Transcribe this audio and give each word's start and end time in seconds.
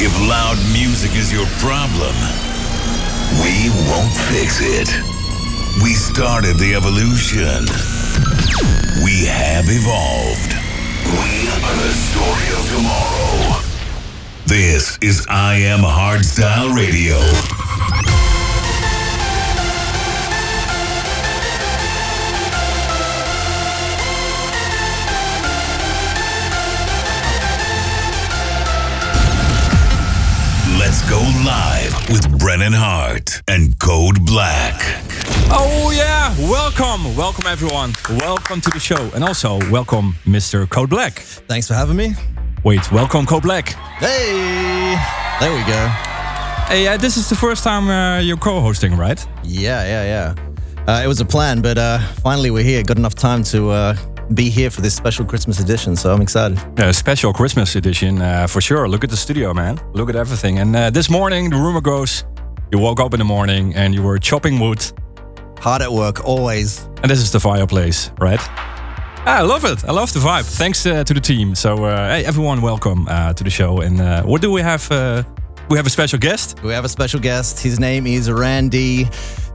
If 0.00 0.14
loud 0.20 0.56
music 0.72 1.16
is 1.16 1.32
your 1.32 1.46
problem, 1.58 2.14
we 3.42 3.68
won't 3.90 4.14
fix 4.30 4.60
it. 4.62 4.88
We 5.82 5.92
started 5.94 6.56
the 6.56 6.76
evolution. 6.76 7.66
We 9.02 9.26
have 9.26 9.66
evolved. 9.66 10.54
We 11.02 11.50
are 11.50 11.74
the 11.82 11.92
story 11.98 12.48
of 12.54 12.64
tomorrow. 12.76 13.60
This 14.46 14.98
is 15.02 15.26
I 15.28 15.56
Am 15.56 15.80
Hardstyle 15.80 16.76
Radio. 16.76 17.18
Let's 30.98 31.10
go 31.10 31.20
live 31.46 32.08
with 32.10 32.40
Brennan 32.40 32.72
Heart 32.72 33.42
and 33.46 33.78
Code 33.78 34.26
Black. 34.26 34.74
Oh 35.48 35.92
yeah, 35.94 36.34
welcome, 36.50 37.14
welcome 37.14 37.46
everyone, 37.46 37.92
welcome 38.18 38.60
to 38.60 38.68
the 38.70 38.80
show, 38.80 39.08
and 39.14 39.22
also 39.22 39.58
welcome 39.70 40.16
Mr. 40.24 40.68
Code 40.68 40.90
Black. 40.90 41.20
Thanks 41.46 41.68
for 41.68 41.74
having 41.74 41.94
me. 41.94 42.14
Wait, 42.64 42.90
welcome 42.90 43.26
Code 43.26 43.44
Black. 43.44 43.68
Hey, 44.00 44.98
there 45.38 45.52
we 45.52 45.60
go. 45.70 45.86
Hey, 46.66 46.88
uh, 46.88 46.96
this 46.96 47.16
is 47.16 47.28
the 47.28 47.36
first 47.36 47.62
time 47.62 47.88
uh, 47.88 48.18
you're 48.18 48.36
co-hosting, 48.36 48.96
right? 48.96 49.24
Yeah, 49.44 49.84
yeah, 49.84 50.34
yeah. 50.34 50.48
Uh, 50.88 51.04
it 51.04 51.06
was 51.06 51.20
a 51.20 51.24
plan, 51.24 51.62
but 51.62 51.78
uh, 51.78 52.00
finally 52.24 52.50
we're 52.50 52.64
here. 52.64 52.82
Got 52.82 52.98
enough 52.98 53.14
time 53.14 53.44
to 53.44 53.70
uh, 53.70 53.96
be 54.34 54.50
here 54.50 54.70
for 54.70 54.80
this 54.80 54.94
special 54.94 55.24
Christmas 55.24 55.60
edition, 55.60 55.96
so 55.96 56.12
I'm 56.12 56.20
excited. 56.20 56.58
A 56.78 56.92
special 56.92 57.32
Christmas 57.32 57.76
edition 57.76 58.20
uh, 58.20 58.46
for 58.46 58.60
sure. 58.60 58.88
Look 58.88 59.04
at 59.04 59.10
the 59.10 59.16
studio, 59.16 59.54
man. 59.54 59.80
Look 59.94 60.08
at 60.08 60.16
everything. 60.16 60.58
And 60.58 60.74
uh, 60.76 60.90
this 60.90 61.08
morning, 61.10 61.50
the 61.50 61.56
rumor 61.56 61.80
goes, 61.80 62.24
you 62.70 62.78
woke 62.78 63.00
up 63.00 63.14
in 63.14 63.18
the 63.18 63.24
morning 63.24 63.74
and 63.74 63.94
you 63.94 64.02
were 64.02 64.18
chopping 64.18 64.58
wood, 64.60 64.84
Hard 65.60 65.82
at 65.82 65.90
work, 65.92 66.24
always. 66.24 66.84
and 67.02 67.10
this 67.10 67.18
is 67.18 67.32
the 67.32 67.40
fireplace, 67.40 68.12
right? 68.20 68.40
Ah, 69.26 69.38
I 69.38 69.42
love 69.42 69.64
it. 69.64 69.84
I 69.84 69.92
love 69.92 70.12
the 70.12 70.20
vibe. 70.20 70.44
Thanks 70.44 70.86
uh, 70.86 71.02
to 71.04 71.12
the 71.14 71.20
team. 71.20 71.54
So, 71.54 71.84
uh, 71.84 72.08
hey, 72.10 72.24
everyone, 72.24 72.62
welcome 72.62 73.06
uh, 73.08 73.32
to 73.32 73.44
the 73.44 73.50
show. 73.50 73.80
And 73.80 74.00
uh, 74.00 74.22
what 74.22 74.40
do 74.40 74.50
we 74.52 74.60
have? 74.62 74.88
We 75.70 75.76
have 75.76 75.86
a 75.86 75.90
special 75.90 76.18
guest. 76.18 76.62
We 76.62 76.72
have 76.72 76.84
a 76.84 76.88
special 76.88 77.20
guest. 77.20 77.60
His 77.62 77.78
name 77.78 78.06
is 78.06 78.30
Randy, 78.30 79.04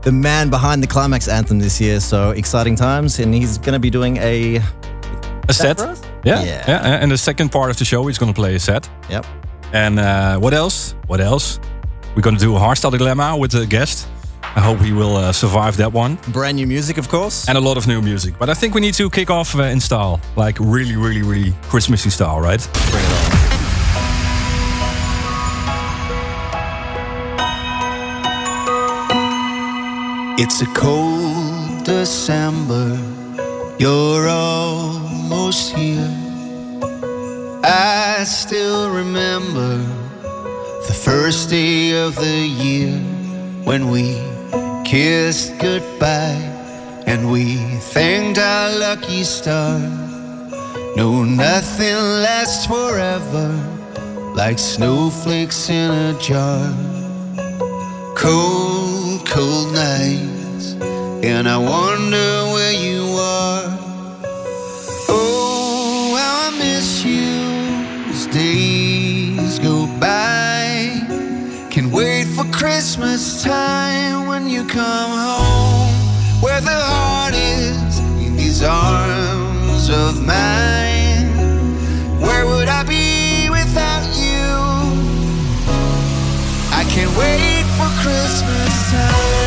the 0.02 0.12
man 0.12 0.48
behind 0.48 0.80
the 0.82 0.86
Climax 0.86 1.26
Anthem 1.28 1.58
this 1.58 1.80
year. 1.80 1.98
So 2.00 2.30
exciting 2.30 2.76
times, 2.76 3.18
and 3.18 3.34
he's 3.34 3.58
going 3.58 3.72
to 3.72 3.80
be 3.80 3.90
doing 3.90 4.18
a. 4.18 4.60
A 5.48 5.52
set. 5.52 5.78
Yeah, 6.24 6.42
Yeah. 6.42 6.64
yeah. 6.68 7.02
And 7.02 7.10
the 7.10 7.18
second 7.18 7.50
part 7.50 7.70
of 7.70 7.76
the 7.78 7.84
show, 7.84 8.06
he's 8.06 8.16
going 8.18 8.32
to 8.32 8.40
play 8.40 8.54
a 8.54 8.58
set. 8.60 8.88
Yep. 9.10 9.26
And 9.72 9.98
uh, 9.98 10.38
what 10.38 10.54
else? 10.54 10.94
What 11.08 11.20
else? 11.20 11.58
We're 12.14 12.22
going 12.22 12.36
to 12.36 12.40
do 12.40 12.54
a 12.56 12.60
hardstyle 12.60 12.92
dilemma 12.96 13.36
with 13.36 13.50
the 13.50 13.66
guest. 13.66 14.06
I 14.56 14.60
hope 14.60 14.78
he 14.78 14.92
will 14.92 15.16
uh, 15.16 15.32
survive 15.32 15.76
that 15.78 15.92
one. 15.92 16.16
Brand 16.28 16.56
new 16.56 16.66
music, 16.66 16.96
of 16.96 17.08
course. 17.08 17.48
And 17.48 17.58
a 17.58 17.60
lot 17.60 17.76
of 17.76 17.88
new 17.88 18.00
music. 18.00 18.34
But 18.38 18.48
I 18.50 18.54
think 18.54 18.72
we 18.74 18.80
need 18.80 18.94
to 18.94 19.10
kick 19.10 19.30
off 19.30 19.56
uh, 19.56 19.64
in 19.64 19.80
style. 19.80 20.20
Like 20.36 20.58
really, 20.60 20.94
really, 20.96 21.22
really 21.22 21.52
Christmassy 21.62 22.10
style, 22.10 22.40
right? 22.40 22.60
Bring 22.90 23.04
it 23.04 23.12
on. 23.34 23.43
It's 30.36 30.60
a 30.62 30.66
cold 30.66 31.84
December, 31.84 32.98
you're 33.78 34.28
almost 34.28 35.74
here. 35.74 36.10
I 37.64 38.24
still 38.24 38.90
remember 38.90 39.78
the 40.86 40.92
first 40.92 41.50
day 41.50 41.92
of 42.02 42.16
the 42.16 42.38
year 42.46 42.98
when 43.64 43.90
we 43.90 44.20
kissed 44.84 45.58
goodbye 45.58 46.42
and 47.06 47.30
we 47.30 47.56
thanked 47.94 48.38
our 48.38 48.78
lucky 48.78 49.24
star. 49.24 49.78
No, 50.96 51.24
nothing 51.24 51.96
lasts 52.24 52.66
forever 52.66 53.48
like 54.34 54.58
snowflakes 54.58 55.70
in 55.70 55.90
a 55.90 56.18
jar 56.18 56.74
cold, 58.24 59.03
cold 59.20 59.72
nights, 59.72 60.74
and 61.22 61.48
I 61.48 61.58
wonder 61.58 62.52
where 62.52 62.72
you 62.72 63.02
are. 63.18 63.64
Oh, 65.08 66.16
how 66.18 66.48
I 66.48 66.58
miss 66.58 67.04
you 67.04 68.10
as 68.10 68.26
days 68.26 69.58
go 69.58 69.86
by. 70.00 71.00
Can 71.70 71.90
wait 71.90 72.24
for 72.24 72.44
Christmas 72.52 73.42
time 73.42 74.26
when 74.26 74.48
you 74.48 74.64
come 74.64 75.10
home, 75.10 75.94
where 76.42 76.60
the 76.60 76.80
heart 76.92 77.34
is 77.34 77.98
in 78.24 78.36
these 78.36 78.62
arms 78.62 79.88
of 79.90 80.24
mine. 80.26 81.28
Where 82.20 82.46
would 82.46 82.68
I 82.68 82.82
be 82.84 83.48
without 83.50 84.06
you? 84.16 84.44
I 86.72 86.84
can't 86.88 87.14
wait 87.16 87.64
for 87.78 87.88
Christmas 88.02 88.73
time. 88.90 89.43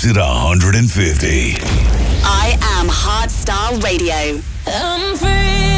Keeps 0.00 0.16
it 0.16 0.18
150. 0.18 1.56
I 2.24 2.56
am 2.78 2.88
Hardstyle 2.88 3.82
Radio. 3.82 4.40
I'm 4.66 5.16
free. 5.16 5.69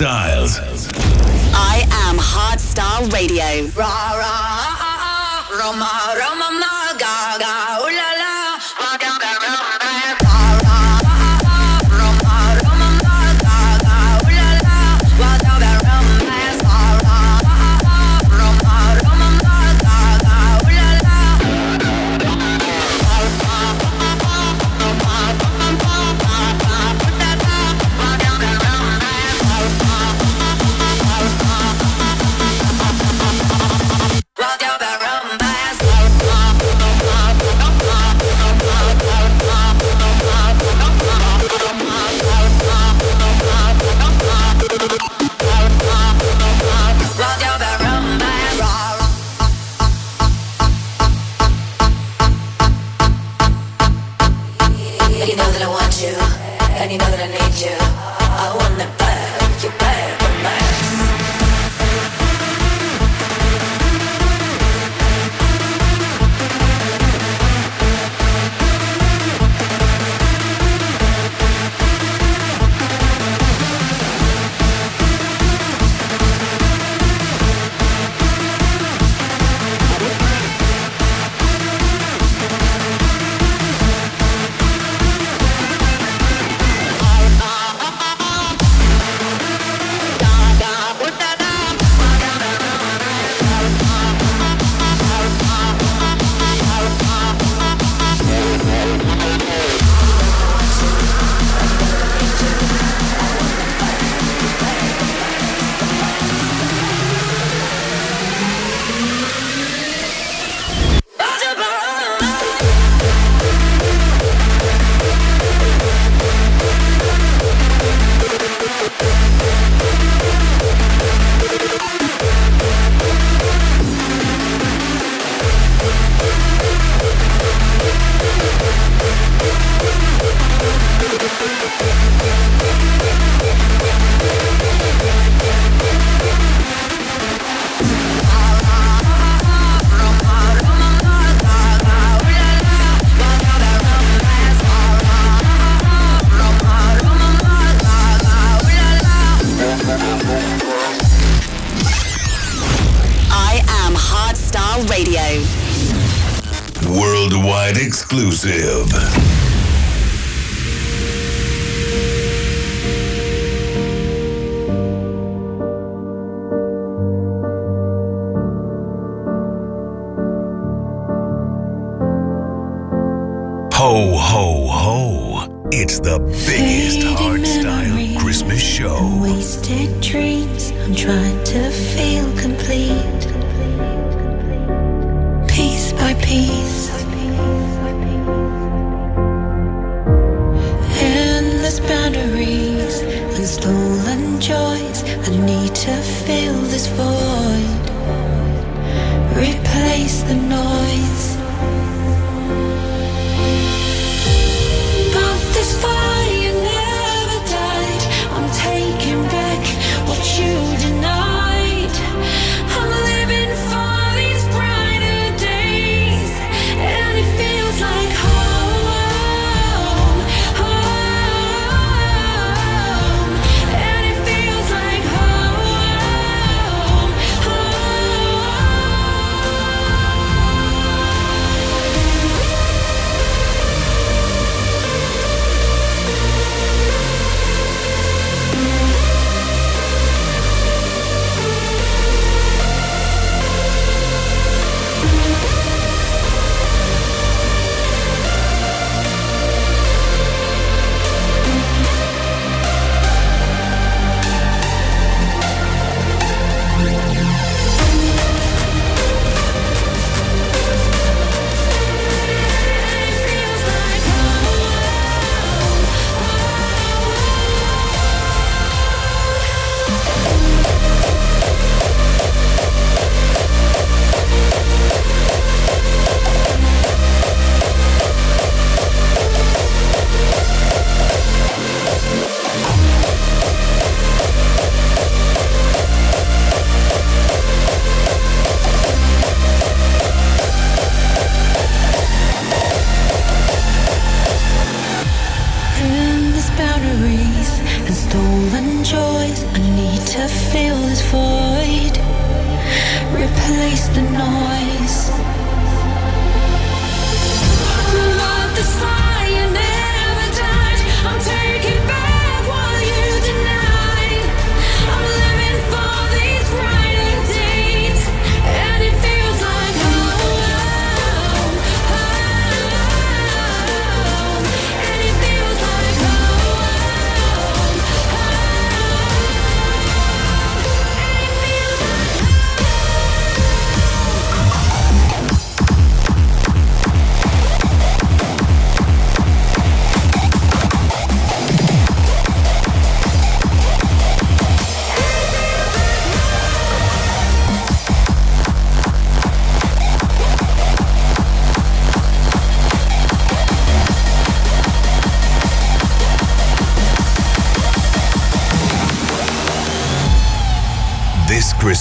Harder 0.00 0.37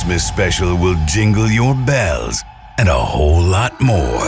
Christmas 0.08 0.26
special 0.26 0.78
will 0.78 0.96
jingle 1.06 1.52
your 1.52 1.76
bells 1.76 2.42
and 2.78 2.88
a 2.88 2.94
whole 2.94 3.42
lot 3.44 3.82
more. 3.82 4.24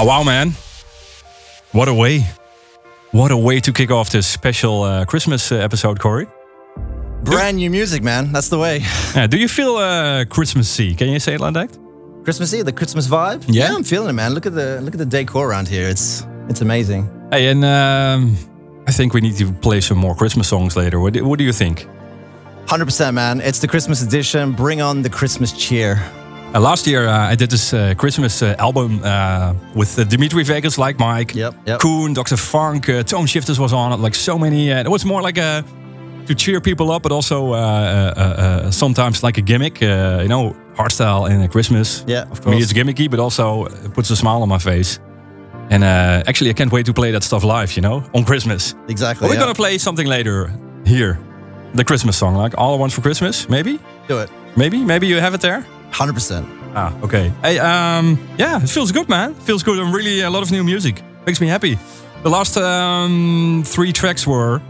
Oh, 0.00 0.04
wow, 0.04 0.22
man. 0.22 0.52
What 1.72 1.88
a 1.88 1.92
way. 1.92 2.24
What 3.10 3.32
a 3.32 3.36
way 3.36 3.58
to 3.58 3.72
kick 3.72 3.90
off 3.90 4.10
this 4.10 4.28
special 4.28 4.84
uh, 4.84 5.04
Christmas 5.04 5.50
uh, 5.50 5.56
episode, 5.56 5.98
Corey. 5.98 6.28
Brand 7.24 7.56
new 7.56 7.68
music, 7.68 8.04
man. 8.04 8.30
That's 8.30 8.48
the 8.48 8.58
way. 8.58 8.84
Yeah, 9.16 9.26
do 9.26 9.36
you 9.36 9.48
feel 9.48 9.74
uh, 9.74 10.24
Christmassy? 10.26 10.94
Can 10.94 11.08
you 11.08 11.18
say 11.18 11.34
it 11.34 11.40
like 11.40 11.54
that? 11.54 11.76
Christmassy, 12.22 12.62
the 12.62 12.72
Christmas 12.72 13.08
vibe. 13.08 13.44
Yeah? 13.48 13.74
I'm 13.74 13.82
feeling 13.82 14.10
it, 14.10 14.12
man. 14.12 14.34
Look 14.34 14.46
at 14.46 14.54
the 14.54 14.80
look 14.82 14.94
at 14.94 14.98
the 14.98 15.06
decor 15.06 15.48
around 15.48 15.66
here. 15.66 15.88
It's 15.88 16.24
it's 16.48 16.60
amazing. 16.60 17.10
Hey, 17.32 17.48
and 17.48 17.64
um, 17.64 18.36
I 18.86 18.92
think 18.92 19.14
we 19.14 19.20
need 19.20 19.36
to 19.38 19.52
play 19.52 19.80
some 19.80 19.98
more 19.98 20.14
Christmas 20.14 20.46
songs 20.46 20.76
later. 20.76 21.00
What 21.00 21.14
do, 21.14 21.24
what 21.24 21.40
do 21.40 21.44
you 21.44 21.52
think? 21.52 21.88
Hundred 22.68 22.84
percent, 22.84 23.16
man. 23.16 23.40
It's 23.40 23.58
the 23.58 23.66
Christmas 23.66 24.00
edition. 24.00 24.52
Bring 24.52 24.80
on 24.80 25.02
the 25.02 25.10
Christmas 25.10 25.50
cheer. 25.52 25.96
Uh, 26.54 26.60
last 26.60 26.86
year, 26.86 27.06
uh, 27.06 27.30
I 27.32 27.34
did 27.34 27.50
this 27.50 27.74
uh, 27.74 27.94
Christmas 27.98 28.42
uh, 28.42 28.54
album 28.58 29.00
uh, 29.04 29.52
with 29.74 29.98
uh, 29.98 30.04
Dimitri 30.04 30.42
Vegas, 30.44 30.78
like 30.78 30.98
Mike, 30.98 31.34
Yep, 31.34 31.54
yep. 31.66 31.78
Coone, 31.80 32.14
Dr. 32.14 32.36
Phunk, 32.38 32.88
uh, 32.88 33.02
Toneshifterz 33.02 33.58
was 33.58 33.72
on 33.72 33.92
it, 33.92 34.00
like 34.00 34.14
so 34.14 34.38
many. 34.38 34.72
Uh, 34.72 34.80
it 34.80 34.88
was 34.90 35.04
more 35.04 35.20
like 35.20 35.36
a 35.36 35.62
to 36.26 36.34
cheer 36.34 36.60
people 36.60 36.90
up, 36.90 37.02
but 37.02 37.12
also 37.12 37.52
uh, 37.52 37.56
uh, 37.56 38.20
uh, 38.20 38.70
sometimes 38.70 39.22
like 39.22 39.36
a 39.36 39.42
gimmick. 39.42 39.82
Uh, 39.82 40.20
you 40.22 40.28
know, 40.28 40.54
hardstyle 40.74 41.28
in 41.30 41.42
uh, 41.42 41.48
Christmas. 41.48 42.02
Yeah, 42.06 42.22
of 42.30 42.38
For 42.38 42.48
me, 42.48 42.56
course. 42.56 42.70
it's 42.70 42.72
gimmicky, 42.72 43.10
but 43.10 43.20
also 43.20 43.66
it 43.66 43.92
puts 43.92 44.08
a 44.10 44.16
smile 44.16 44.42
on 44.42 44.48
my 44.48 44.58
face. 44.58 45.00
And 45.70 45.84
uh, 45.84 46.22
actually, 46.26 46.48
I 46.50 46.54
can't 46.54 46.72
wait 46.72 46.86
to 46.86 46.94
play 46.94 47.10
that 47.12 47.22
stuff 47.24 47.44
live. 47.44 47.76
You 47.76 47.82
know, 47.82 48.02
on 48.14 48.24
Christmas. 48.24 48.74
Exactly. 48.88 49.28
We're 49.28 49.34
yeah. 49.34 49.40
gonna 49.40 49.54
play 49.54 49.76
something 49.78 50.06
later 50.06 50.50
here, 50.86 51.18
the 51.74 51.84
Christmas 51.84 52.16
song, 52.16 52.34
like 52.36 52.56
"All 52.56 52.72
I 52.74 52.78
Want 52.78 52.92
for 52.92 53.02
Christmas." 53.02 53.48
Maybe, 53.50 53.78
do 54.08 54.18
it. 54.18 54.30
maybe, 54.56 54.78
maybe 54.82 55.06
you 55.06 55.20
have 55.20 55.34
it 55.34 55.42
there. 55.42 55.62
Hundred 55.90 56.12
percent. 56.14 56.46
Ah, 56.74 56.92
okay. 57.02 57.32
Hey, 57.42 57.58
um, 57.58 58.18
yeah, 58.38 58.62
it 58.62 58.68
feels 58.68 58.92
good, 58.92 59.08
man. 59.08 59.34
feels 59.34 59.62
good. 59.62 59.78
And 59.78 59.92
really 59.94 60.20
a 60.20 60.30
lot 60.30 60.42
of 60.42 60.50
new 60.50 60.62
music. 60.64 61.02
Makes 61.26 61.40
me 61.40 61.46
happy. 61.48 61.78
The 62.22 62.30
last 62.30 62.56
um, 62.56 63.62
three 63.66 63.92
tracks 63.92 64.26
were 64.26 64.60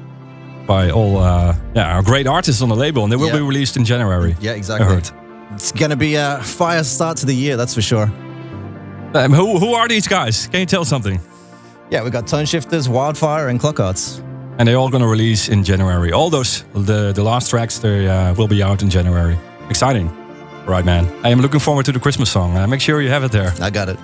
by 0.66 0.90
all, 0.90 1.16
uh, 1.18 1.54
yeah, 1.74 1.94
our 1.96 2.02
great 2.02 2.26
artists 2.26 2.62
on 2.62 2.68
the 2.68 2.76
label, 2.76 3.02
and 3.02 3.10
they 3.12 3.16
will 3.16 3.28
Yeah. 3.28 3.36
be 3.38 3.40
released 3.42 3.76
in 3.76 3.84
January. 3.84 4.36
Yeah, 4.40 4.52
I 4.52 4.56
exactly. 4.56 4.86
heard. 4.86 5.10
It's 5.54 5.72
gonna 5.72 5.96
be 5.96 6.14
a 6.16 6.40
fire 6.42 6.84
start 6.84 7.16
to 7.18 7.26
the 7.26 7.34
year. 7.34 7.56
That's 7.56 7.74
for 7.74 7.82
sure. 7.82 8.10
Um, 9.14 9.32
who, 9.32 9.58
who 9.58 9.72
are 9.74 9.88
these 9.88 10.06
guys? 10.06 10.46
Can 10.48 10.60
you 10.60 10.66
tell 10.66 10.84
something? 10.84 11.20
Yeah, 11.90 12.04
we 12.04 12.10
got 12.10 12.26
Toneshifterz, 12.26 12.86
Wildfire, 12.88 13.48
and 13.48 13.58
Clock 13.58 13.80
Arts. 13.80 14.22
And 14.58 14.68
they're 14.68 14.76
all 14.76 14.90
gonna 14.90 15.08
release 15.08 15.48
in 15.48 15.64
January. 15.64 16.12
All 16.12 16.28
those, 16.30 16.64
the 16.74 17.12
the 17.12 17.22
last 17.22 17.48
tracks, 17.50 17.78
they 17.78 18.06
uh, 18.06 18.34
will 18.34 18.48
be 18.48 18.62
out 18.62 18.82
in 18.82 18.90
January. 18.90 19.38
Exciting, 19.70 20.10
right, 20.68 20.84
man? 20.84 21.06
I 21.24 21.30
am 21.30 21.40
looking 21.40 21.60
forward 21.60 21.86
to 21.86 21.92
the 21.92 22.00
Christmas 22.00 22.30
song. 22.30 22.56
Uh, 22.56 22.66
make 22.66 22.80
sure 22.80 23.00
you 23.00 23.08
have 23.08 23.24
it 23.24 23.32
there. 23.32 23.52
I 23.60 23.70
got 23.70 23.88
it. 23.88 23.98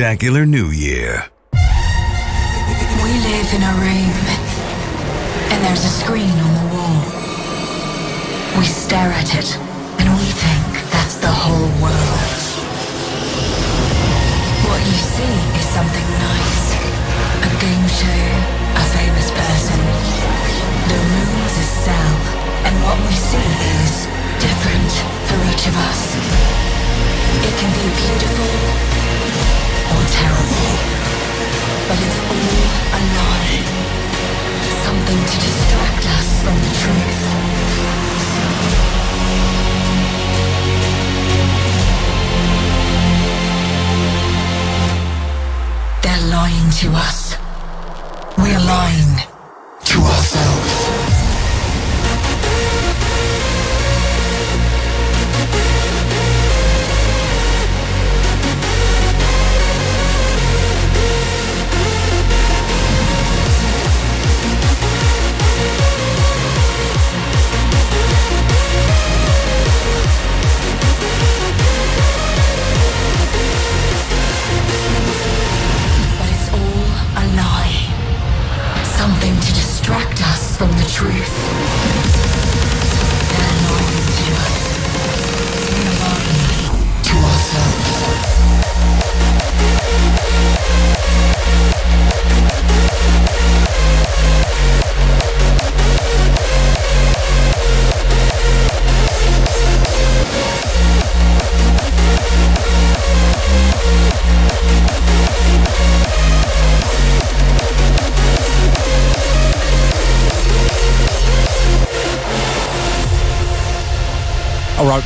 spectacular 0.00 0.46
new 0.46 0.70
year. 0.70 1.28
We 1.52 3.12
live 3.20 3.52
in 3.52 3.62
a 3.62 3.74
room, 3.84 4.16
and 5.52 5.62
there's 5.62 5.84
a 5.84 5.90
screen 5.90 6.30
on 6.30 6.54
the 6.54 6.74
wall. 6.74 7.04
We 8.58 8.64
stare 8.64 9.12
at 9.12 9.34
it 9.34 9.69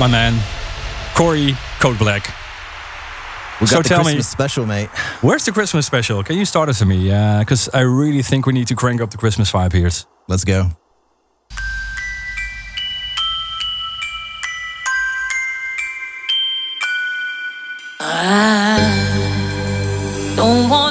my 0.04 0.10
man, 0.10 0.38
Corey 1.14 1.54
Code 1.80 1.98
Black. 1.98 2.26
We 3.58 3.66
got 3.66 3.68
so 3.68 3.82
the 3.82 3.88
tell 3.88 4.02
Christmas 4.02 4.16
me, 4.16 4.22
special, 4.22 4.66
mate. 4.66 4.90
Where's 5.22 5.46
the 5.46 5.52
Christmas 5.52 5.86
special? 5.86 6.22
Can 6.22 6.36
you 6.36 6.44
start 6.44 6.68
us 6.68 6.80
for 6.80 6.84
me? 6.84 7.04
Because 7.04 7.68
uh, 7.68 7.78
I 7.78 7.80
really 7.80 8.20
think 8.20 8.44
we 8.44 8.52
need 8.52 8.66
to 8.66 8.74
crank 8.74 9.00
up 9.00 9.10
the 9.10 9.16
Christmas 9.16 9.50
vibe 9.50 9.72
here. 9.72 9.88
Let's 10.28 10.44
go. 10.44 10.68
I 17.98 18.74
don't 20.36 20.68
want 20.68 20.83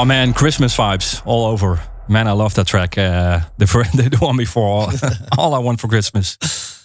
Oh 0.00 0.04
man, 0.04 0.32
Christmas 0.32 0.76
vibes 0.76 1.20
all 1.26 1.44
over. 1.46 1.80
Man, 2.06 2.28
I 2.28 2.32
love 2.32 2.54
that 2.54 2.68
track. 2.68 2.96
Uh, 2.96 3.40
the 3.56 3.66
the, 4.10 4.16
one 4.20 4.36
before 4.36 4.68
all, 4.68 4.92
all 5.36 5.54
I 5.54 5.58
want 5.58 5.80
for 5.80 5.88
Christmas 5.88 6.38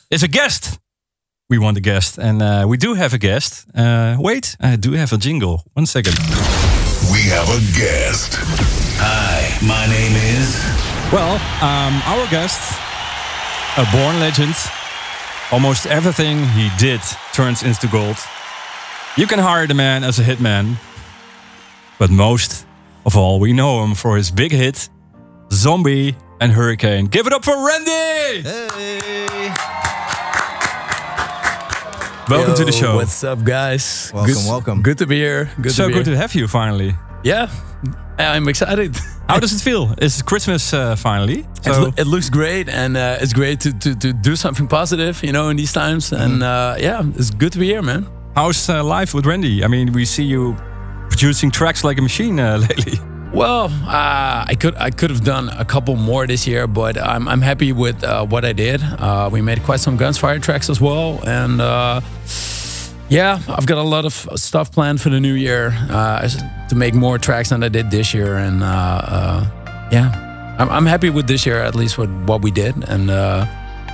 is 0.09 0.23
a 0.23 0.27
guest. 0.27 0.79
We 1.47 1.59
want 1.59 1.77
a 1.77 1.79
guest, 1.79 2.17
and 2.17 2.41
uh, 2.41 2.65
we 2.67 2.77
do 2.77 2.95
have 2.95 3.13
a 3.13 3.19
guest. 3.19 3.67
Uh, 3.75 4.17
wait, 4.19 4.57
I 4.59 4.77
do 4.77 4.93
have 4.93 5.13
a 5.13 5.17
jingle. 5.19 5.61
One 5.73 5.85
second. 5.85 6.17
We 7.11 7.21
have 7.29 7.47
a 7.49 7.61
guest. 7.77 8.33
Hi, 8.97 9.59
my 9.61 9.85
name 9.85 10.15
is. 10.33 10.57
Well, 11.13 11.35
um, 11.61 12.01
our 12.07 12.27
guest, 12.31 12.79
a 13.77 13.85
born 13.95 14.19
legend. 14.21 14.55
Almost 15.51 15.85
everything 15.85 16.47
he 16.57 16.71
did 16.79 17.01
turns 17.31 17.61
into 17.61 17.87
gold. 17.89 18.17
You 19.17 19.27
can 19.27 19.37
hire 19.37 19.67
the 19.67 19.75
man 19.75 20.03
as 20.03 20.17
a 20.17 20.23
hitman, 20.23 20.77
but 21.99 22.09
most 22.09 22.65
of 23.05 23.17
all, 23.17 23.39
we 23.39 23.53
know 23.53 23.83
him 23.83 23.95
for 23.95 24.17
his 24.17 24.31
big 24.31 24.51
hit, 24.51 24.89
Zombie 25.51 26.15
and 26.39 26.51
Hurricane. 26.51 27.05
Give 27.07 27.27
it 27.27 27.33
up 27.33 27.43
for 27.43 27.55
Ran-D! 27.65 27.91
Hey. 28.41 29.53
Welcome 32.29 32.55
to 32.55 32.65
the 32.65 32.71
show. 32.71 32.95
What's 32.95 33.23
up, 33.23 33.43
guys? 33.43 34.11
Welcome, 34.13 34.33
good, 34.33 34.45
welcome. 34.47 34.81
Good 34.81 34.97
to 34.99 35.05
be 35.05 35.17
here. 35.17 35.51
Good 35.61 35.73
so 35.73 35.83
to 35.83 35.87
be 35.89 35.93
good 35.95 36.05
here. 36.07 36.15
to 36.15 36.21
have 36.21 36.33
you 36.35 36.47
finally. 36.47 36.95
Yeah, 37.23 37.49
I'm 38.17 38.47
excited. 38.47 38.95
How 39.27 39.39
does 39.39 39.53
it 39.53 39.61
feel? 39.61 39.93
It's 39.97 40.21
Christmas 40.21 40.73
uh, 40.73 40.95
finally. 40.95 41.39
It, 41.65 41.73
So, 41.73 41.81
lo- 41.83 41.93
it 41.97 42.07
looks 42.07 42.29
great, 42.29 42.69
and 42.69 42.95
uh, 42.95 43.17
it's 43.19 43.33
great 43.33 43.59
to, 43.61 43.73
to, 43.79 43.95
to 43.95 44.13
do 44.13 44.35
something 44.35 44.67
positive, 44.67 45.21
you 45.23 45.31
know, 45.33 45.49
in 45.49 45.57
these 45.57 45.73
times. 45.73 46.09
Mm-hmm. 46.11 46.23
And 46.23 46.43
uh, 46.43 46.75
yeah, 46.79 47.03
it's 47.15 47.29
good 47.29 47.51
to 47.53 47.59
be 47.59 47.65
here, 47.67 47.81
man. 47.81 48.07
how's 48.35 48.69
uh, 48.69 48.83
life 48.83 49.13
with 49.13 49.25
Ran-D? 49.25 49.63
I 49.63 49.67
mean, 49.67 49.91
we 49.91 50.05
see 50.05 50.23
you 50.23 50.55
producing 51.13 51.51
tracks 51.51 51.83
like 51.83 51.99
a 51.99 52.01
machine 52.01 52.39
uh, 52.39 52.57
lately. 52.69 52.99
Well, 53.33 53.65
uh, 53.65 54.45
I 54.51 54.55
could 54.59 54.75
I 54.75 54.89
could 54.89 55.11
have 55.11 55.23
done 55.23 55.49
a 55.49 55.65
couple 55.65 55.95
more 55.95 56.27
this 56.27 56.47
year, 56.47 56.67
but 56.67 56.97
I'm, 56.97 57.27
I'm 57.27 57.41
happy 57.41 57.71
with 57.71 58.03
uh, 58.03 58.25
what 58.25 58.43
I 58.45 58.53
did. 58.53 58.81
Uh, 58.83 59.29
we 59.31 59.41
made 59.41 59.63
quite 59.63 59.79
some 59.79 59.97
Gunz 59.97 60.17
for 60.19 60.27
Hire 60.27 60.39
tracks 60.39 60.69
as 60.69 60.81
well, 60.81 61.19
and 61.25 61.61
uh, 61.61 62.01
yeah, 63.09 63.39
I've 63.47 63.65
got 63.65 63.77
a 63.77 63.87
lot 63.95 64.05
of 64.05 64.13
stuff 64.35 64.71
planned 64.71 65.01
for 65.01 65.09
the 65.09 65.19
new 65.19 65.33
year 65.33 65.71
uh, 65.89 66.27
to 66.69 66.75
make 66.75 66.93
more 66.95 67.17
tracks 67.19 67.49
than 67.49 67.63
I 67.63 67.69
did 67.69 67.91
this 67.91 68.13
year, 68.13 68.37
and 68.37 68.63
uh, 68.63 68.67
uh, 69.17 69.89
yeah, 69.91 70.55
I'm, 70.59 70.69
I'm 70.69 70.85
happy 70.85 71.09
with 71.09 71.27
this 71.27 71.45
year 71.45 71.59
at 71.59 71.75
least 71.75 71.97
with 71.97 72.11
what 72.27 72.41
we 72.41 72.51
did, 72.51 72.75
and 72.89 73.09
uh, 73.09 73.45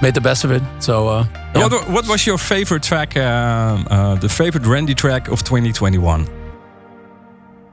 made 0.02 0.16
the 0.16 0.22
best 0.22 0.44
of 0.46 0.52
it. 0.52 0.64
So 0.80 1.08
uh, 1.08 1.26
yeah. 1.56 1.68
What, 1.68 1.90
what 1.90 2.08
was 2.08 2.26
your 2.26 2.38
favorite 2.38 2.84
track, 2.84 3.16
uh, 3.16 3.20
uh, 3.20 4.16
the 4.16 4.30
favorite 4.30 4.66
Ran-D 4.66 4.96
track 4.96 5.28
of 5.30 5.44
2021? 5.44 6.39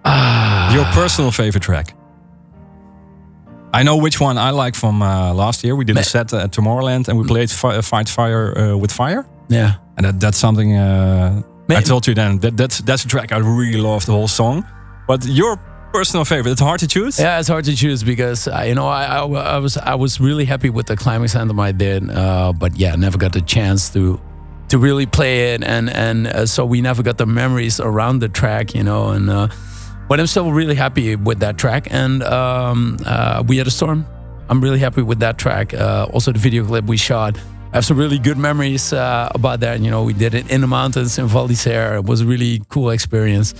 Ah. 0.06 0.72
Your 0.74 0.84
personal 0.86 1.30
favorite 1.30 1.62
track? 1.62 1.94
I 3.72 3.82
know 3.82 3.96
which 3.96 4.20
one 4.20 4.38
I 4.38 4.50
like 4.50 4.74
from 4.74 5.02
uh, 5.02 5.34
last 5.34 5.64
year. 5.64 5.76
We 5.76 5.84
did 5.84 5.98
a 5.98 6.04
set 6.04 6.32
at 6.32 6.50
Tomorrowland 6.52 7.08
and 7.08 7.18
we 7.18 7.26
played 7.26 7.50
fi- 7.50 7.80
Fight 7.82 8.08
Fire 8.08 8.56
uh, 8.58 8.76
with 8.76 8.92
Fire. 8.92 9.26
yeah. 9.48 9.74
And 9.98 10.04
that, 10.04 10.20
that's 10.20 10.36
something 10.38 10.76
uh, 10.76 11.42
I 11.70 11.80
told 11.80 12.06
you 12.06 12.14
then. 12.14 12.38
That, 12.40 12.56
that's, 12.56 12.78
that's 12.80 13.04
a 13.04 13.08
track 13.08 13.32
I 13.32 13.38
really 13.38 13.80
love 13.80 14.04
the 14.04 14.12
whole 14.12 14.28
song. 14.28 14.64
But 15.08 15.24
your 15.24 15.56
personal 15.92 16.24
favorite, 16.26 16.52
it's 16.52 16.60
hard 16.60 16.80
to 16.80 16.86
choose? 16.86 17.18
Yeah, 17.18 17.38
it's 17.38 17.48
hard 17.48 17.64
to 17.64 17.74
choose 17.74 18.04
because 18.04 18.46
uh, 18.46 18.64
you 18.66 18.74
know 18.74 18.86
I, 18.86 19.04
I, 19.04 19.24
I 19.56 19.58
was 19.58 19.78
I 19.78 19.94
was 19.94 20.20
really 20.20 20.44
happy 20.44 20.68
with 20.68 20.86
the 20.86 20.96
Qlimax 20.96 21.34
anthem 21.34 21.58
I 21.58 21.72
did, 21.72 22.10
uh, 22.10 22.52
but 22.52 22.76
yeah, 22.76 22.94
never 22.96 23.16
got 23.16 23.32
the 23.32 23.40
chance 23.40 23.88
to 23.94 24.20
to 24.68 24.78
really 24.78 25.06
play 25.06 25.54
it, 25.54 25.64
and 25.64 25.88
and 25.88 26.26
uh, 26.26 26.44
so 26.44 26.66
we 26.66 26.82
never 26.82 27.02
got 27.02 27.16
the 27.16 27.26
memories 27.26 27.80
around 27.80 28.18
the 28.18 28.28
track, 28.28 28.74
you 28.74 28.82
know. 28.82 29.10
And 29.10 29.30
uh, 29.30 29.48
but 30.08 30.20
I'm 30.20 30.26
still 30.26 30.52
really 30.52 30.74
happy 30.74 31.16
with 31.16 31.40
that 31.40 31.58
track, 31.58 31.88
and 31.90 32.22
um, 32.22 32.98
uh, 33.04 33.42
we 33.46 33.56
had 33.56 33.66
a 33.66 33.70
storm. 33.70 34.06
I'm 34.48 34.60
really 34.60 34.78
happy 34.78 35.02
with 35.02 35.18
that 35.20 35.38
track. 35.38 35.74
Uh, 35.74 36.06
also, 36.12 36.32
the 36.32 36.38
video 36.38 36.64
clip 36.64 36.84
we 36.84 36.96
shot. 36.96 37.36
I 37.72 37.76
have 37.78 37.84
some 37.84 37.98
really 37.98 38.18
good 38.18 38.38
memories 38.38 38.92
uh, 38.92 39.28
about 39.34 39.60
that. 39.60 39.80
You 39.80 39.90
know, 39.90 40.04
we 40.04 40.12
did 40.12 40.34
it 40.34 40.50
in 40.50 40.60
the 40.60 40.66
mountains 40.66 41.18
in 41.18 41.26
Val 41.26 41.48
d'Isère. 41.48 41.96
It 41.96 42.04
was 42.04 42.20
a 42.20 42.24
really 42.24 42.62
cool 42.68 42.90
experience. 42.90 43.54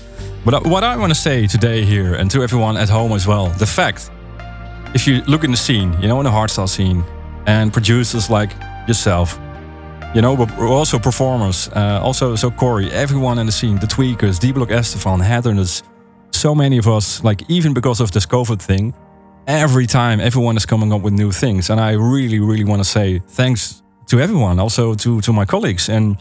But 0.45 0.55
uh, 0.55 0.61
what 0.61 0.85
I 0.85 0.97
want 0.97 1.11
to 1.11 1.19
say 1.19 1.47
today 1.47 1.85
here, 1.85 2.15
and 2.15 2.31
to 2.31 2.43
everyone 2.43 2.77
at 2.77 2.89
home 2.89 3.13
as 3.13 3.27
well, 3.27 3.49
the 3.49 3.67
fact, 3.67 4.11
if 4.95 5.07
you 5.07 5.23
look 5.27 5.43
in 5.45 5.51
the 5.51 5.57
scene, 5.57 5.93
you 6.01 6.09
know, 6.09 6.21
in 6.21 6.25
the 6.25 6.31
hardstyle 6.31 6.69
scene, 6.69 7.05
and 7.47 7.73
producers 7.73 8.31
like 8.31 8.53
yourself, 8.87 9.39
you 10.15 10.23
know, 10.23 10.37
but 10.37 10.57
also 10.59 10.99
performers, 10.99 11.69
uh, 11.75 12.01
also 12.03 12.37
so 12.37 12.51
Corey, 12.51 12.91
everyone 12.93 13.39
in 13.39 13.47
the 13.47 13.53
scene, 13.53 13.79
the 13.79 13.87
Tweekaz, 13.87 14.39
D 14.39 14.53
Block 14.53 14.71
S-te-Fan, 14.71 15.21
Headhunterz, 15.21 15.83
so 16.37 16.55
many 16.55 16.79
of 16.79 16.87
us, 16.87 17.23
like 17.25 17.43
even 17.49 17.75
because 17.75 18.01
of 18.03 18.11
this 18.11 18.27
COVID 18.27 18.61
thing, 18.61 18.95
every 19.47 19.87
time 19.87 20.21
everyone 20.21 20.57
is 20.57 20.67
coming 20.67 20.93
up 20.93 21.03
with 21.03 21.15
new 21.15 21.33
things, 21.33 21.71
and 21.71 21.81
I 21.81 21.93
really, 21.93 22.41
really 22.41 22.65
want 22.65 22.81
to 22.81 22.89
say 22.89 23.21
thanks 23.29 23.83
to 24.07 24.19
everyone, 24.21 24.61
also 24.63 24.95
to 24.95 25.21
to 25.21 25.33
my 25.33 25.45
colleagues, 25.45 25.89
and 25.89 26.17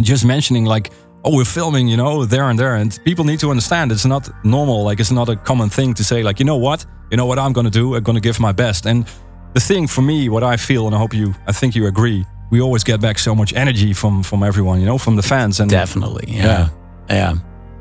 just 0.00 0.24
mentioning 0.24 0.64
like 0.74 0.90
oh 1.24 1.36
we're 1.36 1.44
filming 1.44 1.88
you 1.88 1.96
know 1.96 2.26
there 2.26 2.48
and 2.50 2.58
there. 2.58 2.76
And 2.76 2.98
people 3.04 3.24
need 3.24 3.40
to 3.40 3.50
understand 3.50 3.92
it's 3.92 4.04
not 4.06 4.28
normal. 4.44 4.84
Like 4.84 5.00
it's 5.00 5.10
not 5.12 5.28
a 5.28 5.36
common 5.36 5.70
thing 5.70 5.94
to 5.94 6.04
say 6.04 6.22
like 6.22 6.38
you 6.40 6.46
know 6.46 6.58
what? 6.60 6.86
You 7.10 7.16
know 7.16 7.26
what 7.26 7.38
i'm 7.38 7.52
gonna 7.52 7.70
do? 7.70 7.94
I'm 7.96 8.02
gonna 8.02 8.20
give 8.20 8.40
my 8.40 8.52
best. 8.52 8.86
And 8.86 9.06
the 9.54 9.60
thing 9.60 9.86
for 9.88 10.02
me 10.02 10.28
what 10.28 10.42
i 10.42 10.56
feel 10.56 10.86
and 10.86 10.94
i 10.94 10.98
hope 10.98 11.14
you 11.16 11.32
i 11.46 11.52
think 11.52 11.74
you 11.74 11.86
agree 11.86 12.26
we 12.50 12.60
always 12.60 12.84
get 12.84 13.00
back 13.00 13.18
so 13.18 13.34
much 13.34 13.54
energy 13.54 13.92
from 13.94 14.22
from 14.22 14.42
everyone 14.42 14.80
you 14.80 14.86
know 14.86 14.98
from 14.98 15.16
the 15.16 15.22
fans. 15.22 15.60
And 15.60 15.70
Definitely, 15.70 16.26
yeah, 16.28 16.44
Yeah. 16.44 16.68
yeah. 17.08 17.34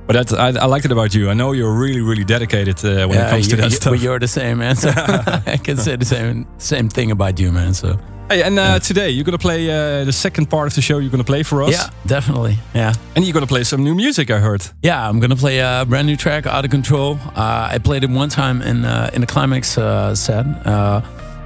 But 0.08 0.14
that, 0.28 0.40
I, 0.40 0.50
I 0.64 0.66
liked 0.68 0.86
it 0.86 0.92
about 0.92 1.16
you 1.16 1.30
i 1.30 1.34
know 1.34 1.52
you're 1.54 1.74
really 1.74 2.02
really 2.02 2.24
dedicated 2.24 2.78
uh, 2.86 3.08
when 3.08 3.18
it 3.18 3.30
comes 3.30 3.48
to 3.48 3.56
that 3.56 3.72
you- 3.72 3.76
stuff 3.76 3.94
But 3.94 4.02
you're 4.02 4.20
the 4.20 4.28
same, 4.28 4.56
man. 4.60 4.76
So 4.76 4.90
I 5.56 5.58
can 5.58 5.78
say 5.78 5.96
the 5.96 6.06
same 6.06 6.46
same 6.58 6.90
thing 6.90 7.12
about 7.12 7.40
you, 7.40 7.52
man. 7.52 7.74
So 7.74 7.98
hey 8.30 8.42
and 8.44 8.58
uh, 8.60 8.80
today 8.80 9.10
you're 9.10 9.24
gonna 9.26 9.38
play 9.50 9.62
uh, 9.70 10.04
the 10.06 10.12
second 10.14 10.46
part 10.50 10.68
of 10.68 10.74
the 10.76 10.82
show 10.82 10.98
you're 11.00 11.12
gonna 11.12 11.24
play 11.34 11.44
for 11.44 11.62
us 11.64 11.72
yeah, 11.72 11.90
definitely, 12.08 12.56
yeah, 12.74 12.94
and 13.16 13.24
you're 13.26 13.34
gonna 13.34 13.48
play 13.56 13.64
some 13.64 13.84
new 13.84 13.94
music 13.96 14.30
i 14.32 14.40
heard 14.40 14.64
yeah. 14.84 15.10
I'm 15.10 15.20
gonna 15.20 15.36
play 15.36 15.60
a 15.60 15.86
brand 15.88 16.08
new 16.08 16.16
track, 16.18 16.46
"Out 16.48 16.66
of 16.66 16.72
Control." 16.72 17.18
Uh, 17.36 17.76
I 17.76 17.78
played 17.80 18.04
it 18.04 18.10
one 18.10 18.30
time 18.30 18.62
in 18.70 18.86
uh, 18.86 19.10
in 19.16 19.22
the 19.22 19.28
Qlimax 19.28 19.78
uh, 19.78 20.16
set, 20.16 20.46
uh, 20.66 21.02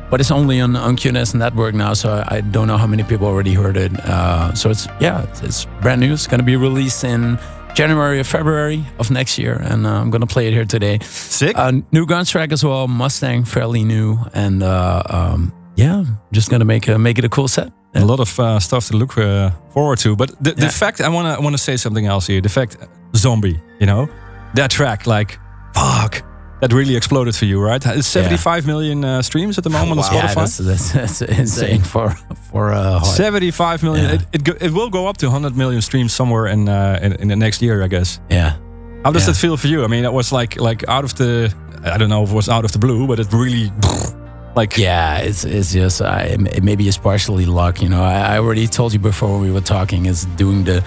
but 0.09 0.19
it's 0.21 0.31
only 0.31 0.61
on 0.61 0.75
on 0.75 0.95
Q-dance 0.95 1.33
Network 1.33 1.75
now, 1.75 1.93
so 1.95 2.07
I, 2.09 2.37
I 2.37 2.41
don't 2.41 2.67
know 2.67 2.77
how 2.77 2.87
many 2.87 3.03
people 3.03 3.27
already 3.27 3.53
heard 3.53 3.77
it. 3.77 3.91
Uh, 4.05 4.53
so 4.53 4.69
it's 4.69 4.87
yeah, 4.99 5.23
it's, 5.27 5.41
it's 5.41 5.65
brand 5.81 5.99
new. 6.01 6.13
It's 6.13 6.27
gonna 6.27 6.43
be 6.53 6.57
released 6.57 7.03
in 7.03 7.37
January 7.73 8.19
or 8.19 8.23
February 8.23 8.83
of 8.99 9.09
next 9.11 9.37
year, 9.37 9.53
and 9.71 9.85
uh, 9.85 9.89
I'm 10.01 10.09
gonna 10.09 10.27
play 10.27 10.47
it 10.47 10.53
here 10.53 10.65
today. 10.65 10.99
sick 11.01 11.57
Uh, 11.57 11.71
new 11.91 12.05
Guns 12.05 12.29
track 12.29 12.51
as 12.51 12.63
well, 12.63 12.87
Mustang, 12.87 13.45
fairly 13.45 13.83
new, 13.83 14.17
and 14.33 14.61
uh, 14.63 15.01
um, 15.09 15.51
yeah, 15.75 16.03
just 16.31 16.49
gonna 16.49 16.65
make 16.65 16.87
a, 16.89 16.97
make 16.97 17.17
it 17.19 17.25
a 17.25 17.29
cool 17.29 17.47
set. 17.47 17.71
a 17.95 18.05
lot 18.05 18.19
of 18.19 18.39
uh, 18.39 18.59
stuff 18.59 18.85
to 18.87 18.97
look 18.97 19.17
uh, 19.17 19.49
forward 19.73 19.97
to. 19.99 20.15
But 20.15 20.29
the, 20.43 20.51
the 20.51 20.61
Yeah. 20.65 20.71
fact 20.71 20.99
I 21.01 21.09
wanna 21.09 21.33
I 21.33 21.39
wanna 21.39 21.57
say 21.57 21.77
something 21.77 22.05
else 22.05 22.27
here. 22.27 22.41
The 22.41 22.49
fact 22.49 22.77
zombie, 23.15 23.59
you 23.79 23.85
know, 23.87 24.07
that 24.55 24.69
track 24.71 25.05
like 25.07 25.39
fuck. 25.73 26.21
That 26.61 26.73
really 26.73 26.95
exploded 26.97 27.35
for 27.35 27.45
you, 27.45 27.61
right? 27.61 27.85
It's 27.85 28.07
75 28.07 28.65
million 28.67 29.05
uh, 29.05 29.21
streams 29.21 29.57
at 29.57 29.63
the 29.63 29.69
moment 29.69 29.99
on 29.99 30.05
Spotify. 30.05 30.13
Yeah, 30.27 30.33
that's, 30.33 30.57
that's, 30.57 30.91
that's 30.91 31.21
insane 31.21 31.81
for 31.83 32.09
for 32.51 32.73
uh, 32.73 33.01
75 33.01 33.81
million. 33.83 34.05
Yeah. 34.05 34.15
It, 34.15 34.21
it, 34.33 34.43
go, 34.43 34.53
it 34.59 34.71
will 34.73 34.89
go 34.89 35.07
up 35.07 35.17
to 35.17 35.27
100 35.27 35.55
million 35.55 35.81
streams 35.81 36.11
somewhere 36.13 36.47
in, 36.47 36.67
uh, 36.67 36.99
in 37.01 37.13
in 37.13 37.27
the 37.29 37.35
next 37.35 37.61
year, 37.61 37.81
I 37.83 37.87
guess. 37.87 38.19
Yeah, 38.29 38.57
How 39.05 39.11
does 39.13 39.23
Yeah. 39.23 39.31
that 39.33 39.39
feel 39.39 39.57
for 39.57 39.67
you? 39.67 39.83
I 39.83 39.87
mean, 39.87 40.03
it 40.05 40.11
was 40.13 40.31
like 40.33 40.59
like 40.59 40.83
out 40.89 41.03
of 41.05 41.13
the 41.15 41.49
I 41.93 41.97
don't 41.97 42.09
know 42.09 42.23
if 42.23 42.29
it 42.31 42.35
was 42.35 42.49
out 42.49 42.65
of 42.65 42.71
the 42.71 42.79
blue, 42.79 43.07
but 43.07 43.19
it 43.19 43.31
really 43.31 43.71
like 44.55 44.77
yeah. 44.77 45.19
It's 45.27 45.45
it's 45.45 45.71
just 45.73 46.01
I 46.01 46.35
maybe 46.61 46.83
it's 46.87 46.97
partially 46.99 47.45
luck. 47.45 47.81
You 47.81 47.87
know, 47.89 48.03
I, 48.03 48.35
I 48.35 48.39
already 48.39 48.67
told 48.67 48.91
you 48.93 48.99
before 48.99 49.39
we 49.39 49.49
were 49.51 49.61
talking. 49.63 50.07
It's 50.07 50.25
doing 50.37 50.65
the 50.65 50.83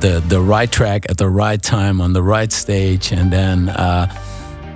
the 0.00 0.20
the 0.28 0.40
right 0.40 0.70
track 0.70 1.06
at 1.08 1.16
the 1.16 1.28
right 1.28 1.62
time 1.62 2.00
on 2.02 2.12
the 2.12 2.22
right 2.22 2.52
stage, 2.52 3.12
and 3.12 3.30
then. 3.32 3.68
Uh, 3.70 4.06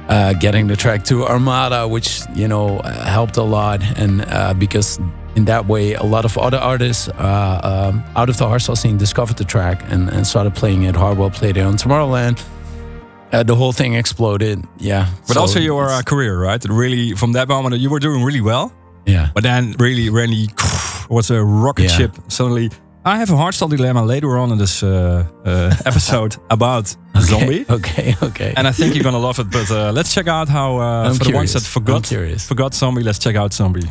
uh, 0.09 0.33
getting 0.35 0.67
the 0.69 0.77
track 0.77 1.05
to 1.05 1.27
Armada, 1.27 1.87
which 1.89 2.21
you 2.35 2.49
know 2.49 2.79
uh, 2.79 3.05
helped 3.05 3.37
a 3.37 3.43
lot, 3.43 3.83
and 3.99 4.23
uh, 4.29 4.55
because 4.55 4.99
in 5.37 5.45
that 5.45 5.67
way 5.67 5.95
a 5.95 6.03
lot 6.03 6.25
of 6.25 6.37
other 6.39 6.59
artists 6.59 7.09
uh, 7.09 7.61
um, 7.63 8.03
out 8.17 8.29
of 8.29 8.37
the 8.39 8.45
hardstyle 8.45 8.77
scene 8.77 8.97
discovered 8.99 9.37
the 9.37 9.45
track 9.45 9.83
and, 9.93 10.09
and 10.11 10.27
started 10.27 10.55
playing 10.55 10.83
it. 10.85 10.97
Hardwell 10.97 11.31
played 11.31 11.57
it 11.57 11.63
on 11.63 11.77
Tomorrowland. 11.77 12.43
Uh, 13.33 13.43
the 13.43 13.55
whole 13.55 13.73
thing 13.73 13.95
exploded. 13.95 14.65
Yeah, 14.79 15.07
But 15.27 15.35
So 15.35 15.41
also 15.41 15.61
your 15.61 15.85
uh, 15.91 16.03
career, 16.03 16.41
right? 16.41 16.65
Really, 16.65 17.13
from 17.15 17.33
that 17.33 17.47
moment, 17.47 17.77
you 17.79 17.91
were 17.91 18.01
doing 18.01 18.25
really 18.25 18.41
well. 18.41 18.73
yeah, 19.07 19.29
But 19.35 19.43
then, 19.43 19.75
really, 19.79 20.09
really 20.11 20.49
was 21.11 21.31
a 21.31 21.45
rocket 21.45 21.85
Yeah. 21.85 21.97
ship. 21.99 22.17
Suddenly, 22.29 22.71
I 23.09 23.17
have 23.17 23.31
a 23.31 23.37
hardstyle 23.37 23.71
dilemma 23.71 24.05
later 24.05 24.37
on 24.39 24.53
in 24.53 24.59
this 24.59 24.83
uh, 24.83 25.25
uh, 25.45 25.75
episode 25.87 26.37
about 26.51 26.95
zombie, 27.19 27.65
Okay, 27.71 28.15
okay. 28.23 28.53
and 28.55 28.69
I 28.69 28.73
think 28.73 28.95
you're 28.95 29.05
gonna 29.05 29.19
love 29.19 29.39
it. 29.39 29.51
But 29.51 29.71
uh, 29.71 29.93
let's 29.93 30.13
check 30.13 30.29
out 30.29 30.49
how 30.49 30.77
uh, 30.77 31.15
for 31.15 31.25
the 31.25 31.33
ones 31.33 31.55
that 31.55 31.63
forgot 31.63 32.07
forgot 32.39 32.75
zombie. 32.75 33.03
Let's 33.03 33.19
check 33.19 33.35
out 33.37 33.55
zombie. 33.55 33.89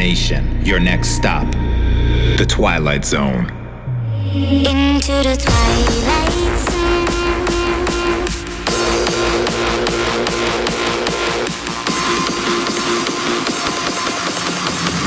Of 0.00 0.06
imagination. 0.06 0.64
Your 0.64 0.80
next 0.80 1.10
stop, 1.10 1.50
the 2.36 2.46
Twilight 2.48 3.04
Zone. 3.04 3.50
Into 4.32 5.12
the 5.22 5.36
twilight 5.36 6.58
zone. 6.68 7.06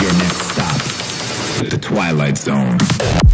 Your 0.01 0.13
next 0.13 0.51
stop, 0.51 1.69
the 1.69 1.77
Twilight 1.77 2.37
Zone. 2.37 3.32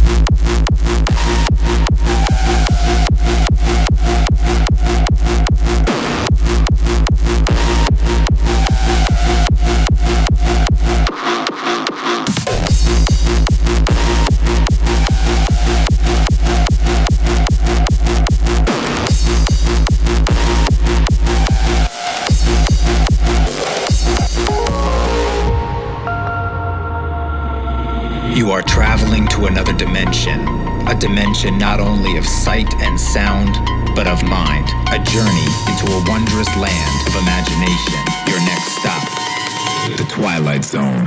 Not 31.70 31.78
only 31.78 32.16
of 32.16 32.26
sight 32.26 32.74
and 32.80 32.98
sound, 32.98 33.54
but 33.94 34.08
of 34.08 34.20
mind. 34.24 34.66
A 34.90 34.98
journey 34.98 35.46
into 35.70 35.86
a 35.92 36.02
wondrous 36.08 36.50
land 36.56 37.06
of 37.06 37.14
imagination. 37.22 38.00
Your 38.26 38.40
next 38.40 38.72
stop, 38.80 39.06
the 39.96 40.04
Twilight 40.08 40.64
Zone. 40.64 41.04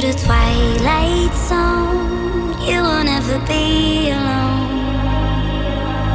The 0.00 0.12
twilight 0.12 1.34
zone, 1.34 2.52
you 2.62 2.80
will 2.82 3.02
never 3.02 3.38
be 3.46 4.10
alone. 4.10 4.68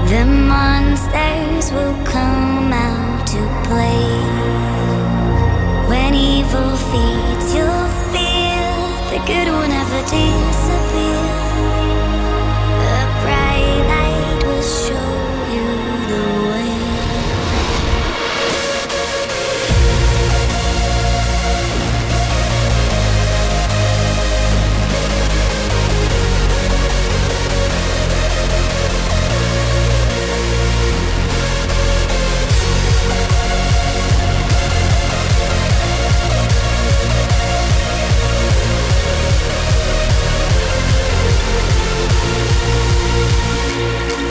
The 0.08 0.26
monsters 0.26 1.72
will 1.72 1.96
come 2.06 2.72
out 2.72 3.28
to 3.28 3.42
play. 3.68 4.08
When 5.90 6.14
evil 6.14 6.78
feeds 6.90 7.54
your 7.54 7.88
fear, 8.12 8.64
the 9.12 9.20
good 9.28 9.48
will 9.50 9.68
never 9.68 10.02
disappear. 10.04 11.93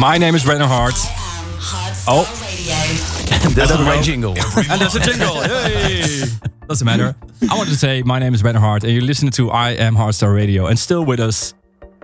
My 0.00 0.16
name 0.16 0.34
is 0.34 0.44
Brennan 0.44 0.66
Heart. 0.66 0.94
Oh, 0.96 2.04
oh. 2.08 2.22
That's 3.54 3.70
Hello. 3.70 3.84
my 3.84 4.00
jingle. 4.00 4.30
and 4.70 4.80
there's 4.80 4.94
a 4.94 5.00
jingle. 5.00 5.44
Yay! 5.44 6.22
Doesn't 6.68 6.86
matter. 6.86 7.14
I 7.50 7.54
wanted 7.54 7.72
to 7.72 7.76
say 7.76 8.02
my 8.02 8.18
name 8.18 8.32
is 8.32 8.40
Brennan 8.40 8.62
Heart, 8.62 8.84
and 8.84 8.94
you're 8.94 9.02
listening 9.02 9.30
to 9.32 9.50
I 9.50 9.72
Am 9.72 9.94
Hardstyle 9.94 10.34
Radio, 10.34 10.66
and 10.66 10.78
still 10.78 11.04
with 11.04 11.20
us, 11.20 11.52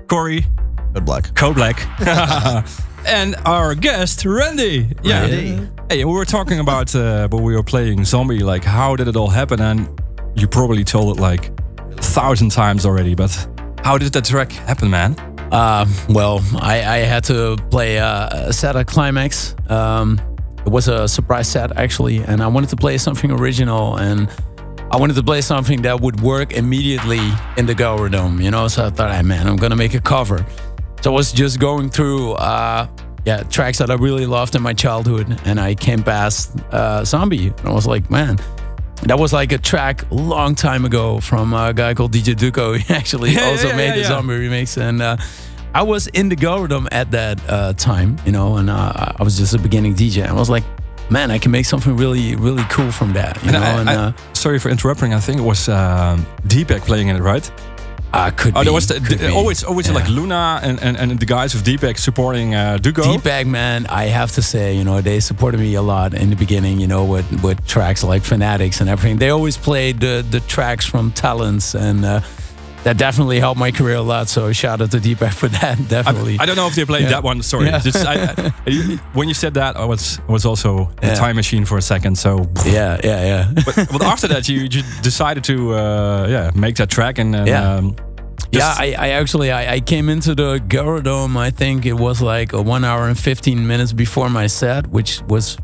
Corey, 0.08 0.44
Good 0.92 1.06
black. 1.06 1.34
Code 1.34 1.54
Black, 1.54 1.86
and 3.06 3.34
our 3.46 3.74
guest 3.74 4.26
Ran-D. 4.26 4.88
Yeah. 5.02 5.66
Hey, 5.88 6.04
we 6.04 6.12
were 6.12 6.24
talking 6.24 6.58
about 6.58 6.92
uh, 6.96 7.28
when 7.28 7.44
we 7.44 7.54
were 7.54 7.62
playing 7.62 8.04
Zombie, 8.04 8.40
like 8.40 8.64
how 8.64 8.96
did 8.96 9.06
it 9.06 9.14
all 9.14 9.28
happen? 9.28 9.60
And 9.60 9.88
you 10.34 10.48
probably 10.48 10.82
told 10.82 11.16
it 11.16 11.20
like 11.20 11.52
a 11.78 12.02
thousand 12.02 12.50
times 12.50 12.84
already, 12.84 13.14
but 13.14 13.30
how 13.84 13.96
did 13.96 14.12
that 14.14 14.24
track 14.24 14.50
happen, 14.50 14.90
man? 14.90 15.14
Uh, 15.52 15.86
well, 16.08 16.42
I, 16.56 16.78
I 16.78 16.96
had 16.98 17.22
to 17.24 17.56
play 17.70 18.00
uh, 18.00 18.48
a 18.48 18.52
set 18.52 18.74
at 18.74 18.86
Qlimax. 18.86 19.70
Um, 19.70 20.20
it 20.66 20.70
was 20.70 20.88
a 20.88 21.06
surprise 21.06 21.46
set 21.46 21.76
actually, 21.78 22.18
and 22.18 22.42
I 22.42 22.48
wanted 22.48 22.70
to 22.70 22.76
play 22.76 22.98
something 22.98 23.30
original, 23.30 23.96
and 23.96 24.28
I 24.90 24.96
wanted 24.96 25.14
to 25.14 25.22
play 25.22 25.40
something 25.40 25.82
that 25.82 26.00
would 26.00 26.20
work 26.20 26.52
immediately 26.52 27.20
in 27.56 27.66
the 27.66 27.76
Gelredome. 27.76 28.42
You 28.42 28.50
know, 28.50 28.66
so 28.66 28.86
I 28.86 28.90
thought, 28.90 29.14
hey, 29.14 29.22
man, 29.22 29.46
I'm 29.46 29.56
gonna 29.56 29.76
make 29.76 29.94
a 29.94 30.00
cover. 30.00 30.44
So 31.00 31.12
I 31.12 31.14
was 31.14 31.30
just 31.30 31.60
going 31.60 31.90
through, 31.90 32.32
uh, 32.32 32.88
yeah, 33.26 33.42
tracks 33.42 33.78
that 33.78 33.90
I 33.90 33.94
really 33.94 34.24
loved 34.26 34.54
in 34.54 34.62
my 34.62 34.72
childhood, 34.72 35.26
and 35.44 35.58
I 35.60 35.74
came 35.74 36.02
past 36.02 36.56
uh, 36.72 37.04
Zombie, 37.04 37.48
and 37.48 37.66
I 37.68 37.72
was 37.72 37.86
like, 37.86 38.10
man. 38.10 38.38
That 39.02 39.18
was 39.18 39.30
like 39.30 39.52
a 39.52 39.58
track 39.58 40.10
a 40.10 40.14
long 40.14 40.54
time 40.54 40.86
ago 40.86 41.20
from 41.20 41.52
a 41.52 41.74
guy 41.74 41.92
called 41.92 42.12
DJ 42.12 42.34
Duco. 42.34 42.72
He 42.78 42.94
actually 42.94 43.32
Yeah, 43.32 43.44
also 43.50 43.68
yeah, 43.68 43.76
made 43.76 43.88
yeah, 43.90 43.96
the 43.98 44.04
zombie 44.04 44.34
remix, 44.34 44.78
and 44.80 45.02
uh, 45.02 45.16
I 45.74 45.82
was 45.82 46.06
in 46.08 46.30
the 46.30 46.34
Gelredome 46.36 46.88
at 46.90 47.10
that 47.10 47.38
uh, 47.46 47.74
time, 47.74 48.16
you 48.24 48.32
know, 48.32 48.56
and 48.56 48.70
uh, 48.70 49.12
I 49.20 49.22
was 49.22 49.36
just 49.36 49.54
a 49.54 49.58
beginning 49.58 49.94
DJ. 49.94 50.26
I 50.26 50.32
was 50.32 50.48
like, 50.48 50.64
man, 51.10 51.30
I 51.30 51.38
can 51.38 51.50
make 51.52 51.66
something 51.66 51.94
really, 51.94 52.36
really 52.36 52.64
cool 52.70 52.90
from 52.90 53.12
that, 53.12 53.36
you 53.44 53.50
And 53.50 53.52
know. 53.52 53.62
I- 53.62 53.80
and 53.80 53.90
I- 53.90 53.94
uh, 53.96 54.12
sorry 54.32 54.58
for 54.58 54.70
interrupting. 54.70 55.12
I 55.12 55.20
think 55.20 55.40
it 55.40 55.44
was 55.44 55.68
um, 55.68 56.24
Deepack 56.48 56.80
playing 56.86 57.08
it, 57.08 57.20
right? 57.20 57.44
I 58.16 58.30
could. 58.30 58.54
Oh, 58.56 58.60
be, 58.60 58.64
there 58.64 58.72
was 58.72 58.86
the, 58.86 58.98
the- 59.00 59.30
always 59.32 59.62
always 59.64 59.86
Yeah. 59.88 59.94
like 59.94 60.08
Luna 60.08 60.60
and, 60.62 60.80
and, 60.82 60.96
and 60.96 61.20
the 61.20 61.26
guys 61.26 61.54
of 61.54 61.62
Deepack 61.62 61.98
supporting 61.98 62.54
uh, 62.54 62.78
Dugo. 62.78 63.02
Deepack, 63.02 63.46
man, 63.46 63.86
I 63.88 64.04
have 64.06 64.32
to 64.32 64.42
say, 64.42 64.74
you 64.76 64.84
know, 64.84 65.00
they 65.00 65.20
supported 65.20 65.60
me 65.60 65.74
a 65.74 65.82
lot 65.82 66.14
in 66.14 66.30
the 66.30 66.36
beginning, 66.36 66.80
you 66.80 66.86
know, 66.86 67.04
with, 67.04 67.26
with 67.42 67.66
tracks 67.66 68.02
like 68.02 68.22
Fanatics 68.24 68.80
and 68.80 68.88
everything. 68.90 69.18
They 69.18 69.30
always 69.30 69.56
played 69.58 70.00
the, 70.00 70.24
the 70.30 70.40
tracks 70.40 70.86
from 70.86 71.12
Talents 71.12 71.74
and 71.74 72.04
uh, 72.04 72.20
that 72.84 72.96
definitely 72.98 73.40
helped 73.40 73.58
my 73.58 73.72
career 73.72 73.96
a 73.96 74.00
lot. 74.00 74.28
So 74.28 74.52
shout 74.52 74.80
out 74.80 74.92
to 74.92 74.98
Deepack 74.98 75.34
for 75.34 75.48
that. 75.48 75.76
Definitely. 75.88 76.36
I, 76.38 76.44
I 76.44 76.46
don't 76.46 76.54
know 76.54 76.68
if 76.68 76.76
they 76.76 76.84
played 76.84 77.02
Yeah. 77.02 77.08
that 77.20 77.24
one. 77.24 77.42
Sorry, 77.42 77.66
Yeah. 77.66 77.80
Just, 77.80 78.06
I, 78.06 78.14
I- 78.36 78.50
when 79.12 79.26
you 79.26 79.34
said 79.34 79.54
that, 79.54 79.76
I 79.76 79.84
was 79.84 80.20
was 80.28 80.46
also 80.46 80.90
a 81.02 81.16
time 81.16 81.34
machine 81.34 81.64
for 81.64 81.78
a 81.78 81.82
second. 81.82 82.16
So 82.16 82.48
yeah, 82.64 83.00
yeah, 83.02 83.24
yeah. 83.24 83.52
but, 83.64 83.74
but 83.92 84.02
after 84.02 84.28
that, 84.28 84.48
you, 84.48 84.60
you 84.60 84.82
decided 85.02 85.42
to 85.44 85.74
uh, 85.74 86.26
yeah 86.30 86.50
make 86.54 86.76
that 86.76 86.88
track 86.88 87.18
and, 87.18 87.34
and 87.34 87.48
Yeah. 87.48 87.74
um, 87.74 87.96
yeah, 88.58 88.74
I, 88.78 88.94
I 88.98 89.08
actually 89.10 89.50
I, 89.52 89.74
I 89.74 89.80
came 89.80 90.08
into 90.08 90.34
the 90.34 90.58
Gelredome. 90.68 91.36
I 91.36 91.50
think 91.50 91.86
it 91.86 91.94
was 91.94 92.20
like 92.22 92.52
a 92.52 92.60
one 92.62 92.84
hour 92.84 93.08
and 93.08 93.18
fifteen 93.18 93.66
minutes 93.66 93.92
before 93.92 94.28
my 94.30 94.46
set, 94.48 94.86
which 94.88 95.20
was 95.28 95.56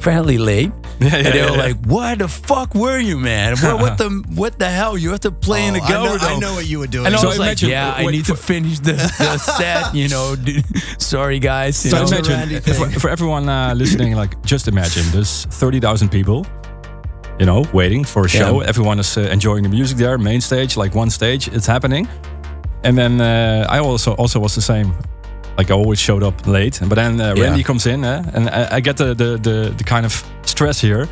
fairly 0.00 0.36
late. 0.38 0.72
Yeah, 1.00 1.08
yeah, 1.10 1.16
and 1.16 1.26
they 1.26 1.42
were 1.42 1.56
yeah. 1.56 1.66
like, 1.66 1.76
"Why 1.86 2.14
the 2.16 2.28
fuck 2.28 2.74
were 2.74 2.98
you, 2.98 3.18
man? 3.18 3.56
What, 3.58 3.80
what 3.80 3.98
the 3.98 4.08
what 4.34 4.58
the 4.58 4.68
hell? 4.68 4.96
You 4.98 5.10
have 5.10 5.20
to 5.20 5.30
play 5.32 5.66
in 5.66 5.74
the 5.74 5.80
Oh, 5.80 5.84
I 5.84 5.90
know- 5.90 6.18
I 6.20 6.38
know 6.38 6.54
what 6.54 6.66
you 6.66 6.78
were 6.80 6.86
doing. 6.90 7.06
And 7.06 7.14
I 7.14 7.18
So 7.18 7.28
was 7.28 7.38
like, 7.38 7.46
imagine- 7.62 7.70
"Yeah, 7.70 7.92
I 7.96 8.04
wait, 8.04 8.12
need 8.12 8.24
to 8.26 8.36
finish 8.36 8.78
the, 8.80 8.92
the 8.92 9.38
set. 9.58 9.94
You 9.94 10.08
know, 10.08 10.36
sorry 10.98 11.38
guys. 11.38 11.84
You 11.84 11.90
So 11.90 12.04
know? 12.04 12.18
imagine 12.18 12.60
for, 12.62 12.88
for 13.00 13.10
everyone 13.10 13.48
uh, 13.48 13.74
listening, 13.74 14.14
like 14.14 14.40
just 14.44 14.68
imagine 14.68 15.04
there's 15.12 15.44
thirty 15.46 15.80
thousand 15.80 16.10
people, 16.10 16.46
you 17.38 17.46
know, 17.46 17.64
waiting 17.72 18.04
for 18.04 18.24
a 18.26 18.28
show. 18.28 18.60
Yeah. 18.60 18.68
Everyone 18.68 18.98
is 19.00 19.16
uh, 19.16 19.22
enjoying 19.32 19.62
the 19.64 19.68
music 19.70 19.98
there, 19.98 20.18
main 20.18 20.40
stage, 20.40 20.76
like 20.76 20.94
one 20.94 21.10
stage, 21.10 21.48
it's 21.48 21.66
happening. 21.66 22.06
And 22.84 22.96
then 22.96 23.20
uh, 23.20 23.66
I 23.76 23.78
also 23.78 24.12
also 24.18 24.40
was 24.40 24.54
the 24.54 24.60
same. 24.62 24.92
Like 25.58 25.70
I 25.70 25.74
always 25.74 25.98
showed 26.00 26.22
up 26.22 26.46
late, 26.46 26.80
but 26.88 26.94
then 26.96 27.20
uh, 27.20 27.34
Yeah. 27.36 27.44
Ran-D 27.44 27.62
comes 27.64 27.86
in, 27.86 28.04
uh, 28.04 28.22
and 28.34 28.48
I, 28.48 28.76
I 28.76 28.80
get 28.80 28.96
the, 28.96 29.14
the 29.14 29.38
the 29.38 29.74
the 29.76 29.84
kind 29.84 30.04
of 30.06 30.24
stress 30.42 30.80
here. 30.82 31.06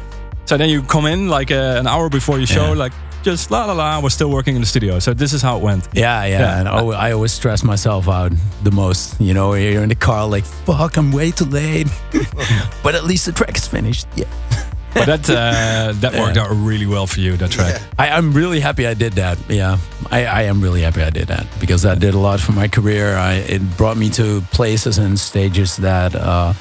So 0.46 0.56
then 0.56 0.68
you 0.70 0.82
come 0.82 1.06
in 1.12 1.28
like 1.28 1.50
uh, 1.54 1.78
an 1.80 1.86
hour 1.86 2.08
before 2.08 2.38
your 2.38 2.46
show, 2.46 2.68
Yeah. 2.72 2.84
like 2.84 2.92
just 3.22 3.50
la 3.50 3.66
la 3.66 3.74
la. 3.74 4.00
We're 4.00 4.10
still 4.10 4.30
working 4.30 4.56
in 4.56 4.62
the 4.62 4.66
studio, 4.66 4.98
so 4.98 5.14
this 5.14 5.32
is 5.32 5.42
how 5.42 5.56
it 5.58 5.62
went. 5.62 5.88
Yeah, 5.92 6.24
yeah, 6.26 6.40
Yeah. 6.40 6.58
and 6.60 6.68
I, 6.68 7.08
I 7.08 7.12
always 7.12 7.32
stress 7.32 7.62
myself 7.62 8.08
out 8.08 8.32
the 8.64 8.70
most. 8.70 9.20
You 9.20 9.34
know, 9.34 9.54
you're 9.54 9.82
in 9.82 9.88
the 9.90 9.94
car 10.06 10.26
like, 10.34 10.46
"Fuck, 10.64 10.96
I'm 10.96 11.12
way 11.12 11.30
too 11.32 11.44
late," 11.50 11.88
but 12.82 12.94
at 12.94 13.04
least 13.04 13.26
the 13.26 13.32
track 13.32 13.56
is 13.56 13.66
finished. 13.68 14.06
Yeah. 14.16 14.26
But 14.94 15.06
that 15.06 15.30
uh, 15.30 15.92
that 16.00 16.14
worked 16.14 16.36
out 16.36 16.50
really 16.50 16.86
well 16.86 17.06
for 17.06 17.20
you. 17.20 17.36
That 17.36 17.50
track. 17.50 17.80
I, 17.98 18.10
I'm 18.10 18.32
really 18.32 18.60
happy 18.60 18.86
I 18.86 18.94
did 18.94 19.14
that. 19.14 19.38
Yeah, 19.48 19.78
I, 20.10 20.24
I 20.24 20.42
am 20.42 20.60
really 20.60 20.82
happy 20.82 21.02
I 21.02 21.10
did 21.10 21.28
that 21.28 21.46
because 21.60 21.82
that 21.82 22.00
did 22.00 22.14
a 22.14 22.18
lot 22.18 22.40
for 22.40 22.52
my 22.52 22.68
career. 22.68 23.14
I, 23.16 23.34
it 23.34 23.62
brought 23.76 23.96
me 23.96 24.10
to 24.10 24.40
places 24.52 24.98
and 24.98 25.18
stages 25.18 25.76
that 25.76 26.14
uh, 26.14 26.52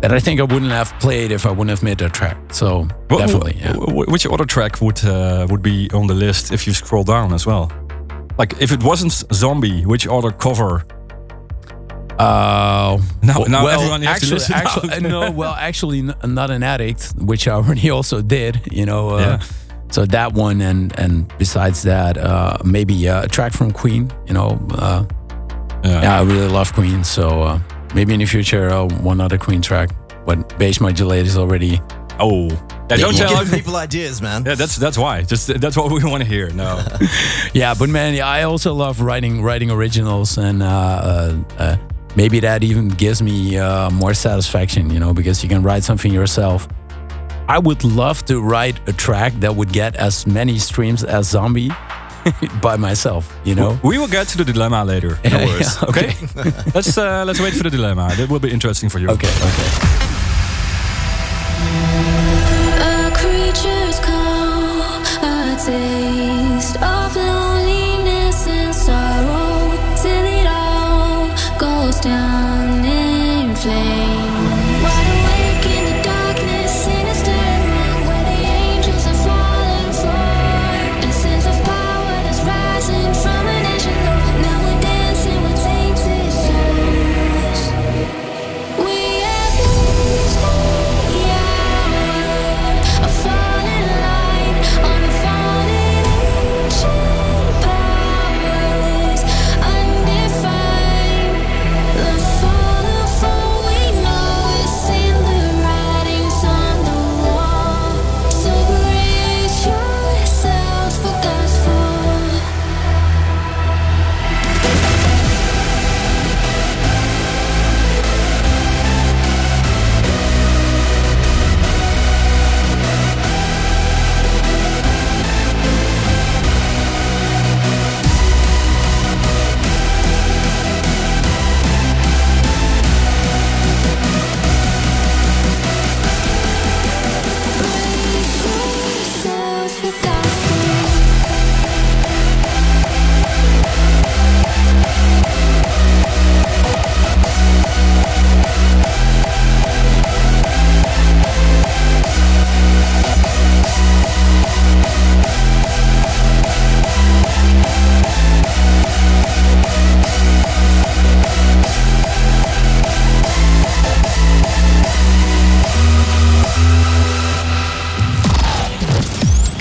that 0.00 0.12
I 0.12 0.20
think 0.20 0.40
I 0.40 0.44
wouldn't 0.44 0.72
have 0.72 0.92
played 1.00 1.30
if 1.30 1.44
I 1.44 1.50
wouldn't 1.50 1.70
have 1.70 1.82
made 1.82 1.98
that 1.98 2.14
track. 2.14 2.36
So 2.52 2.84
Wh- 3.10 3.18
definitely, 3.18 3.56
yeah. 3.58 3.74
Which 3.76 4.26
other 4.26 4.44
track 4.46 4.80
would 4.80 5.04
uh, 5.04 5.46
would 5.50 5.62
be 5.62 5.90
on 5.92 6.06
the 6.06 6.14
list 6.14 6.52
if 6.52 6.66
you 6.66 6.72
scroll 6.72 7.04
down 7.04 7.32
as 7.32 7.46
well? 7.46 7.70
Like 8.38 8.54
if 8.60 8.72
it 8.72 8.82
wasn't 8.82 9.12
Zombie, 9.32 9.84
which 9.84 10.06
other 10.06 10.30
cover? 10.30 10.84
Uh, 12.18 12.98
Now- 13.22 13.34
w- 13.34 13.48
now 13.50 13.64
well, 13.64 13.78
everyone 13.80 14.02
has 14.02 14.16
actually, 14.16 14.32
listen 14.32 14.54
actually, 14.54 15.00
no, 15.00 15.30
well, 15.30 15.54
actually, 15.58 15.98
n- 16.00 16.14
not 16.24 16.50
an 16.50 16.62
addict, 16.62 17.12
which 17.16 17.46
I 17.46 17.52
already 17.52 17.90
also 17.96 18.20
did. 18.22 18.60
You 18.72 18.86
know, 18.86 19.10
uh, 19.10 19.20
Yeah. 19.20 19.40
so 19.90 20.04
that 20.06 20.32
one, 20.34 20.60
and 20.60 20.92
and 20.98 21.26
besides 21.38 21.82
that, 21.82 22.16
uh, 22.18 22.56
maybe 22.64 23.08
uh, 23.08 23.22
a 23.24 23.28
track 23.28 23.52
from 23.52 23.70
Queen. 23.72 24.10
You 24.26 24.34
know, 24.34 24.58
uh, 24.74 25.04
Yeah. 25.84 26.02
yeah, 26.02 26.20
I 26.20 26.22
really 26.24 26.48
love 26.48 26.72
Queen, 26.72 27.04
so 27.04 27.42
uh, 27.42 27.58
maybe 27.94 28.12
in 28.14 28.20
the 28.20 28.26
future, 28.26 28.68
uh, 28.70 28.88
one 29.04 29.20
other 29.20 29.38
Queen 29.38 29.60
track. 29.62 29.90
But 30.26 30.58
Bass 30.58 30.80
Modulator 30.80 31.26
is 31.26 31.36
already. 31.38 31.80
Oh, 32.20 32.48
yeah, 32.90 32.96
don't 32.96 33.16
You're 33.16 33.28
tell. 33.28 33.44
people 33.44 33.76
ideas, 33.76 34.20
man. 34.20 34.42
Yeah, 34.44 34.56
that's 34.56 34.74
that's 34.76 34.98
why. 34.98 35.22
Just 35.22 35.46
that's 35.60 35.76
what 35.76 35.92
we 35.92 36.02
want 36.04 36.22
to 36.24 36.28
hear. 36.28 36.50
No, 36.50 36.82
Yeah, 37.54 37.74
but 37.78 37.88
man, 37.88 38.14
yeah, 38.14 38.26
I 38.26 38.42
also 38.42 38.74
love 38.74 39.00
writing 39.00 39.40
writing 39.44 39.70
originals, 39.70 40.36
and 40.38 40.62
uh, 40.62 40.66
uh, 40.66 41.34
uh, 41.58 41.76
maybe 42.18 42.40
that 42.40 42.64
even 42.64 42.88
gives 42.88 43.22
me 43.22 43.56
uh, 43.56 43.90
more 43.90 44.12
satisfaction, 44.12 44.90
you 44.90 44.98
know, 44.98 45.14
because 45.14 45.42
you 45.44 45.48
can 45.48 45.62
write 45.62 45.84
something 45.84 46.12
yourself. 46.12 46.66
I 47.48 47.58
would 47.58 47.84
love 47.84 48.24
to 48.26 48.42
write 48.42 48.76
a 48.88 48.92
track 48.92 49.32
that 49.34 49.54
would 49.54 49.72
get 49.72 49.94
as 49.96 50.26
many 50.26 50.58
streams 50.58 51.04
as 51.04 51.28
Zombie 51.28 51.70
by 52.60 52.76
myself, 52.76 53.22
you 53.44 53.54
know. 53.54 53.78
we 53.84 53.96
will 53.98 54.08
get 54.08 54.26
to 54.32 54.36
the 54.36 54.44
dilemma 54.44 54.84
later. 54.84 55.18
No 55.30 55.38
worries. 55.46 55.76
yeah, 55.76 55.88
okay. 55.90 56.10
let's 56.74 56.98
uh, 56.98 57.24
let's 57.24 57.40
wait 57.40 57.54
for 57.54 57.62
the 57.62 57.70
dilemma. 57.70 58.10
That 58.16 58.28
will 58.28 58.40
be 58.40 58.50
interesting 58.50 58.90
for 58.90 58.98
you. 58.98 59.08
Okay, 59.08 59.30
okay. 59.48 60.07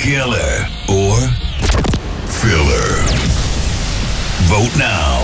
Killer 0.08 0.56
or 0.88 1.20
filler? 2.40 2.92
Vote 4.48 4.76
now. 4.78 5.20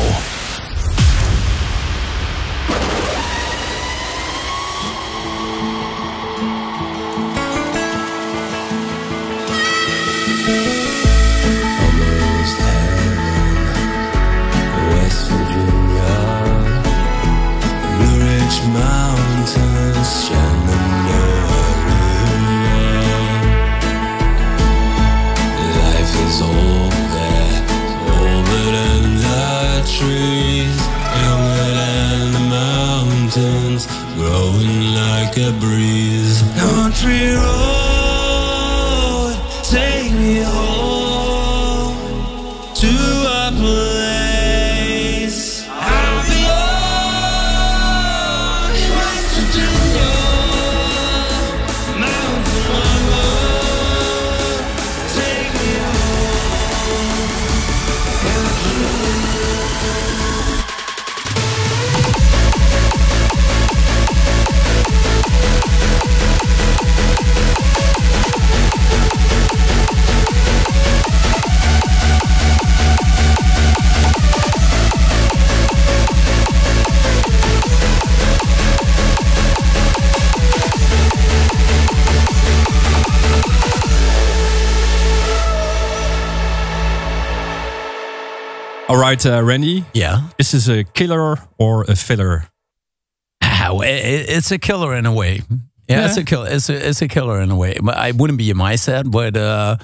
Almost 11.80 12.58
heaven, 12.60 13.14
West 14.90 15.24
Virginia. 15.32 16.14
Mountains, 18.74 20.10
Shenandoah 20.26 20.63
trees 29.98 30.80
and 31.22 31.36
we'll 31.46 31.78
end 31.78 32.34
the 32.34 32.46
mountains 32.50 33.86
growing 34.16 34.94
like 34.96 35.38
a 35.38 35.52
breeze. 35.60 36.42
Country 36.58 37.36
road. 37.36 37.73
Right, 89.14 89.26
uh, 89.28 89.44
Ran-D. 89.44 89.86
Yeah. 89.94 90.28
This 90.40 90.56
is 90.56 90.66
this 90.66 90.80
a 90.80 90.84
killer 90.84 91.38
or 91.60 91.84
a 91.84 91.96
filler? 91.96 92.46
Well, 93.42 93.82
it, 93.82 94.26
it's 94.28 94.50
a 94.52 94.58
killer 94.58 94.96
in 94.96 95.06
a 95.06 95.14
way. 95.14 95.42
Yeah, 95.88 96.00
Yeah. 96.00 96.06
it's 96.08 96.18
a 96.18 96.24
killer. 96.24 96.48
It's 96.50 96.68
a 96.70 96.90
it's 96.90 97.02
a 97.04 97.08
killer 97.08 97.40
in 97.40 97.52
a 97.52 97.56
way. 97.56 97.78
But 97.80 97.96
I 97.96 98.10
wouldn't 98.12 98.40
be 98.40 98.50
in 98.50 98.58
my 98.58 98.76
set, 98.76 99.06
but 99.12 99.38
uh, 99.38 99.78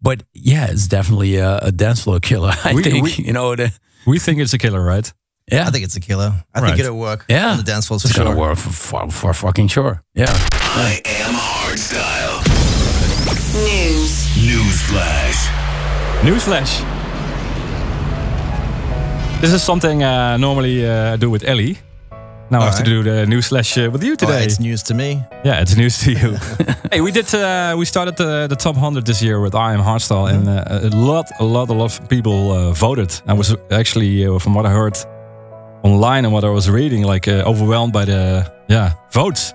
but 0.00 0.24
yeah, 0.34 0.66
it's 0.68 0.88
definitely 0.88 1.36
a, 1.36 1.58
a 1.58 1.70
dance 1.70 2.02
floor 2.02 2.18
killer. 2.18 2.52
I 2.64 2.74
We- 2.74 2.82
think 2.82 3.04
we- 3.04 3.24
you 3.24 3.32
know. 3.32 3.54
The, 3.54 3.70
We 4.04 4.18
think 4.18 4.40
it's 4.40 4.52
a 4.52 4.58
killer, 4.58 4.82
right? 4.82 5.12
yeah, 5.52 5.68
I 5.68 5.70
think 5.70 5.84
it's 5.84 5.94
a 5.96 6.00
killer. 6.00 6.32
I 6.52 6.60
Right. 6.60 6.68
think 6.70 6.80
it'll 6.80 6.98
work 6.98 7.24
Yeah. 7.28 7.50
on 7.52 7.58
the 7.58 7.62
dance 7.62 7.86
floor 7.86 8.00
for 8.00 8.08
it's 8.08 8.16
sure. 8.16 8.24
gonna 8.24 8.36
work 8.36 8.58
for, 8.58 8.72
for, 8.72 9.10
for 9.10 9.32
fucking 9.32 9.68
sure. 9.68 10.02
Yeah. 10.14 10.26
I 10.88 11.00
am 11.04 11.34
hardstyle. 11.34 12.42
News. 13.54 14.26
Newsflash. 14.34 15.40
Newsflash. 16.26 17.01
This 19.42 19.52
is 19.52 19.62
something 19.62 20.02
uh, 20.04 20.36
normally 20.36 20.86
uh, 20.86 21.14
I 21.14 21.16
do 21.16 21.28
with 21.28 21.42
Ellie. 21.44 21.76
Now 22.50 22.60
I 22.60 22.64
have 22.66 22.76
to 22.76 22.84
do 22.84 23.02
the 23.02 23.26
newsflash 23.26 23.76
uh, 23.76 23.90
with 23.90 24.04
you 24.04 24.12
Oh, 24.12 24.16
today. 24.16 24.44
it's 24.44 24.60
news 24.60 24.82
to 24.84 24.94
me. 24.94 25.22
yeah, 25.44 25.60
it's 25.62 25.74
news 25.76 25.98
to 26.04 26.12
you. 26.12 26.36
hey, 26.92 27.00
we 27.00 27.10
did. 27.10 27.34
Uh, 27.34 27.74
we 27.78 27.84
started 27.84 28.16
the, 28.16 28.46
the 28.46 28.54
top 28.56 28.74
100 28.76 29.04
this 29.06 29.20
year 29.22 29.40
with 29.40 29.54
I 29.54 29.72
Am 29.72 29.80
Hardstyle, 29.80 30.28
and 30.30 30.48
uh, 30.48 30.86
a 30.86 30.90
lot, 30.94 31.26
a 31.40 31.44
lot, 31.44 31.70
a 31.70 31.72
lot 31.72 31.98
of 31.98 32.08
people 32.08 32.52
uh, 32.52 32.72
voted. 32.72 33.20
I 33.26 33.32
was 33.32 33.56
actually, 33.70 34.26
uh, 34.26 34.38
from 34.38 34.54
what 34.54 34.64
I 34.66 34.70
heard 34.70 34.96
online 35.82 36.24
and 36.24 36.32
what 36.32 36.44
I 36.44 36.50
was 36.50 36.68
reading, 36.70 37.02
like 37.02 37.26
uh, 37.26 37.42
overwhelmed 37.46 37.92
by 37.92 38.04
the 38.04 38.44
yeah 38.68 38.92
votes. 39.12 39.54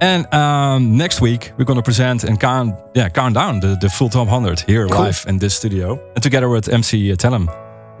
And 0.00 0.32
um, 0.32 0.96
next 0.96 1.20
week 1.20 1.50
we're 1.58 1.64
going 1.64 1.78
to 1.78 1.82
present 1.82 2.24
and 2.24 2.38
count, 2.38 2.74
yeah, 2.94 3.08
count 3.08 3.34
down 3.34 3.58
the, 3.60 3.76
the 3.80 3.88
full 3.88 4.10
top 4.10 4.28
100 4.28 4.60
here 4.60 4.86
live 4.86 5.24
in 5.26 5.38
this 5.38 5.56
studio, 5.56 5.98
and 6.14 6.22
together 6.22 6.48
with 6.48 6.68
MC 6.68 7.16
Tellem. 7.16 7.48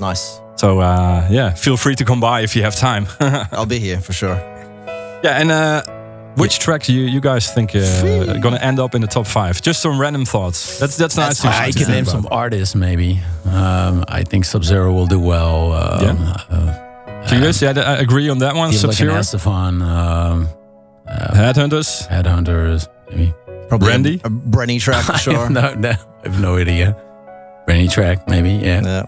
Nice. 0.00 0.40
So 0.56 0.80
uh, 0.80 1.26
yeah, 1.30 1.54
feel 1.54 1.76
free 1.76 1.94
to 1.96 2.04
come 2.04 2.20
by 2.20 2.40
if 2.42 2.54
you 2.56 2.62
have 2.62 2.74
time. 2.76 3.06
I'll 3.52 3.66
be 3.66 3.78
here 3.78 4.00
for 4.00 4.12
sure. 4.12 4.36
yeah, 5.22 5.40
and 5.40 5.50
uh, 5.50 5.82
which 6.36 6.58
track 6.58 6.88
you 6.88 7.02
you 7.02 7.20
guys 7.20 7.52
think 7.54 7.74
uh, 7.74 8.38
gonna 8.40 8.58
end 8.60 8.78
up 8.80 8.94
in 8.94 9.00
the 9.00 9.06
top 9.08 9.26
five? 9.26 9.60
Just 9.62 9.80
some 9.82 10.00
random 10.00 10.24
thoughts. 10.24 10.78
That's 10.78 10.96
that's 10.96 11.16
nice. 11.16 11.40
to 11.42 11.48
I 11.48 11.70
to 11.70 11.78
can 11.78 11.88
name 11.92 12.04
about. 12.04 12.10
some 12.12 12.28
artists 12.30 12.74
maybe. 12.74 13.20
Um, 13.44 14.04
I 14.08 14.24
think 14.24 14.44
Sub 14.44 14.62
Zero 14.64 14.92
will 14.92 15.06
do 15.06 15.20
well. 15.20 15.72
Um, 15.72 16.02
Yeah. 16.02 16.36
uh, 16.50 17.26
Do 17.28 17.40
guys 17.40 17.60
yeah, 17.62 17.72
I 17.76 17.96
agree 18.00 18.28
on 18.30 18.38
that 18.38 18.54
one? 18.54 18.70
People 18.70 18.88
like 18.90 19.00
an 19.00 19.06
Sub-Zero, 19.08 19.14
S-te-Fan, 19.18 19.82
um, 19.82 20.48
Headhunterz, 21.34 22.08
Headhunterz, 22.08 22.88
maybe. 23.10 23.34
Probably 23.68 23.88
Ran-D? 23.88 24.20
a, 24.24 24.26
a 24.26 24.30
Brenny 24.30 24.80
track 24.80 25.04
for 25.04 25.18
sure. 25.24 25.34
have 25.34 25.50
no, 25.50 25.74
no, 25.74 25.90
I 25.90 26.28
have 26.28 26.40
no 26.40 26.56
idea. 26.56 26.96
Rainy 27.66 27.88
track, 27.88 28.26
maybe. 28.28 28.50
Yeah. 28.50 28.82
Yeah. 28.82 29.02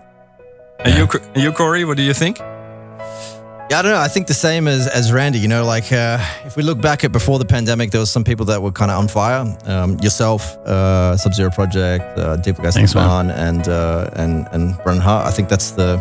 And 0.85 0.97
you, 0.99 1.07
Co- 1.07 1.19
and 1.35 1.43
you, 1.43 1.53
Corey, 1.53 1.85
what 1.85 1.97
do 1.97 2.03
you 2.03 2.15
think? 2.15 2.39
Yeah, 2.39 3.79
I 3.79 3.83
don't 3.83 3.93
know. 3.93 3.99
I 4.01 4.09
think 4.09 4.27
the 4.27 4.35
same 4.35 4.67
as, 4.67 4.89
as 4.89 5.13
Ran-D. 5.13 5.39
You 5.39 5.47
know, 5.47 5.65
like 5.65 5.93
uh, 5.93 6.19
if 6.45 6.57
we 6.57 6.63
look 6.65 6.81
back 6.81 7.05
at 7.05 7.13
before 7.13 7.39
the 7.39 7.45
pandemic, 7.45 7.91
there 7.93 8.01
was 8.01 8.11
some 8.11 8.25
people 8.25 8.47
that 8.47 8.61
were 8.61 8.73
kind 8.73 8.91
of 8.91 8.99
on 8.99 9.07
fire. 9.07 9.45
Um, 9.67 9.97
yourself, 10.01 10.57
uh, 10.67 11.17
Sub 11.17 11.35
Zero 11.35 11.51
Project, 11.51 12.19
uh, 12.19 12.37
Deepack 12.39 12.73
Thanks, 12.73 12.95
man. 12.97 13.31
And 13.31 13.69
uh, 13.69 14.11
and 14.15 14.49
and 14.53 14.77
Brennan 14.83 15.03
Heart. 15.03 15.27
I 15.27 15.31
think 15.31 15.49
that's 15.49 15.71
the 15.73 15.99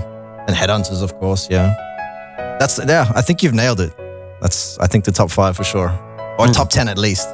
and 0.48 0.56
Headhunterz, 0.56 1.04
of 1.04 1.14
course. 1.20 1.48
Yeah, 1.52 1.76
that's 2.60 2.80
yeah. 2.88 3.12
I 3.16 3.22
think 3.22 3.44
you've 3.44 3.54
nailed 3.54 3.82
it. 3.82 3.94
That's 4.42 4.80
I 4.80 4.88
think 4.88 5.06
the 5.06 5.12
top 5.12 5.30
five 5.30 5.56
for 5.56 5.64
sure, 5.64 5.90
or 6.40 6.48
Hmm. 6.48 6.52
top 6.54 6.70
ten 6.72 6.88
at 6.88 6.98
least. 6.98 7.28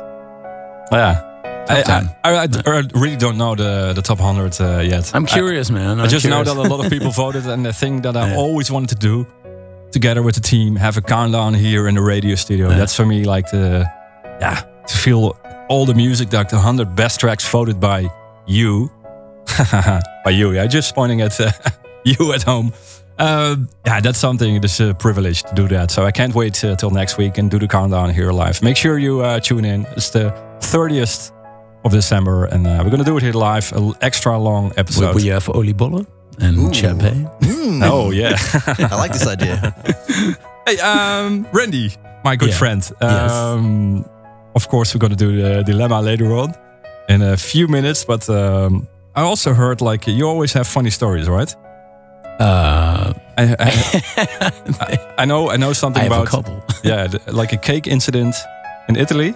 Yeah. 0.92 1.22
I, 1.68 1.82
I, 2.24 2.30
I, 2.44 2.48
I 2.66 2.82
really 2.94 3.16
don't 3.18 3.38
know 3.38 3.56
the, 3.56 3.94
the 3.94 4.02
top 4.02 4.20
100 4.20 4.62
uh, 4.62 4.80
yet. 4.82 5.12
I'm 5.16 5.26
curious, 5.26 5.70
man. 5.72 6.00
I, 6.00 6.04
I'm 6.04 6.10
just 6.10 6.26
know 6.26 6.44
that 6.44 6.56
a 6.56 6.62
lot 6.62 6.84
of 6.86 6.92
people 6.92 7.12
voted, 7.26 7.46
and 7.48 7.66
the 7.66 7.74
thing 7.74 8.02
that 8.02 8.16
I 8.16 8.30
Yeah. 8.30 8.38
always 8.38 8.70
wanted 8.72 8.90
to 8.90 8.96
do 8.96 9.26
together 9.92 10.22
with 10.22 10.36
the 10.36 10.42
team, 10.42 10.76
have 10.76 10.98
a 10.98 11.02
countdown 11.02 11.54
here 11.54 11.88
in 11.88 11.96
the 11.96 12.02
radio 12.02 12.36
studio. 12.36 12.70
Yeah. 12.70 12.78
That's 12.78 12.96
for 12.96 13.06
me 13.06 13.24
like 13.24 13.50
the, 13.50 13.86
yeah, 14.42 14.62
to 14.88 14.98
feel 14.98 15.38
all 15.70 15.86
the 15.86 15.94
music, 15.96 16.34
like 16.34 16.50
the 16.50 16.58
100 16.58 16.96
best 16.96 17.20
tracks 17.20 17.48
voted 17.50 17.80
by 17.80 18.10
you. 18.46 18.92
by 20.26 20.32
you, 20.32 20.52
yeah, 20.52 20.68
just 20.68 20.94
pointing 20.96 21.22
at 21.22 21.40
uh, 21.40 21.52
you 22.06 22.34
at 22.34 22.44
home. 22.44 22.74
Uh, 23.18 23.56
yeah, 23.86 24.02
that's 24.02 24.20
something, 24.20 24.58
it's 24.62 24.80
a 24.82 24.94
privilege 24.94 25.44
to 25.44 25.56
do 25.56 25.68
that. 25.70 25.90
So 25.90 26.04
I 26.04 26.12
can't 26.12 26.36
wait 26.36 26.62
uh, 26.66 26.76
till 26.76 26.90
next 26.92 27.18
week 27.18 27.38
and 27.38 27.50
do 27.50 27.58
the 27.58 27.68
countdown 27.68 28.10
here 28.14 28.32
live. 28.34 28.62
Make 28.62 28.76
sure 28.76 28.98
you 29.00 29.22
uh, 29.22 29.40
tune 29.40 29.64
in. 29.64 29.86
It's 29.96 30.10
the 30.10 30.32
30th 30.60 31.32
of 31.86 31.92
December, 31.92 32.46
and 32.46 32.66
uh, 32.68 32.82
we're 32.84 32.90
going 32.90 33.04
to 33.06 33.10
do 33.12 33.16
it 33.18 33.24
here 33.24 33.34
live, 33.34 33.72
an 33.78 33.94
extra 34.02 34.38
long 34.38 34.72
episode. 34.76 35.16
we 35.16 35.28
have 35.28 35.46
oliebollen 35.54 36.06
and 36.40 36.76
champagne. 36.76 37.30
Oh, 37.84 38.12
yeah. 38.12 38.36
I 38.92 38.96
like 38.96 39.12
this 39.14 39.28
idea. 39.28 39.74
Hey, 40.68 40.80
um, 40.80 41.46
Randy, 41.54 41.92
my 42.24 42.36
good 42.36 42.50
Yeah. 42.50 42.58
friend. 42.58 42.92
Yes. 43.02 43.32
Um, 43.32 44.04
Of 44.56 44.68
course, 44.68 44.94
we're 44.96 45.00
going 45.08 45.16
to 45.18 45.26
do 45.26 45.42
the 45.42 45.64
dilemma 45.64 46.02
later 46.02 46.34
on 46.34 46.54
in 47.10 47.22
a 47.22 47.38
few 47.38 47.68
minutes. 47.68 48.06
But 48.06 48.28
um, 48.30 48.88
I 49.16 49.22
also 49.22 49.54
heard 49.54 49.82
like 49.82 50.08
you 50.08 50.28
always 50.28 50.54
have 50.54 50.66
funny 50.66 50.90
stories, 50.92 51.28
right? 51.28 51.56
Uh, 52.40 53.14
I, 53.38 53.56
I, 53.60 54.98
I 55.20 55.26
know. 55.26 55.50
I 55.52 55.58
know 55.58 55.74
something 55.74 56.02
I 56.02 56.06
have 56.06 56.12
a 56.14 56.22
about 56.22 56.28
couple. 56.28 56.64
yeah, 56.84 57.08
like 57.32 57.54
a 57.54 57.58
cake 57.58 57.88
incident 57.88 58.36
in 58.90 58.96
Italy. 58.96 59.34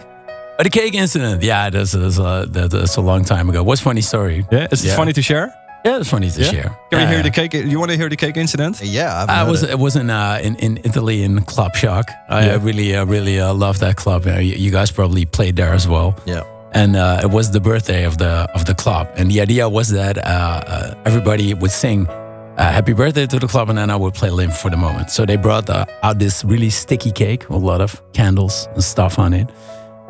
Oh, 0.59 0.63
the 0.63 0.69
cake 0.69 0.93
incident. 0.93 1.41
Yeah, 1.41 1.69
that's, 1.69 1.93
that's, 1.93 2.19
uh, 2.19 2.45
that- 2.49 2.71
that's 2.71 2.97
a 2.97 3.01
long 3.01 3.23
time 3.23 3.49
ago. 3.49 3.63
What's 3.63 3.81
funny 3.81 4.01
story? 4.01 4.45
Yeah, 4.51 4.67
is 4.71 4.83
it 4.83 4.93
funny 4.95 5.13
to 5.13 5.21
share? 5.21 5.53
Yeah, 5.85 5.99
it's 5.99 6.09
funny 6.09 6.29
to 6.29 6.41
Yeah? 6.41 6.51
share. 6.51 6.77
Can 6.91 6.99
we 6.99 7.13
hear 7.13 7.23
the 7.23 7.31
cake? 7.31 7.53
You 7.53 7.79
want 7.79 7.91
to 7.91 7.97
hear 7.97 8.09
the 8.09 8.17
cake 8.17 8.35
incident? 8.35 8.81
Yeah, 8.83 9.25
I 9.29 9.43
was 9.49 9.63
it 9.63 9.79
was 9.79 9.95
in 9.95 10.09
uh, 10.09 10.39
in 10.43 10.55
in 10.57 10.79
Italy 10.83 11.23
in 11.23 11.41
Club 11.43 11.73
Shock. 11.75 12.11
I 12.29 12.45
Yeah. 12.45 12.55
uh, 12.55 12.59
really 12.59 12.95
uh, 12.97 13.05
really 13.05 13.39
uh, 13.39 13.53
love 13.53 13.79
that 13.79 13.95
club. 13.95 14.25
Uh, 14.27 14.39
you, 14.39 14.55
you 14.65 14.71
guys 14.71 14.91
probably 14.91 15.25
played 15.25 15.55
there 15.55 15.73
as 15.73 15.87
well. 15.87 16.13
Yeah. 16.25 16.43
And 16.73 16.95
uh, 16.97 17.21
it 17.23 17.29
was 17.31 17.51
the 17.51 17.61
birthday 17.61 18.03
of 18.05 18.17
the 18.17 18.31
of 18.53 18.65
the 18.65 18.73
club, 18.75 19.07
and 19.17 19.31
the 19.31 19.39
idea 19.41 19.69
was 19.69 19.87
that 19.89 20.17
uh, 20.17 20.21
uh, 20.27 20.93
everybody 21.05 21.53
would 21.53 21.71
sing 21.71 22.07
uh, 22.09 22.71
"Happy 22.77 22.91
Birthday" 22.93 23.25
to 23.27 23.39
the 23.39 23.47
club, 23.47 23.69
and 23.69 23.77
then 23.77 23.89
I 23.89 23.95
would 23.95 24.13
play 24.13 24.29
"Live 24.31 24.53
for 24.57 24.69
the 24.69 24.77
Moment." 24.77 25.09
So 25.11 25.25
they 25.25 25.37
brought 25.37 25.69
uh, 25.69 25.85
out 26.03 26.19
this 26.19 26.43
really 26.43 26.69
sticky 26.69 27.11
cake 27.13 27.47
with 27.49 27.63
a 27.63 27.65
lot 27.65 27.79
of 27.81 28.01
candles 28.11 28.67
and 28.75 28.83
stuff 28.83 29.17
on 29.17 29.33
it, 29.33 29.47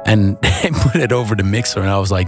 and 0.06 0.38
they 0.42 0.70
put 0.72 0.96
it 0.96 1.12
over 1.12 1.36
the 1.36 1.44
mixer, 1.44 1.80
and 1.80 1.90
I 1.90 2.00
was 2.00 2.12
like. 2.12 2.28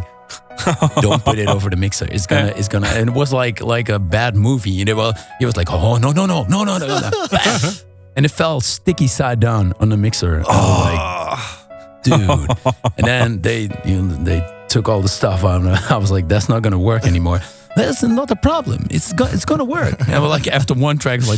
Don't 1.02 1.24
put 1.24 1.40
it 1.40 1.48
over 1.50 1.70
the 1.70 1.76
mixer. 1.76 2.08
It's 2.10 2.26
gonna, 2.28 2.54
it's 2.56 2.68
gonna, 2.68 2.88
and 2.88 3.10
it 3.10 3.16
was 3.16 3.34
like 3.34 3.62
like 3.62 3.90
a 3.90 4.00
bad 4.00 4.36
movie. 4.36 4.70
You 4.70 4.86
know, 4.86 4.96
well, 4.96 5.14
he 5.40 5.46
was 5.46 5.58
like, 5.58 5.72
oh 5.72 5.98
no 5.98 6.12
no 6.12 6.26
no 6.26 6.44
no 6.44 6.64
no 6.64 6.78
no 6.78 6.88
no, 6.88 7.12
and 8.16 8.26
it 8.26 8.30
fell 8.32 8.62
sticky 8.62 9.08
side 9.08 9.40
down 9.40 9.74
on 9.80 9.90
the 9.90 9.98
mixer. 9.98 10.36
And 10.36 10.46
I 10.46 10.50
was 10.50 10.86
like, 10.86 11.00
ah. 11.00 11.68
dude. 12.04 12.74
And 12.98 13.08
then 13.08 13.42
they, 13.42 13.70
you 13.84 14.02
know, 14.02 14.24
they 14.24 14.66
took 14.70 14.88
all 14.88 15.02
the 15.02 15.10
stuff 15.10 15.44
out. 15.44 15.66
I 15.92 15.98
was 15.98 16.12
like, 16.12 16.28
that's 16.28 16.48
not 16.48 16.62
gonna 16.62 16.80
work 16.80 17.06
anymore. 17.06 17.42
That's 17.76 18.04
not 18.04 18.32
a 18.32 18.36
problem. 18.36 18.88
It's 18.90 19.14
go- 19.14 19.30
it's 19.32 19.46
gonna 19.46 19.64
work. 19.66 19.96
And 20.08 20.22
we're 20.22 20.30
like 20.30 20.48
after 20.48 20.74
one 20.74 20.98
track, 20.98 21.20
it's 21.24 21.30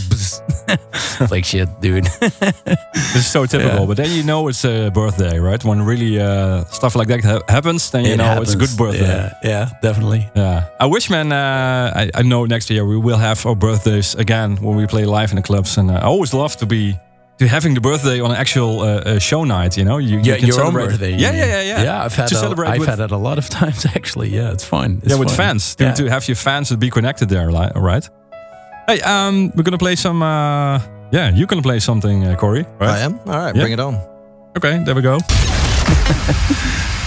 like, 0.69 1.31
like 1.31 1.45
shit, 1.45 1.69
dude. 1.81 2.07
This 3.13 3.25
is 3.25 3.31
so 3.31 3.45
typical. 3.45 3.79
Yeah. 3.81 3.85
But 3.85 3.97
then 3.97 4.11
you 4.11 4.23
know 4.23 4.47
it's 4.49 4.65
a 4.65 4.89
birthday, 4.89 5.37
right? 5.39 5.63
When 5.63 5.81
really 5.85 6.19
uh, 6.19 6.63
stuff 6.65 6.95
like 6.95 7.07
that 7.09 7.23
ha- 7.23 7.43
happens, 7.47 7.91
then 7.91 8.05
you 8.05 8.13
It 8.13 8.17
know 8.17 8.41
it's 8.41 8.53
a 8.55 8.57
good 8.57 8.75
birthday. 8.77 9.05
Yeah, 9.05 9.33
yeah, 9.43 9.69
definitely. 9.81 10.27
Yeah. 10.35 10.65
I 10.79 10.85
wish, 10.87 11.09
man, 11.09 11.31
uh, 11.31 11.91
I, 11.95 12.09
I 12.19 12.21
know 12.23 12.45
next 12.45 12.69
year 12.71 12.85
we 12.85 12.97
will 12.97 13.17
have 13.19 13.45
our 13.45 13.55
birthdays 13.55 14.15
again 14.15 14.57
when 14.61 14.75
we 14.75 14.87
play 14.87 15.05
live 15.05 15.29
in 15.31 15.35
the 15.35 15.43
clubs. 15.43 15.77
And 15.77 15.91
uh, 15.91 15.95
I 15.95 16.05
always 16.05 16.33
love 16.33 16.55
to 16.57 16.65
be 16.65 16.97
to 17.39 17.47
having 17.47 17.73
the 17.73 17.81
birthday 17.81 18.19
on 18.21 18.31
an 18.31 18.37
actual 18.37 18.81
uh, 18.81 18.85
uh, 18.85 19.19
show 19.19 19.43
night, 19.43 19.75
you 19.77 19.83
know? 19.83 19.97
You, 19.97 20.17
you 20.17 20.23
Yeah, 20.23 20.37
can 20.37 20.47
your 20.47 20.55
own 20.61 20.71
celebrate. 20.73 20.87
birthday. 20.91 21.11
Yeah, 21.11 21.31
yeah, 21.31 21.45
yeah, 21.45 21.61
yeah. 21.61 21.83
Yeah, 21.83 22.03
I've 22.05 22.13
had 22.15 22.27
to 22.29 22.35
a, 22.35 22.37
celebrate 22.39 22.69
I've 22.69 22.79
with, 22.79 22.89
had 22.89 22.99
it 22.99 23.11
a 23.11 23.17
lot 23.17 23.37
of 23.37 23.49
times 23.59 23.85
actually. 23.85 24.29
Yeah, 24.29 24.51
it's 24.51 24.63
fine. 24.63 24.99
It's 25.03 25.09
yeah, 25.13 25.19
with 25.19 25.29
fun. 25.29 25.37
fans. 25.37 25.75
To, 25.75 25.83
Yeah. 25.85 25.93
to 25.93 26.09
have 26.09 26.27
your 26.27 26.35
fans 26.35 26.69
to 26.69 26.77
be 26.77 26.89
connected 26.89 27.29
there, 27.29 27.49
right? 27.49 28.09
Hey, 28.87 29.01
um, 29.01 29.51
we're 29.55 29.63
gonna 29.63 29.77
play 29.77 29.95
some. 29.95 30.21
Uh, 30.21 30.79
yeah, 31.11 31.29
you're 31.33 31.47
gonna 31.47 31.61
play 31.61 31.79
something, 31.79 32.25
uh, 32.27 32.35
Corey. 32.35 32.65
Right? 32.79 32.89
I 32.89 32.99
am. 32.99 33.17
All 33.25 33.37
right, 33.37 33.55
Yeah. 33.55 33.61
bring 33.61 33.73
it 33.73 33.79
on. 33.79 33.95
Okay, 34.57 34.83
there 34.83 34.93
we 34.95 35.01
go. 35.01 35.17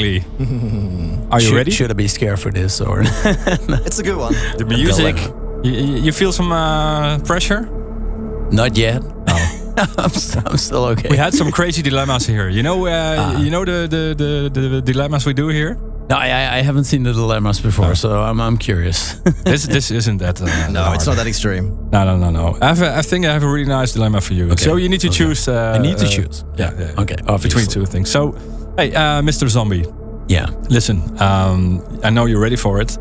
finally. 0.00 1.28
Are 1.30 1.40
you 1.40 1.46
should, 1.48 1.56
ready? 1.56 1.70
Should 1.70 1.90
I 1.90 1.94
be 1.94 2.08
scared 2.08 2.38
for 2.38 2.50
this 2.52 2.80
or? 2.80 3.02
it's 3.86 3.98
a 3.98 4.02
good 4.02 4.16
one. 4.16 4.34
The 4.58 4.64
music. 4.64 5.16
You, 5.62 5.72
you 5.72 5.96
you 6.06 6.12
feel 6.12 6.32
some 6.32 6.52
uh, 6.52 7.18
pressure? 7.24 7.68
Not 8.52 8.76
yet. 8.76 9.02
I'm, 9.98 10.10
s- 10.10 10.36
I'm 10.36 10.56
still 10.58 10.84
okay. 10.92 11.08
We 11.10 11.16
had 11.16 11.32
some 11.34 11.50
crazy 11.52 11.82
dilemmas 11.82 12.26
here. 12.26 12.48
You 12.50 12.62
know, 12.62 12.86
uh, 12.86 13.16
Ah. 13.18 13.38
you 13.40 13.50
know 13.50 13.64
the, 13.64 13.86
the, 13.88 14.14
the, 14.52 14.68
the 14.68 14.82
dilemmas 14.82 15.24
we 15.26 15.32
do 15.32 15.48
here. 15.48 15.76
No, 16.10 16.16
I, 16.16 16.26
I- 16.28 16.58
I 16.58 16.62
haven't 16.62 16.84
seen 16.84 17.04
the 17.04 17.12
dilemmas 17.12 17.60
before, 17.60 17.94
so 17.94 18.08
I'm 18.22 18.40
I'm 18.40 18.56
curious. 18.58 19.20
this 19.44 19.66
this 19.66 19.90
isn't 19.90 20.18
that. 20.18 20.40
Uh, 20.40 20.46
No, 20.72 20.92
it's 20.92 21.06
not 21.06 21.16
that 21.16 21.26
extreme. 21.26 21.66
No, 21.92 22.04
no, 22.04 22.16
no, 22.16 22.30
no. 22.30 22.56
I, 22.60 22.66
have 22.74 22.82
a, 22.82 22.98
I 22.98 23.02
think 23.02 23.24
I 23.26 23.32
have 23.32 23.44
a 23.44 23.48
really 23.48 23.68
nice 23.68 23.92
dilemma 23.92 24.20
for 24.20 24.34
you. 24.34 24.56
So 24.56 24.76
you 24.76 24.88
need 24.88 25.00
to 25.00 25.08
okay. 25.08 25.18
choose. 25.18 25.48
Uh, 25.48 25.76
I 25.76 25.78
need 25.78 25.98
to 25.98 26.06
uh, 26.06 26.16
choose. 26.16 26.44
Yeah, 26.58 26.72
yeah. 26.78 27.02
Okay, 27.02 27.16
Between 27.42 27.66
two 27.66 27.86
things. 27.86 28.10
So, 28.10 28.34
hey, 28.76 28.94
uh, 28.94 29.22
Mr. 29.22 29.48
Zombie. 29.48 29.84
Yeah. 30.28 30.46
Listen, 30.68 31.02
um, 31.20 31.82
I 32.04 32.10
know 32.10 32.26
you're 32.26 32.40
ready 32.40 32.56
for 32.56 32.80
it. 32.80 32.96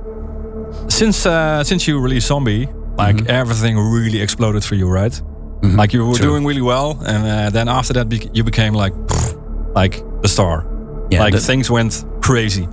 Since 0.87 1.25
uh, 1.25 1.63
since 1.63 1.87
you 1.87 1.99
released 1.99 2.27
Zombie, 2.27 2.67
like 2.97 3.27
everything 3.27 3.77
really 3.77 4.21
exploded 4.21 4.63
for 4.63 4.75
you, 4.75 4.87
right? 4.89 5.21
Like 5.61 5.93
you 5.93 6.05
were. 6.05 6.15
True. 6.15 6.29
doing 6.29 6.45
really 6.45 6.61
well, 6.61 6.91
and 7.05 7.25
uh, 7.25 7.49
then 7.49 7.67
after 7.67 7.93
that, 7.93 8.07
bec- 8.07 8.33
you 8.35 8.43
became 8.43 8.73
like, 8.73 8.93
pfft, 8.93 9.75
like 9.75 10.03
the 10.21 10.27
star. 10.27 10.65
Yeah, 11.11 11.23
like 11.23 11.35
things 11.35 11.69
went 11.69 12.05
crazy. 12.21 12.67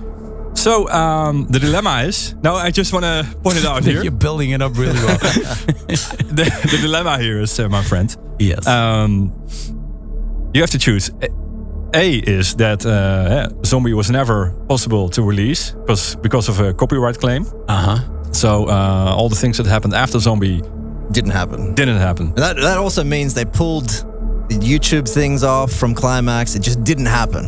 So 0.53 0.87
um, 0.89 1.47
the 1.49 1.59
dilemma 1.59 2.03
is. 2.07 2.33
No, 2.43 2.55
I 2.55 2.71
just 2.71 2.93
want 2.93 3.03
to 3.05 3.25
point 3.43 3.57
it 3.57 3.65
out 3.65 3.83
here. 3.87 4.01
You're 4.01 4.11
building 4.11 4.51
it 4.51 4.61
up 4.61 4.77
really 4.77 4.99
well. 5.05 5.17
the, 5.17 6.45
the 6.71 6.77
dilemma 6.81 7.19
here 7.19 7.41
is, 7.41 7.59
uh, 7.59 7.67
my 7.69 7.83
friend. 7.83 8.15
yes. 8.39 8.65
Um, 8.67 9.31
you 10.53 10.61
have 10.61 10.71
to 10.71 10.79
choose. 10.79 11.11
A- 11.93 11.97
A 11.99 12.39
is 12.39 12.55
that 12.55 12.85
uh, 12.85 12.89
yeah, 13.29 13.47
Zombie 13.65 13.93
was 13.93 14.09
never 14.09 14.51
possible 14.67 15.09
to 15.09 15.21
release 15.23 15.71
because 15.85 16.15
because 16.21 16.49
of 16.51 16.59
a 16.59 16.73
copyright 16.73 17.19
claim. 17.19 17.45
uh 17.67 17.81
huh. 17.97 17.97
So 18.31 18.65
uh, 18.67 19.15
all 19.17 19.29
the 19.29 19.35
things 19.39 19.57
that 19.57 19.65
happened 19.67 19.93
after 19.95 20.19
Zombie 20.19 20.61
Didn't 21.11 21.31
happen. 21.33 21.73
didn't 21.75 21.97
happen. 21.99 22.25
And 22.27 22.37
that, 22.37 22.55
that 22.57 22.77
also 22.77 23.03
means 23.03 23.33
they 23.33 23.45
pulled 23.45 23.89
the 24.49 24.59
YouTube 24.59 25.07
things 25.13 25.43
off 25.43 25.71
from 25.71 25.95
Qlimax. 25.95 26.55
It 26.55 26.61
just 26.63 26.83
didn't 26.83 27.07
happen. 27.07 27.45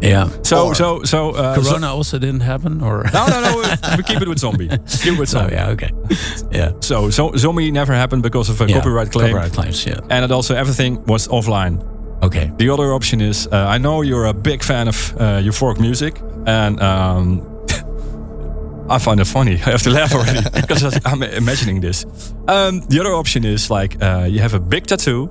Yeah. 0.00 0.28
So 0.42 0.56
Or- 0.68 0.74
so 0.74 1.02
so 1.04 1.30
uh, 1.30 1.54
Corona 1.54 1.86
also 1.94 2.18
didn't 2.18 2.42
happen, 2.42 2.80
or 2.82 3.04
no 3.12 3.26
no 3.26 3.40
no. 3.40 3.56
we- 3.58 3.96
we 3.96 4.02
keep 4.02 4.22
it 4.22 4.28
with 4.28 4.38
Zombie. 4.38 4.68
Keep 5.02 5.14
it 5.14 5.18
with 5.18 5.28
zombie. 5.28 5.54
Oh 5.54 5.58
yeah. 5.58 5.72
Okay. 5.74 5.90
Yeah. 6.58 6.72
So 6.80 7.10
so 7.10 7.32
Zombie 7.36 7.70
never 7.70 7.94
happened 7.94 8.22
because 8.22 8.48
of 8.52 8.60
a 8.60 8.64
Yeah, 8.64 8.76
copyright 8.78 9.10
claim. 9.12 9.32
Copyright 9.32 9.52
claims. 9.52 9.84
Yeah. 9.86 10.00
And 10.10 10.24
it 10.24 10.30
also 10.30 10.54
everything 10.54 11.04
was 11.06 11.28
offline. 11.28 11.78
Okay. 12.22 12.50
The 12.56 12.68
other 12.70 12.92
option 12.92 13.20
is 13.20 13.46
uh, 13.46 13.56
I 13.74 13.78
know 13.78 14.02
you're 14.02 14.26
a 14.26 14.34
big 14.34 14.62
fan 14.64 14.88
of 14.88 14.96
uh, 15.16 15.40
euphoric 15.40 15.78
music, 15.80 16.20
and 16.46 16.80
um, 16.82 17.42
I 18.90 18.98
find 18.98 19.20
it 19.20 19.26
funny. 19.26 19.52
I 19.66 19.70
have 19.70 19.82
to 19.82 19.90
laugh 19.90 20.12
already 20.14 20.40
because 20.60 20.82
I'm 21.06 21.22
imagining 21.22 21.80
this. 21.80 22.04
Um, 22.48 22.80
the 22.88 22.98
other 23.00 23.14
option 23.14 23.44
is 23.44 23.70
like 23.70 24.02
uh, 24.02 24.26
you 24.28 24.40
have 24.40 24.54
a 24.54 24.60
big 24.60 24.86
tattoo 24.86 25.28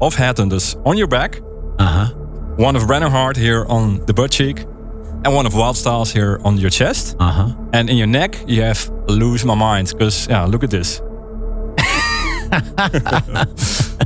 of 0.00 0.16
Headhunterz 0.16 0.76
on 0.86 0.96
your 0.96 1.08
back, 1.08 1.40
Uh 1.78 1.86
huh. 2.06 2.14
one 2.56 2.76
of 2.76 2.86
Brennan 2.86 3.10
Heart 3.10 3.36
here 3.36 3.66
on 3.68 4.00
the 4.06 4.14
butt 4.14 4.30
cheek, 4.30 4.60
and 5.24 5.34
one 5.34 5.44
of 5.46 5.52
Wildstylez 5.52 6.12
here 6.12 6.40
on 6.44 6.56
your 6.56 6.70
chest. 6.70 7.16
Uh 7.20 7.30
huh. 7.32 7.48
And 7.74 7.90
in 7.90 7.96
your 7.98 8.06
neck, 8.08 8.36
you 8.46 8.62
have 8.62 8.88
Lose 9.08 9.44
My 9.44 9.54
Mind. 9.54 9.88
Because, 9.92 10.26
yeah, 10.30 10.46
look 10.46 10.64
at 10.64 10.70
this. 10.70 11.02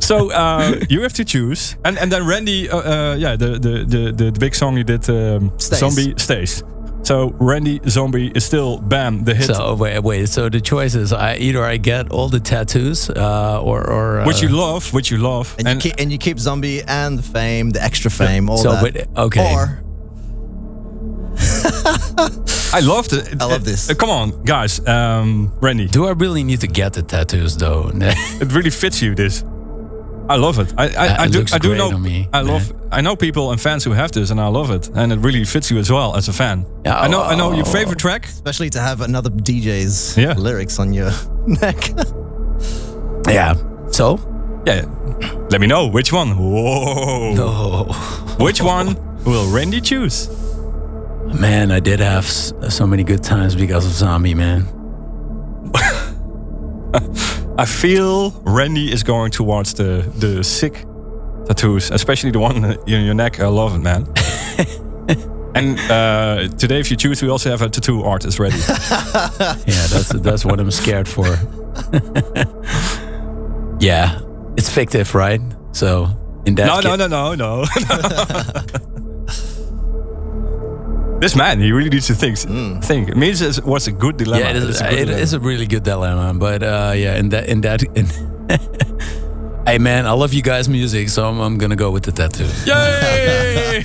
So 0.01 0.31
uh, 0.33 0.75
you 0.89 1.03
have 1.03 1.13
to 1.15 1.25
choose. 1.25 1.77
And 1.85 1.99
and 1.99 2.11
then 2.11 2.27
Ran-D, 2.27 2.69
uh, 2.69 2.77
uh, 2.79 3.17
yeah, 3.19 3.37
the, 3.37 3.59
the, 3.59 3.85
the, 3.87 4.13
the, 4.13 4.31
the 4.31 4.39
big 4.41 4.55
song 4.55 4.77
you 4.77 4.85
did, 4.85 5.09
um, 5.09 5.53
Stays. 5.59 5.79
Zombie, 5.79 6.15
stays. 6.19 6.63
So 7.03 7.35
Ran-D 7.39 7.81
Zombie 7.89 8.33
is 8.35 8.45
still, 8.45 8.79
bam, 8.81 9.25
the 9.25 9.35
hit. 9.35 9.47
So 9.47 9.75
wait, 9.75 10.01
wait. 10.01 10.29
So 10.29 10.49
the 10.49 10.61
choice 10.61 10.95
is 10.95 11.13
I 11.13 11.37
either 11.37 11.63
I 11.63 11.77
get 11.77 12.11
all 12.11 12.29
the 12.29 12.41
tattoos, 12.41 13.11
uh, 13.11 13.61
or 13.63 13.89
or 13.89 14.21
uh, 14.21 14.27
which 14.27 14.41
you 14.43 14.49
love, 14.49 14.93
which 14.95 15.11
you 15.11 15.19
love. 15.19 15.55
And, 15.59 15.69
you 15.69 15.77
keep 15.91 16.01
and 16.01 16.11
you 16.11 16.19
keep 16.19 16.39
Zombie 16.39 16.83
and 16.83 17.19
the 17.19 17.23
fame, 17.23 17.71
the 17.71 17.83
extra 17.83 18.11
fame, 18.11 18.49
all 18.51 18.57
So, 18.59 18.73
that. 18.73 18.83
but- 19.15 19.19
okay. 19.27 19.55
Or 19.55 19.81
I 22.73 22.81
loved 22.81 23.13
it. 23.13 23.41
I 23.41 23.45
love 23.47 23.65
this. 23.65 23.91
Uh, 23.91 23.95
come 23.95 24.11
on, 24.11 24.43
guys. 24.45 24.81
Um, 24.87 25.53
Ran-D, 25.61 25.89
Do 25.89 26.07
I 26.07 26.13
really 26.13 26.43
need 26.43 26.61
to 26.61 26.67
get 26.69 26.93
the 26.95 27.03
tattoos 27.03 27.57
though? 27.57 27.91
it 27.95 28.53
really 28.53 28.71
fits 28.71 29.03
you, 29.03 29.15
this. 29.15 29.45
I 30.29 30.37
love 30.37 30.59
it. 30.59 30.73
I, 30.79 30.85
I, 30.85 30.87
Uh, 30.87 31.17
I 31.23 31.25
it 31.27 31.33
do. 31.33 31.45
I 31.53 31.59
do 31.59 31.75
know. 31.75 31.99
me, 31.99 32.29
I 32.33 32.41
love. 32.41 32.73
I 32.91 33.01
know 33.03 33.15
people 33.17 33.51
and 33.51 33.61
fans 33.61 33.85
who 33.85 33.93
have 33.93 34.11
this, 34.13 34.31
and 34.31 34.41
I 34.41 34.47
love 34.49 34.71
it. 34.71 34.89
And 34.95 35.13
it 35.13 35.19
really 35.19 35.45
fits 35.45 35.71
you 35.71 35.79
as 35.79 35.91
well 35.91 36.17
as 36.17 36.29
a 36.29 36.33
fan. 36.33 36.65
Yeah, 36.85 36.99
I 36.99 37.09
know. 37.09 37.23
I 37.23 37.35
know 37.37 37.53
your 37.53 37.67
oh. 37.67 37.73
favorite 37.73 37.99
track. 37.99 38.27
especially 38.27 38.71
to 38.71 38.81
have 38.81 39.01
another 39.03 39.31
DJ's 39.31 40.17
Yeah. 40.17 40.33
lyrics 40.39 40.79
on 40.79 40.93
your 40.95 41.11
neck. 41.47 41.91
yeah. 43.29 43.55
So 43.91 44.19
Yeah. 44.67 44.87
Let 45.51 45.61
me 45.61 45.67
know 45.67 45.89
which 45.89 46.13
one. 46.13 46.31
Whoa. 46.39 47.35
no, 47.35 47.85
Which 48.39 48.63
one 48.63 48.97
will 49.25 49.47
Ran-D 49.53 49.81
choose? 49.83 50.29
man, 51.41 51.71
I 51.73 51.81
did 51.81 52.01
have 52.01 52.25
so 52.27 52.87
many 52.87 53.03
good 53.05 53.23
times 53.23 53.55
because 53.57 53.85
of 53.87 53.93
Zombie, 53.93 54.35
man. 54.35 54.69
I 57.57 57.67
feel 57.67 58.31
Ran-D 58.45 58.93
is 58.93 59.03
going 59.05 59.31
towards 59.31 59.75
the 59.75 60.03
the 60.19 60.43
sick 60.43 60.85
tattoos, 61.47 61.91
especially 61.91 62.33
the 62.33 62.41
one 62.41 62.65
in 62.87 63.05
your 63.05 63.15
neck. 63.15 63.39
I 63.41 63.47
love 63.47 63.77
it, 63.77 63.79
man. 63.79 64.07
and 65.55 65.79
uh, 65.91 66.49
today, 66.59 66.81
if 66.81 66.91
you 66.91 66.97
choose, 66.97 67.23
we 67.23 67.29
also 67.29 67.51
have 67.51 67.63
a 67.63 67.69
tattoo 67.69 68.03
artist 68.03 68.39
ready. 68.39 68.59
Yeah, 69.67 69.87
that's 69.89 70.09
that's 70.09 70.45
what 70.45 70.59
I'm 70.61 70.71
scared 70.71 71.09
for. 71.09 71.27
yeah, 73.81 74.21
it's 74.57 74.69
fictive, 74.69 75.15
right? 75.15 75.41
So 75.73 76.09
in 76.47 76.55
that 76.57 76.67
no, 76.67 76.81
no, 76.81 76.97
no, 76.97 77.07
no, 77.07 77.35
no, 77.35 77.65
This 81.25 81.35
man, 81.37 81.59
he 81.59 81.73
really 81.73 81.89
needs 81.89 82.07
to 82.09 82.15
think. 82.15 82.37
Think. 82.85 83.09
It 83.09 83.17
means 83.17 83.41
it 83.41 83.65
was 83.65 83.89
a 83.89 83.93
good 83.93 84.19
dilemma. 84.19 84.45
Yeah, 84.45 84.51
it 84.57 84.63
It's 84.69 84.81
a 84.81 84.85
good 84.85 84.93
it 84.93 85.05
dilemma. 85.07 85.23
is 85.23 85.33
a 85.33 85.41
really 85.41 85.67
good 85.67 85.83
dilemma. 85.83 86.35
But 86.39 86.63
uh, 86.63 86.93
yeah, 86.95 87.17
in 87.21 87.31
that 87.31 87.49
in 87.49 87.61
that 87.63 87.83
in 87.97 88.07
Hey 89.67 89.79
man, 89.79 90.05
I 90.05 90.13
love 90.13 90.35
you 90.35 90.43
guys' 90.43 90.69
music, 90.69 91.09
so 91.09 91.27
I'm, 91.27 91.41
I'm 91.41 91.57
gonna 91.57 91.77
go 91.77 91.91
with 91.91 92.03
the 92.05 92.13
tattoo. 92.13 92.45
Yay! 92.69 93.85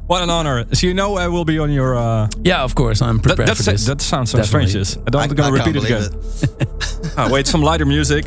what 0.06 0.22
an 0.22 0.28
honor. 0.28 0.66
So 0.74 0.86
you 0.86 0.92
know 0.92 1.16
I 1.16 1.28
will 1.28 1.46
be 1.46 1.58
on 1.58 1.70
your. 1.72 1.96
Uh, 1.96 2.28
Yeah, 2.44 2.62
of 2.62 2.74
course, 2.74 3.00
I'm 3.00 3.16
that, 3.16 3.22
prepared 3.22 3.48
that's 3.48 3.64
for 3.64 3.72
this. 3.72 3.86
that 3.86 4.02
sounds 4.02 4.30
so 4.30 4.36
Definitely. 4.38 4.68
strange. 4.68 4.88
Yes. 4.88 4.98
I 5.06 5.10
don't 5.10 5.22
I- 5.22 5.24
I'm 5.24 5.34
gonna 5.34 5.48
I 5.48 5.52
repeat 5.64 5.74
can't 5.74 5.76
it 5.76 5.88
believe 5.88 6.58
again. 6.60 7.14
Ah, 7.16 7.28
wait, 7.32 7.46
some 7.46 7.62
lighter 7.64 7.86
music. 7.86 8.24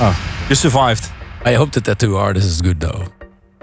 Oh, 0.00 0.14
you 0.48 0.56
survived. 0.56 1.04
I 1.44 1.54
hope 1.54 1.70
the 1.70 1.80
tattoo 1.80 2.16
artist 2.16 2.46
is 2.46 2.60
good 2.60 2.80
though. 2.80 3.06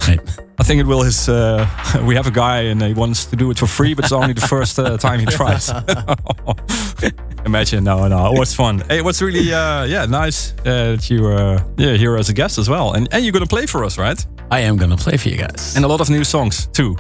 Hey. 0.06 0.20
I 0.58 0.64
think 0.64 0.80
it 0.82 0.88
will. 0.88 1.04
His 1.04 1.28
uh, 1.30 1.68
we 2.08 2.16
have 2.16 2.28
a 2.28 2.32
guy 2.32 2.62
and 2.72 2.82
he 2.82 2.94
wants 2.94 3.26
to 3.26 3.36
do 3.36 3.52
it 3.52 3.60
for 3.60 3.68
free, 3.68 3.94
but 3.94 4.06
it's 4.06 4.14
only 4.14 4.34
the 4.34 4.48
first 4.56 4.80
uh, 4.80 4.98
time 4.98 5.20
he 5.20 5.26
tries. 5.26 5.70
Imagine, 7.46 7.84
no, 7.84 8.08
no, 8.08 8.34
it 8.34 8.40
was 8.40 8.56
fun. 8.56 8.80
Hey, 8.90 8.98
it 8.98 9.06
was 9.06 9.22
really, 9.22 9.54
uh, 9.54 9.84
yeah, 9.84 10.06
nice 10.06 10.54
uh, 10.66 10.96
that 10.96 11.10
you 11.10 11.22
were 11.24 11.60
yeah 11.78 11.94
here 11.94 12.18
as 12.18 12.30
a 12.30 12.34
guest 12.34 12.58
as 12.58 12.68
well, 12.70 12.94
and 12.94 13.08
and 13.12 13.24
you're 13.24 13.34
gonna 13.34 13.46
play 13.46 13.66
for 13.68 13.84
us, 13.86 13.98
right? 13.98 14.26
I 14.50 14.62
am 14.62 14.78
gonna 14.78 14.98
play 14.98 15.18
for 15.18 15.30
you 15.30 15.38
guys. 15.38 15.76
And 15.76 15.86
a 15.86 15.88
lot 15.88 16.02
of 16.02 16.10
new 16.10 16.24
songs 16.24 16.68
too. 16.68 16.96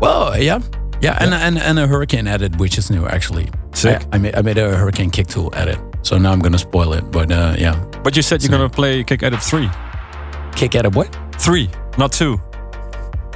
Well, 0.00 0.40
yeah, 0.40 0.60
yeah, 1.02 1.18
and 1.20 1.34
and, 1.34 1.58
and 1.58 1.78
a 1.78 1.86
hurricane 1.86 2.26
edit, 2.26 2.56
which 2.58 2.78
is 2.78 2.90
new 2.90 3.06
actually. 3.06 3.48
Sick. 3.72 4.00
I, 4.12 4.16
I 4.16 4.18
made 4.18 4.34
I 4.36 4.42
made 4.42 4.58
a 4.58 4.74
hurricane 4.76 5.10
kick 5.10 5.26
tool 5.26 5.50
edit, 5.54 5.78
so 6.02 6.16
now 6.18 6.32
I'm 6.32 6.40
gonna 6.40 6.58
spoil 6.58 6.94
it. 6.94 7.10
But 7.10 7.30
uh, 7.30 7.54
yeah, 7.58 7.76
But 8.02 8.16
you 8.16 8.22
said 8.22 8.42
you're 8.42 8.50
gonna 8.50 8.68
play 8.70 9.04
Kick 9.04 9.22
Edit 9.22 9.42
three, 9.42 9.68
kick 10.54 10.74
edit 10.74 10.94
what? 10.94 11.14
three, 11.38 11.68
not 11.98 12.12
two. 12.12 12.40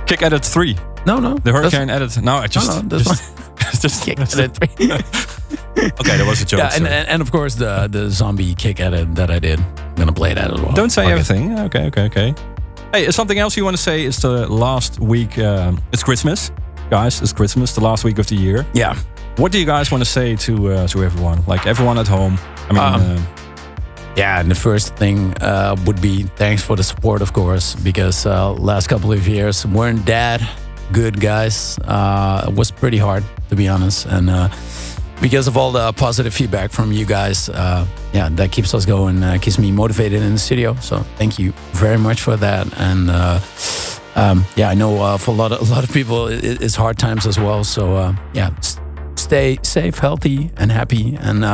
Kick 0.06 0.22
Edit 0.22 0.44
3. 0.44 0.76
No, 1.06 1.18
no. 1.18 1.34
The 1.38 1.52
Hurricane 1.52 1.88
Edit. 1.90 2.22
No, 2.22 2.36
I 2.36 2.46
just. 2.46 2.82
no, 2.82 2.88
that's 2.88 3.04
just, 3.58 3.82
just 3.82 4.04
Kick 4.04 4.18
Edit 4.20 4.56
3. 4.56 4.68
okay, 4.92 6.16
that 6.18 6.24
was 6.26 6.40
a 6.42 6.44
joke. 6.44 6.58
yeah, 6.58 6.70
and, 6.74 6.86
and 6.86 7.08
and 7.08 7.22
of 7.22 7.30
course 7.30 7.54
the 7.56 7.88
the 7.90 8.08
zombie 8.10 8.54
kick 8.54 8.80
edit 8.80 9.14
that 9.16 9.30
I 9.30 9.38
did. 9.38 9.58
I'm 9.60 9.94
gonna 9.96 10.12
play 10.12 10.34
that 10.34 10.52
as 10.52 10.60
well. 10.60 10.72
Don't 10.72 10.90
say 10.90 11.02
Okay. 11.02 11.12
everything. 11.12 11.58
Okay, 11.60 11.86
okay, 11.86 12.02
okay. 12.04 12.34
Hey, 12.92 13.06
is 13.06 13.14
something 13.16 13.38
else 13.38 13.56
you 13.56 13.64
want 13.64 13.76
to 13.76 13.82
say? 13.82 14.04
It's 14.04 14.20
the 14.22 14.46
last 14.48 15.00
week. 15.00 15.38
Um, 15.38 15.80
it's 15.92 16.02
Christmas, 16.02 16.50
guys. 16.90 17.20
It's 17.22 17.32
Christmas, 17.32 17.74
the 17.74 17.80
last 17.80 18.04
week 18.04 18.18
of 18.18 18.26
the 18.26 18.36
year. 18.36 18.64
Yeah. 18.72 18.96
What 19.36 19.50
do 19.52 19.58
you 19.58 19.66
guys 19.66 19.90
want 19.90 20.02
to 20.04 20.10
say 20.10 20.36
to 20.36 20.52
uh, 20.72 20.86
to 20.88 21.02
everyone? 21.04 21.42
Like 21.46 21.66
everyone 21.66 21.98
at 21.98 22.06
home. 22.08 22.38
I 22.70 22.72
mean, 22.72 22.78
Um, 22.82 23.00
uh, 23.02 23.20
Yeah, 24.16 24.38
and 24.38 24.48
the 24.48 24.54
first 24.54 24.94
thing 24.94 25.34
uh, 25.40 25.74
would 25.86 26.00
be 26.00 26.22
thanks 26.36 26.62
for 26.62 26.76
the 26.76 26.84
support, 26.84 27.20
of 27.20 27.32
course, 27.32 27.74
because 27.74 28.26
uh, 28.26 28.52
last 28.52 28.86
couple 28.86 29.12
of 29.12 29.26
years 29.26 29.66
weren't 29.66 30.06
that 30.06 30.40
good, 30.92 31.20
guys. 31.20 31.78
Uh, 31.84 32.44
it 32.46 32.54
was 32.54 32.70
pretty 32.70 32.98
hard, 32.98 33.24
to 33.48 33.56
be 33.56 33.66
honest, 33.66 34.06
and 34.06 34.30
uh, 34.30 34.48
because 35.20 35.48
of 35.48 35.56
all 35.56 35.72
the 35.72 35.92
positive 35.94 36.32
feedback 36.32 36.70
from 36.70 36.92
you 36.92 37.04
guys, 37.04 37.48
uh, 37.48 37.84
yeah, 38.12 38.28
that 38.30 38.52
keeps 38.52 38.72
us 38.72 38.86
going, 38.86 39.20
uh, 39.24 39.36
keeps 39.42 39.58
me 39.58 39.72
motivated 39.72 40.22
in 40.22 40.34
the 40.34 40.38
studio. 40.38 40.76
So 40.76 40.98
thank 41.16 41.36
you 41.40 41.52
very 41.72 41.98
much 41.98 42.20
for 42.20 42.36
that, 42.36 42.66
and. 42.78 43.10
Um, 44.16 44.44
yeah, 44.54 44.68
I 44.68 44.74
know 44.74 45.18
for 45.18 45.32
a 45.32 45.34
lot 45.34 45.50
of 45.50 45.60
a 45.68 45.74
lot 45.74 45.82
of 45.82 45.92
people 45.92 46.28
it, 46.28 46.62
it's 46.62 46.76
hard 46.76 46.98
times 46.98 47.26
as 47.26 47.36
well. 47.36 47.64
So 47.64 48.14
yeah, 48.32 48.54
stay 49.16 49.58
safe, 49.62 49.98
healthy, 49.98 50.52
and 50.56 50.70
happy, 50.70 51.18
and 51.20 51.44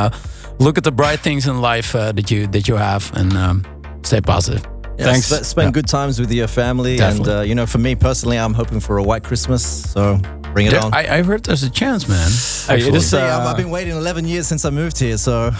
look 0.61 0.77
at 0.77 0.83
the 0.83 0.91
bright 0.91 1.19
things 1.19 1.47
in 1.47 1.61
life 1.61 1.95
uh, 1.95 2.11
that 2.13 2.29
you 2.31 2.47
that 2.47 2.67
you 2.67 2.75
have, 2.77 3.11
and 3.15 3.33
um, 3.33 3.63
stay 4.03 4.21
positive. 4.21 4.63
Yeah, 4.99 5.13
sp- 5.17 5.43
spend 5.45 5.73
good 5.73 5.87
times 5.87 6.19
with 6.19 6.31
your 6.31 6.47
family, 6.47 6.97
Definitely. 6.97 7.31
and 7.31 7.39
uh, 7.39 7.43
you 7.43 7.55
know, 7.55 7.65
for 7.65 7.79
me 7.79 7.95
personally, 7.95 8.37
I'm 8.37 8.53
hoping 8.53 8.79
for 8.81 8.97
a 8.97 9.03
white 9.03 9.23
Christmas. 9.23 9.63
So 9.91 10.17
bring 10.53 10.67
it 10.67 10.71
There- 10.71 10.85
on. 10.85 10.93
I, 10.93 11.17
I 11.19 11.23
heard 11.23 11.43
there's 11.43 11.63
a 11.63 11.69
chance, 11.69 12.07
man. 12.07 12.29
Hey, 12.67 12.87
it 12.87 12.93
is, 12.95 13.09
See, 13.09 13.17
I've, 13.17 13.45
uh, 13.45 13.49
I've 13.49 13.57
been 13.57 13.71
waiting 13.71 13.95
11 13.95 14.25
years 14.27 14.47
since 14.47 14.63
I 14.65 14.69
moved 14.69 14.99
here, 14.99 15.17
so 15.17 15.51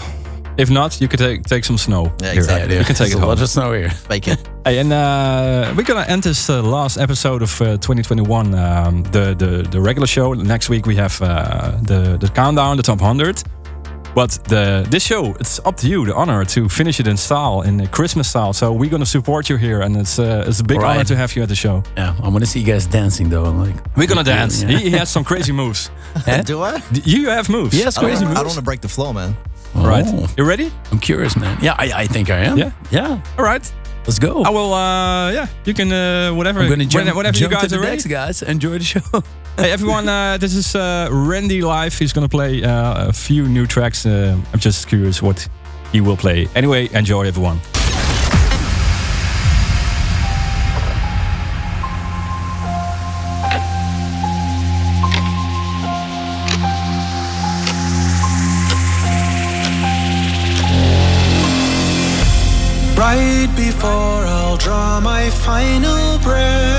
if 0.58 0.68
not, 0.70 1.00
you 1.00 1.08
could 1.08 1.18
take 1.18 1.42
take 1.44 1.64
some 1.64 1.78
snow. 1.78 2.04
Yeah, 2.20 2.32
here. 2.32 2.42
exactly. 2.42 2.76
You 2.78 2.84
can 2.84 2.94
take 2.94 2.98
There's 2.98 3.12
it 3.12 3.16
a 3.16 3.20
home. 3.20 3.28
lot 3.30 3.42
of 3.42 3.48
snow 3.48 3.72
here. 3.72 3.90
bake 4.08 4.28
it. 4.28 4.38
Hey, 4.64 4.78
and 4.78 4.92
uh, 4.92 5.74
we're 5.76 5.86
gonna 5.86 6.06
end 6.08 6.22
this 6.22 6.48
uh, 6.50 6.62
last 6.62 6.98
episode 6.98 7.42
of 7.42 7.60
uh, 7.62 7.78
2021, 7.78 8.54
um, 8.54 9.02
the, 9.10 9.34
the 9.34 9.66
the 9.70 9.80
regular 9.80 10.06
show. 10.06 10.34
Next 10.34 10.68
week 10.68 10.86
we 10.86 10.94
have 10.96 11.20
uh, 11.22 11.72
the 11.82 12.16
the 12.20 12.28
countdown, 12.28 12.76
the 12.76 12.82
top 12.82 13.00
100. 13.00 13.42
But 14.14 14.30
the 14.48 14.86
this 14.90 15.02
show, 15.02 15.34
it's 15.40 15.58
up 15.64 15.76
to 15.78 15.86
you, 15.88 16.04
the 16.06 16.14
honor 16.14 16.44
to 16.44 16.68
finish 16.68 17.00
it 17.00 17.06
in 17.06 17.16
style, 17.16 17.62
in 17.62 17.80
uh, 17.80 17.86
Christmas 17.90 18.28
style. 18.28 18.52
So 18.52 18.72
we're 18.72 18.90
gonna 18.90 19.06
support 19.06 19.48
you 19.48 19.56
here, 19.58 19.80
and 19.80 19.96
it's 19.96 20.18
uh, 20.18 20.44
it's 20.48 20.60
a 20.60 20.64
big 20.64 20.78
Right. 20.80 20.96
honor 20.96 21.04
to 21.04 21.16
have 21.16 21.34
you 21.36 21.42
at 21.42 21.48
the 21.48 21.54
show. 21.54 21.82
Yeah, 21.96 22.14
I 22.22 22.28
want 22.28 22.44
to 22.44 22.46
see 22.50 22.60
you 22.60 22.66
guys 22.66 22.86
dancing 22.86 23.30
though. 23.30 23.44
I'm 23.46 23.58
Like 23.58 23.74
We're 23.96 24.06
gonna 24.08 24.24
dance. 24.24 24.62
Yeah. 24.62 24.78
He, 24.78 24.90
he 24.90 24.98
has 24.98 25.08
some 25.10 25.24
crazy 25.24 25.52
moves. 25.52 25.90
Do 26.44 26.60
I? 26.62 26.80
D- 26.92 27.02
You 27.04 27.30
have 27.30 27.48
moves. 27.48 27.72
He 27.74 27.82
has 27.84 27.96
I 27.96 28.00
don't, 28.02 28.10
crazy 28.10 28.24
wanna- 28.24 28.34
I 28.40 28.42
don't 28.42 28.46
want 28.48 28.58
to 28.58 28.64
break 28.64 28.80
the 28.80 28.88
flow, 28.88 29.12
man. 29.12 29.34
Right. 29.74 30.04
Oh. 30.06 30.26
You 30.36 30.44
ready? 30.44 30.70
I'm 30.90 30.98
curious, 31.00 31.34
man. 31.36 31.56
Yeah, 31.62 31.74
I, 31.78 32.02
I 32.02 32.06
think 32.06 32.28
I 32.28 32.44
am. 32.44 32.58
Yeah? 32.58 32.72
yeah. 32.90 33.22
All 33.38 33.44
right. 33.44 33.72
Let's 34.06 34.18
go. 34.18 34.42
I 34.42 34.50
will. 34.50 34.74
Uh, 34.74 35.30
yeah, 35.32 35.46
you 35.64 35.72
can. 35.74 35.90
Uh, 35.92 36.34
whatever. 36.34 36.60
I'm 36.60 36.68
gonna 36.68 36.84
jump, 36.84 37.06
when- 37.06 37.16
whenever 37.16 37.38
jump 37.38 37.52
you 37.52 37.56
guys 37.56 37.68
to 37.70 37.76
the 37.76 37.76
are 37.76 37.80
ready. 37.84 37.96
decks, 37.96 38.06
guys. 38.06 38.42
Enjoy 38.42 38.76
the 38.78 38.84
show. 38.84 39.00
Hey 39.58 39.70
everyone, 39.70 40.08
uh, 40.08 40.38
this 40.38 40.54
is 40.54 40.74
uh, 40.74 41.08
Ran-D 41.12 41.60
live. 41.60 41.96
He's 41.98 42.12
gonna 42.14 42.28
play 42.28 42.64
uh, 42.64 43.08
a 43.08 43.12
few 43.12 43.46
new 43.46 43.66
tracks. 43.66 44.06
Uh, 44.06 44.36
I'm 44.52 44.58
just 44.58 44.88
curious 44.88 45.20
what 45.20 45.46
he 45.92 46.00
will 46.00 46.16
play. 46.16 46.48
Anyway, 46.54 46.88
enjoy 46.94 47.26
everyone. 47.26 47.60
Right 62.96 63.52
before 63.54 63.90
I'll 63.90 64.56
draw 64.56 65.00
my 65.00 65.28
final 65.28 66.18
breath, 66.20 66.71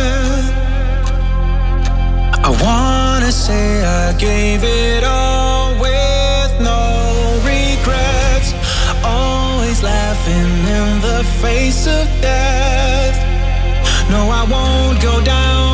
I 2.45 2.49
wanna 2.61 3.32
say 3.32 3.86
I 3.86 4.11
gave 4.18 4.65
it 4.65 5.06
all 5.06 5.72
with 5.80 6.52
no 6.60 7.40
regrets. 7.40 8.53
Always 9.02 9.82
laughing 9.82 10.52
in 10.78 10.99
the 10.99 11.24
face 11.41 11.88
of 11.88 12.06
death. 12.22 13.15
No, 14.10 14.30
I 14.30 14.44
won't 14.44 15.02
go 15.02 15.22
down 15.24 15.73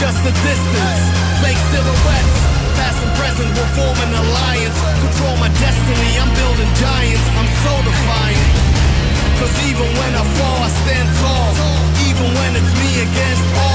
just 0.00 0.20
a 0.28 0.32
distance. 0.44 1.00
Fake 1.40 1.60
silhouettes. 1.72 2.36
Past 2.76 3.00
and 3.00 3.12
present 3.16 3.48
will 3.56 3.70
form 3.72 3.96
an 4.04 4.12
alliance. 4.12 4.78
Control 5.00 5.36
my 5.40 5.48
destiny. 5.56 6.10
I'm 6.20 6.32
building 6.36 6.72
giants. 6.76 7.26
I'm 7.38 7.50
so 7.64 7.72
defiant. 7.80 8.52
Cause 9.40 9.54
even 9.68 9.88
when 10.00 10.12
I 10.16 10.24
fall, 10.36 10.58
I 10.60 10.70
stand 10.84 11.08
tall. 11.20 11.50
Even 12.08 12.28
when 12.28 12.50
it's 12.60 12.72
me 12.76 12.90
against 13.08 13.46
all. 13.56 13.65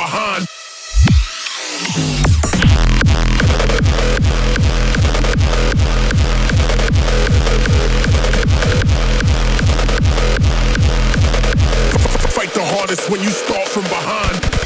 behind. 0.00 0.48
Fight 12.30 12.54
the 12.54 12.64
hardest 12.64 13.10
when 13.10 13.22
you 13.22 13.28
start 13.28 13.68
from 13.68 13.82
behind. 13.82 14.59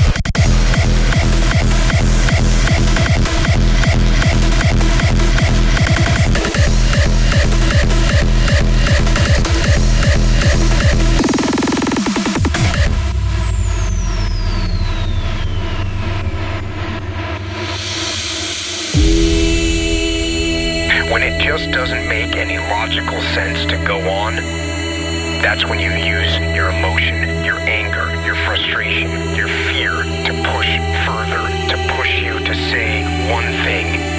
That's 25.44 25.66
when 25.66 25.78
you 25.78 25.90
use 25.90 26.38
your 26.56 26.70
emotion, 26.70 27.44
your 27.44 27.58
anger, 27.58 28.18
your 28.24 28.34
frustration, 28.46 29.10
your 29.36 29.46
fear 29.68 29.90
to 29.90 30.32
push 30.54 30.78
further, 31.04 31.46
to 31.68 31.94
push 31.98 32.18
you 32.18 32.38
to 32.38 32.54
say 32.54 33.02
one 33.30 33.44
thing. 33.62 34.13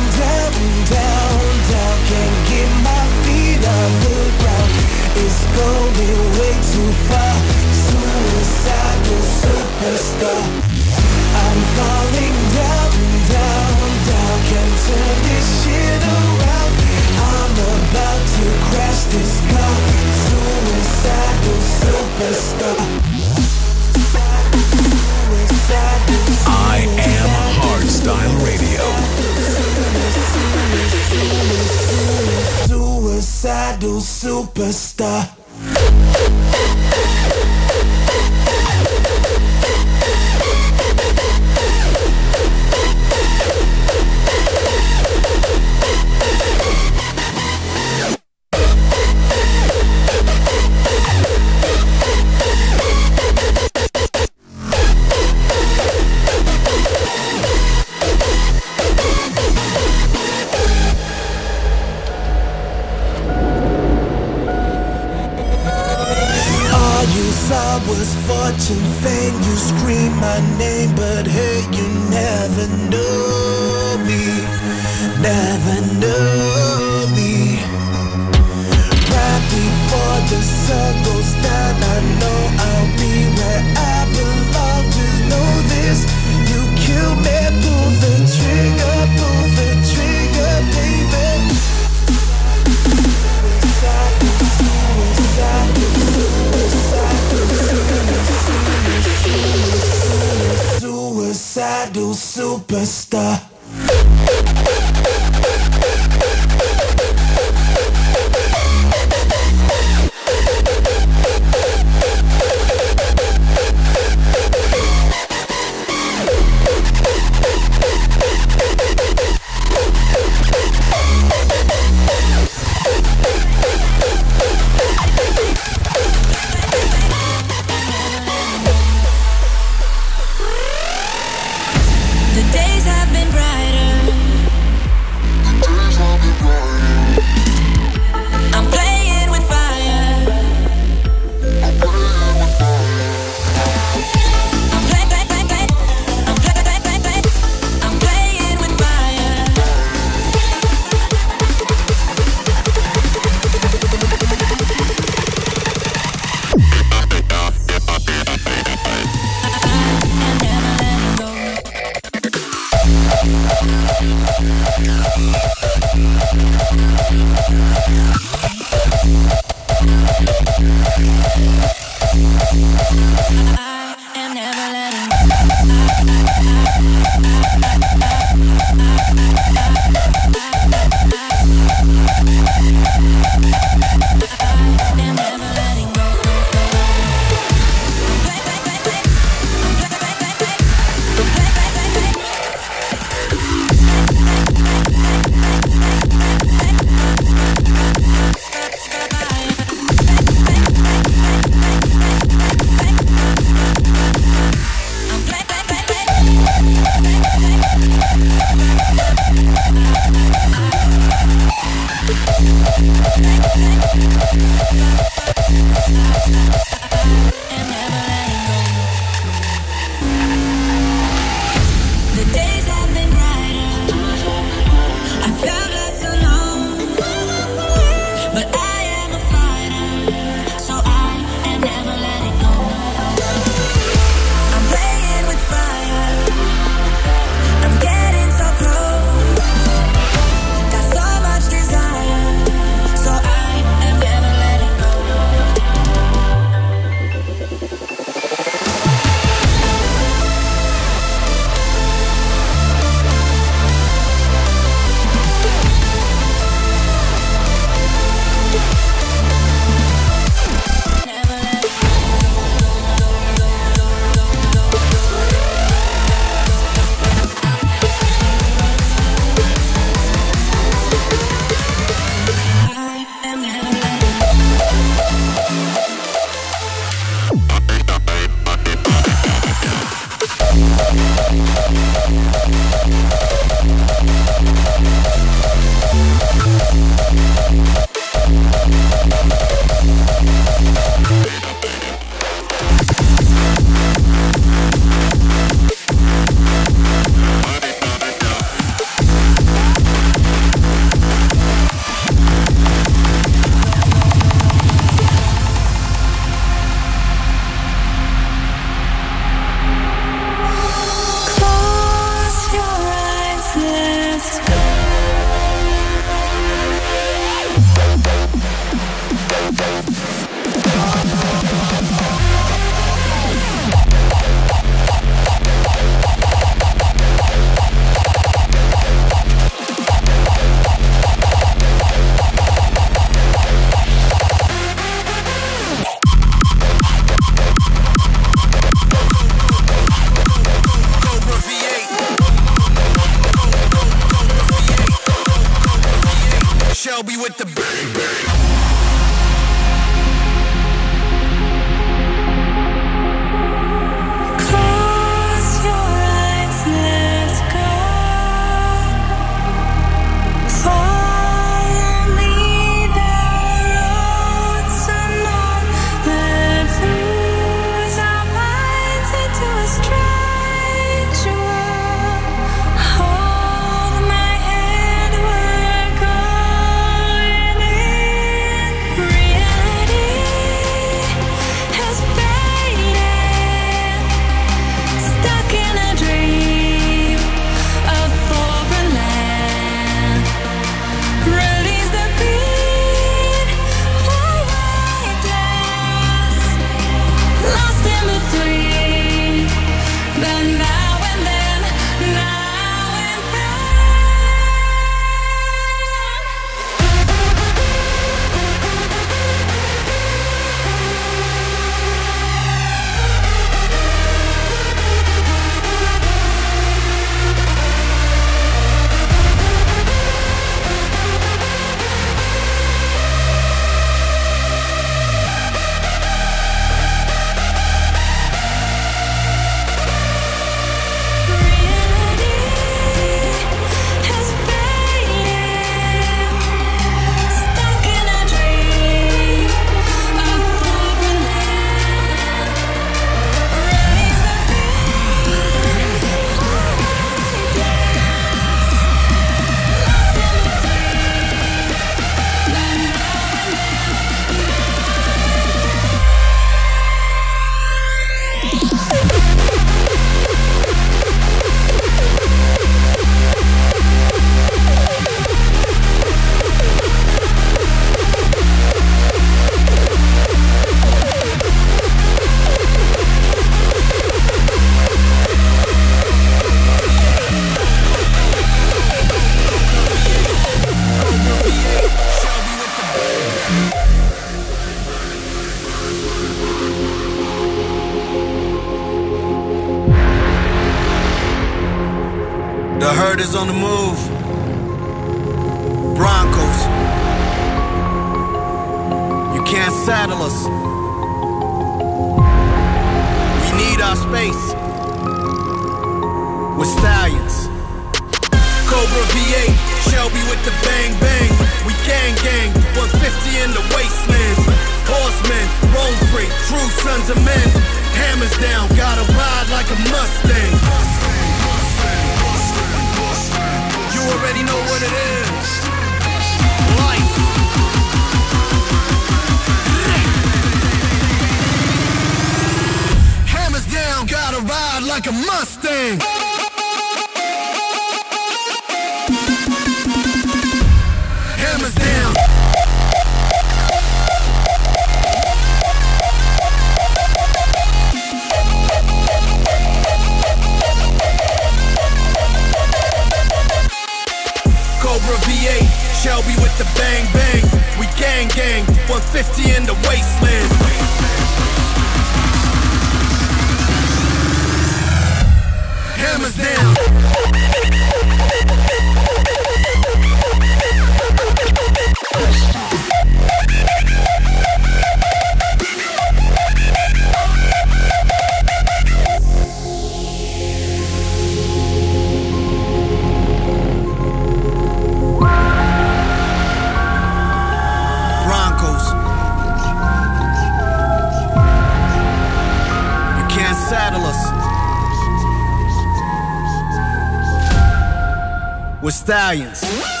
We're 598.81 598.89
stallions. 598.89 600.00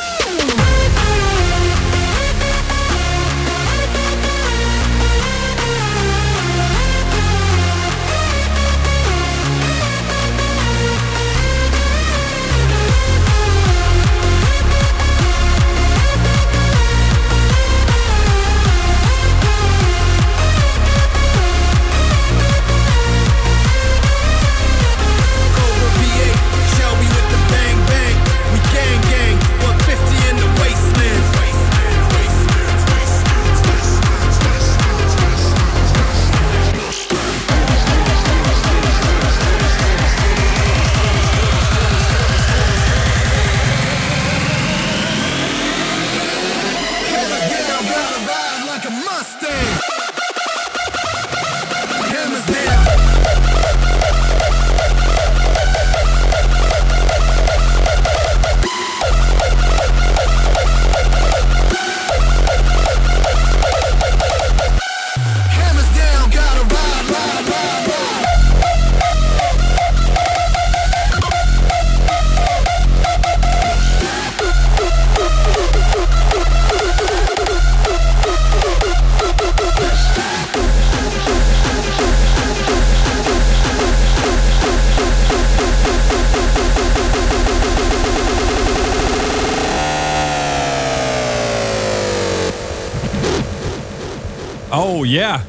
Yeah. 95.11 95.43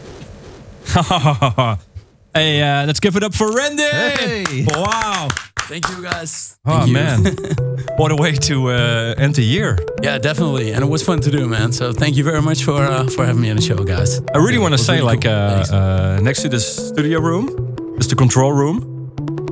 hey, 2.34 2.60
uh, 2.60 2.84
let's 2.84 2.98
give 2.98 3.14
it 3.14 3.22
up 3.22 3.32
for 3.32 3.52
Ran-D. 3.52 3.82
Hey. 3.82 4.66
Wow. 4.66 5.28
Thank 5.60 5.88
you 5.88 6.02
guys. 6.02 6.58
Oh 6.66 6.80
Thank 6.80 6.88
you. 6.88 6.94
man, 6.94 7.36
what 7.96 8.10
a 8.10 8.16
way 8.16 8.32
to 8.32 8.70
uh, 8.70 9.14
end 9.16 9.36
the 9.36 9.44
year. 9.44 9.78
Yeah, 10.02 10.18
definitely, 10.18 10.72
and 10.72 10.82
it 10.82 10.88
was 10.88 11.04
fun 11.04 11.20
to 11.20 11.30
do, 11.30 11.46
man. 11.46 11.70
So 11.70 11.92
thank 11.92 12.16
you 12.16 12.24
very 12.24 12.42
much 12.42 12.64
for 12.64 12.82
uh, 12.82 13.06
for 13.06 13.24
having 13.24 13.40
me 13.40 13.50
on 13.50 13.56
the 13.56 13.62
show, 13.62 13.76
guys. 13.84 14.20
I 14.34 14.38
really 14.38 14.58
want 14.58 14.74
to 14.74 14.78
say, 14.78 14.94
really 14.94 15.06
like, 15.06 15.22
cool. 15.22 15.30
uh, 15.30 16.16
uh, 16.16 16.20
next 16.20 16.42
to 16.42 16.48
this 16.48 16.88
studio 16.88 17.20
room 17.20 17.48
is 17.98 18.08
the 18.08 18.16
control 18.16 18.52
room, 18.52 18.82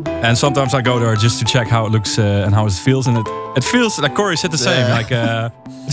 and 0.07 0.37
sometimes 0.37 0.75
I 0.75 0.83
go 0.83 0.99
there 0.99 1.15
just 1.15 1.39
to 1.39 1.45
check 1.45 1.69
how 1.69 1.87
it 1.87 1.93
looks 1.93 2.19
uh, 2.19 2.43
and 2.45 2.53
how 2.53 2.67
it 2.67 2.73
feels, 2.73 3.07
and 3.07 3.17
it 3.17 3.27
it 3.57 3.63
feels 3.63 3.97
like 4.01 4.17
Corey 4.17 4.37
said 4.37 4.51
the 4.51 4.59
same. 4.59 4.91
Like, 4.91 5.13
uh, 5.13 5.50
it 5.50 5.50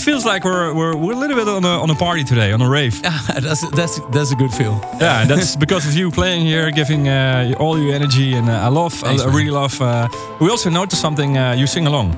feels 0.08 0.26
like 0.26 0.44
we're 0.46 0.74
we're 0.74 0.96
we're 1.04 1.14
a 1.18 1.20
little 1.20 1.36
bit 1.36 1.48
on 1.48 1.64
a 1.66 1.82
on 1.84 1.90
a 1.90 1.96
party 1.96 2.24
today, 2.24 2.54
on 2.54 2.62
a 2.62 2.70
rave. 2.70 2.94
Yeah, 3.04 3.12
that's 3.46 3.62
that's 3.80 4.00
that's 4.16 4.32
a 4.32 4.36
good 4.36 4.52
feel. 4.54 4.76
Yeah, 5.02 5.22
and 5.22 5.30
that's 5.30 5.56
because 5.58 5.86
of 5.90 5.94
you 6.00 6.12
playing 6.12 6.46
here, 6.46 6.72
giving 6.72 7.08
uh, 7.08 7.54
all 7.60 7.78
your 7.78 7.94
energy, 7.94 8.34
and 8.38 8.50
uh, 8.50 8.68
I 8.68 8.70
love, 8.70 8.94
Thanks, 8.94 9.22
I, 9.24 9.26
man. 9.26 9.36
really 9.36 9.52
love. 9.52 9.82
Uh, 9.82 10.08
we 10.40 10.50
also 10.50 10.70
noticed 10.70 11.02
something. 11.02 11.38
Uh, 11.38 11.60
you 11.60 11.68
sing 11.68 11.88
along. 11.88 12.16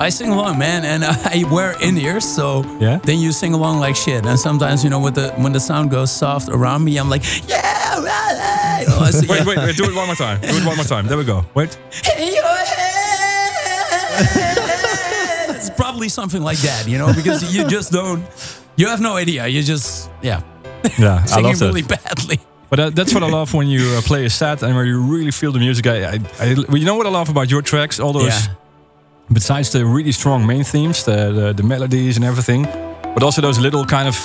I 0.00 0.10
sing 0.10 0.30
along, 0.32 0.58
man, 0.58 0.84
and 0.84 1.04
I 1.34 1.44
wear 1.50 1.74
in 1.82 1.96
ears, 1.98 2.24
so 2.24 2.62
Yeah? 2.80 2.98
then 3.02 3.18
you 3.18 3.32
sing 3.32 3.54
along 3.54 3.80
like 3.80 3.96
shit. 3.96 4.26
And 4.26 4.38
sometimes, 4.38 4.82
you 4.84 4.90
know, 4.90 5.00
with 5.04 5.14
the 5.14 5.30
when 5.42 5.52
the 5.52 5.60
sound 5.60 5.90
goes 5.90 6.10
soft 6.10 6.48
around 6.48 6.82
me, 6.84 6.98
I'm 7.00 7.10
like, 7.10 7.22
yeah, 7.48 8.02
right. 8.02 8.86
Oh, 8.90 9.00
I 9.00 9.10
Wait, 9.10 9.28
yeah. 9.28 9.44
wait, 9.46 9.58
wait! 9.58 9.76
Do 9.76 9.84
it 9.84 9.94
one 9.94 10.06
more 10.06 10.16
time. 10.16 10.40
Do 10.40 10.56
it 10.56 10.64
one 10.66 10.76
more 10.76 10.86
time. 10.86 11.06
There 11.08 11.18
we 11.18 11.24
go. 11.24 11.42
Wait. 11.54 11.78
Probably 15.98 16.08
something 16.08 16.42
like 16.44 16.58
that, 16.58 16.86
you 16.86 16.96
know, 16.96 17.12
because 17.12 17.42
you 17.54 17.64
just 17.76 17.90
don't, 17.92 18.22
you 18.76 18.86
have 18.88 19.00
no 19.00 19.16
idea. 19.16 19.46
You 19.48 19.62
just, 19.64 20.10
yeah, 20.22 20.40
Yeah, 20.96 21.22
I 21.22 21.26
singing 21.26 21.44
love 21.44 21.58
that. 21.58 21.66
really 21.66 21.82
badly. 21.82 22.38
But 22.70 22.76
that, 22.76 22.94
that's 22.94 23.12
what 23.14 23.22
I 23.24 23.28
love 23.28 23.52
when 23.54 23.66
you 23.66 23.80
uh, 23.96 24.02
play 24.02 24.24
a 24.26 24.30
set 24.30 24.62
and 24.62 24.74
where 24.76 24.84
you 24.84 25.00
really 25.02 25.32
feel 25.32 25.50
the 25.52 25.58
music. 25.58 25.86
I, 25.86 25.96
I, 26.14 26.18
I, 26.40 26.44
you 26.76 26.84
know 26.84 26.94
what 26.96 27.06
I 27.06 27.10
love 27.10 27.30
about 27.30 27.50
your 27.50 27.62
tracks? 27.62 27.98
All 27.98 28.12
those, 28.12 28.26
Yeah. 28.46 28.54
besides 29.32 29.70
the 29.72 29.84
really 29.84 30.12
strong 30.12 30.46
main 30.46 30.64
themes, 30.64 31.02
the, 31.04 31.32
the 31.32 31.52
the 31.54 31.62
melodies 31.62 32.16
and 32.16 32.24
everything, 32.24 32.62
but 33.14 33.22
also 33.22 33.40
those 33.42 33.58
little 33.62 33.84
kind 33.86 34.06
of 34.08 34.16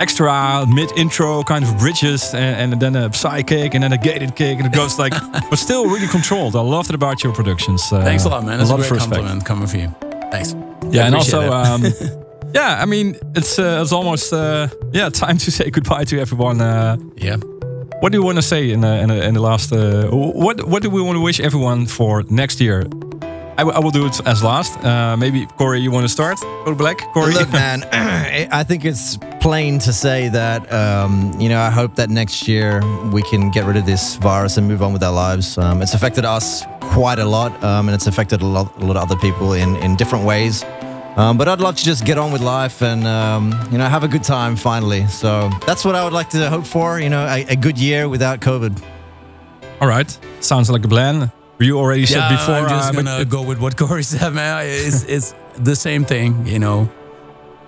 extra 0.00 0.64
mid 0.66 0.90
intro 0.96 1.42
kind 1.42 1.64
of 1.64 1.76
bridges 1.78 2.34
and, 2.34 2.72
and 2.72 2.80
then 2.80 2.96
a 2.96 3.12
psy 3.12 3.42
kick 3.42 3.74
and 3.74 3.82
then 3.82 3.92
a 3.92 3.98
gated 3.98 4.34
kick 4.34 4.58
and 4.58 4.66
it 4.66 4.72
goes 4.72 4.98
like, 4.98 5.12
but 5.50 5.58
still 5.58 5.84
really 5.84 6.08
controlled. 6.08 6.54
I 6.56 6.60
loved 6.60 6.88
it 6.90 6.94
about 6.94 7.22
your 7.24 7.34
productions. 7.34 7.82
Uh, 7.92 8.02
Thanks 8.04 8.24
a 8.24 8.28
lot, 8.28 8.44
man. 8.44 8.58
That's 8.58 8.70
a, 8.70 8.74
lot 8.76 8.80
of 8.82 8.88
great 8.88 9.00
compliment 9.00 9.44
coming 9.44 9.68
for 9.68 9.78
you. 9.78 9.88
Thanks. 10.30 10.54
Yeah, 10.90 11.02
I 11.02 11.06
and 11.06 11.14
also, 11.14 11.50
um, 11.52 11.84
yeah, 12.54 12.82
I 12.82 12.86
mean, 12.86 13.16
it's 13.34 13.58
uh, 13.58 13.80
it's 13.82 13.92
almost 13.92 14.32
uh, 14.32 14.68
yeah 14.92 15.08
time 15.24 15.38
to 15.38 15.50
say 15.50 15.70
goodbye 15.70 16.04
to 16.04 16.18
everyone. 16.20 16.60
Uh, 16.60 16.96
yeah. 17.16 17.36
What 18.00 18.12
do 18.12 18.18
you 18.18 18.24
want 18.24 18.36
to 18.36 18.42
say 18.42 18.70
in 18.70 18.82
the, 18.82 19.00
in 19.00 19.08
the, 19.08 19.24
in 19.24 19.34
the 19.34 19.40
last? 19.40 19.72
Uh, 19.72 20.08
what 20.10 20.66
what 20.68 20.82
do 20.82 20.90
we 20.90 21.00
want 21.00 21.16
to 21.16 21.22
wish 21.22 21.40
everyone 21.40 21.86
for 21.86 22.22
next 22.28 22.60
year? 22.60 22.84
I, 23.58 23.64
w- 23.64 23.74
I 23.74 23.80
will 23.80 23.90
do 23.90 24.04
it 24.06 24.20
as 24.26 24.42
last. 24.42 24.76
Uh, 24.84 25.16
maybe 25.16 25.46
Corey, 25.56 25.80
you 25.80 25.90
want 25.90 26.04
to 26.04 26.10
start? 26.10 26.38
Go 26.66 26.74
black, 26.74 26.98
Corey. 27.14 27.32
Look, 27.32 27.50
man, 27.64 27.84
I 28.52 28.64
think 28.64 28.84
it's 28.84 29.18
plain 29.40 29.78
to 29.78 29.92
say 29.92 30.28
that, 30.28 30.70
um, 30.70 31.32
you 31.40 31.48
know, 31.48 31.60
I 31.60 31.70
hope 31.70 31.96
that 31.96 32.10
next 32.10 32.46
year 32.46 32.82
we 33.12 33.22
can 33.22 33.50
get 33.50 33.64
rid 33.64 33.78
of 33.78 33.86
this 33.86 34.16
virus 34.16 34.58
and 34.58 34.68
move 34.68 34.82
on 34.82 34.92
with 34.92 35.02
our 35.02 35.12
lives. 35.12 35.56
Um, 35.56 35.80
it's 35.80 35.94
affected 35.94 36.26
us 36.26 36.64
quite 36.92 37.18
a 37.18 37.24
lot, 37.24 37.52
um, 37.62 37.88
and 37.88 37.94
it's 37.94 38.06
affected 38.06 38.42
a 38.42 38.46
lot, 38.46 38.74
a 38.80 38.84
lot 38.84 38.96
of 38.96 39.02
other 39.10 39.16
people 39.20 39.52
in, 39.54 39.76
in 39.76 39.96
different 39.96 40.24
ways. 40.24 40.64
Um, 41.16 41.38
but 41.38 41.48
I'd 41.48 41.60
love 41.60 41.76
to 41.76 41.84
just 41.84 42.04
get 42.04 42.18
on 42.18 42.30
with 42.30 42.42
life 42.42 42.82
and, 42.82 43.06
um, 43.06 43.54
you 43.72 43.78
know, 43.78 43.88
have 43.88 44.04
a 44.04 44.08
good 44.08 44.22
time 44.22 44.54
finally. 44.54 45.06
So 45.06 45.48
that's 45.66 45.82
what 45.84 45.94
I 45.94 46.04
would 46.04 46.12
like 46.12 46.28
to 46.30 46.50
hope 46.50 46.66
for, 46.66 47.00
you 47.00 47.08
know, 47.08 47.24
a, 47.26 47.44
a 47.48 47.56
good 47.56 47.78
year 47.78 48.06
without 48.08 48.40
COVID. 48.40 48.82
All 49.80 49.88
right, 49.88 50.18
sounds 50.40 50.68
like 50.70 50.84
a 50.84 50.88
plan. 50.88 51.30
You 51.58 51.78
already 51.78 52.04
said 52.04 52.18
yeah, 52.18 52.36
before. 52.36 52.54
I'm 52.56 52.68
just 52.68 52.90
uh, 52.94 53.02
gonna 53.02 53.24
go 53.24 53.42
with 53.42 53.58
what 53.60 53.76
Corey 53.78 54.02
said, 54.02 54.34
man. 54.34 54.66
It's, 54.66 55.04
it's 55.04 55.34
the 55.56 55.74
same 55.74 56.04
thing, 56.04 56.46
you 56.46 56.58
know. 56.58 56.90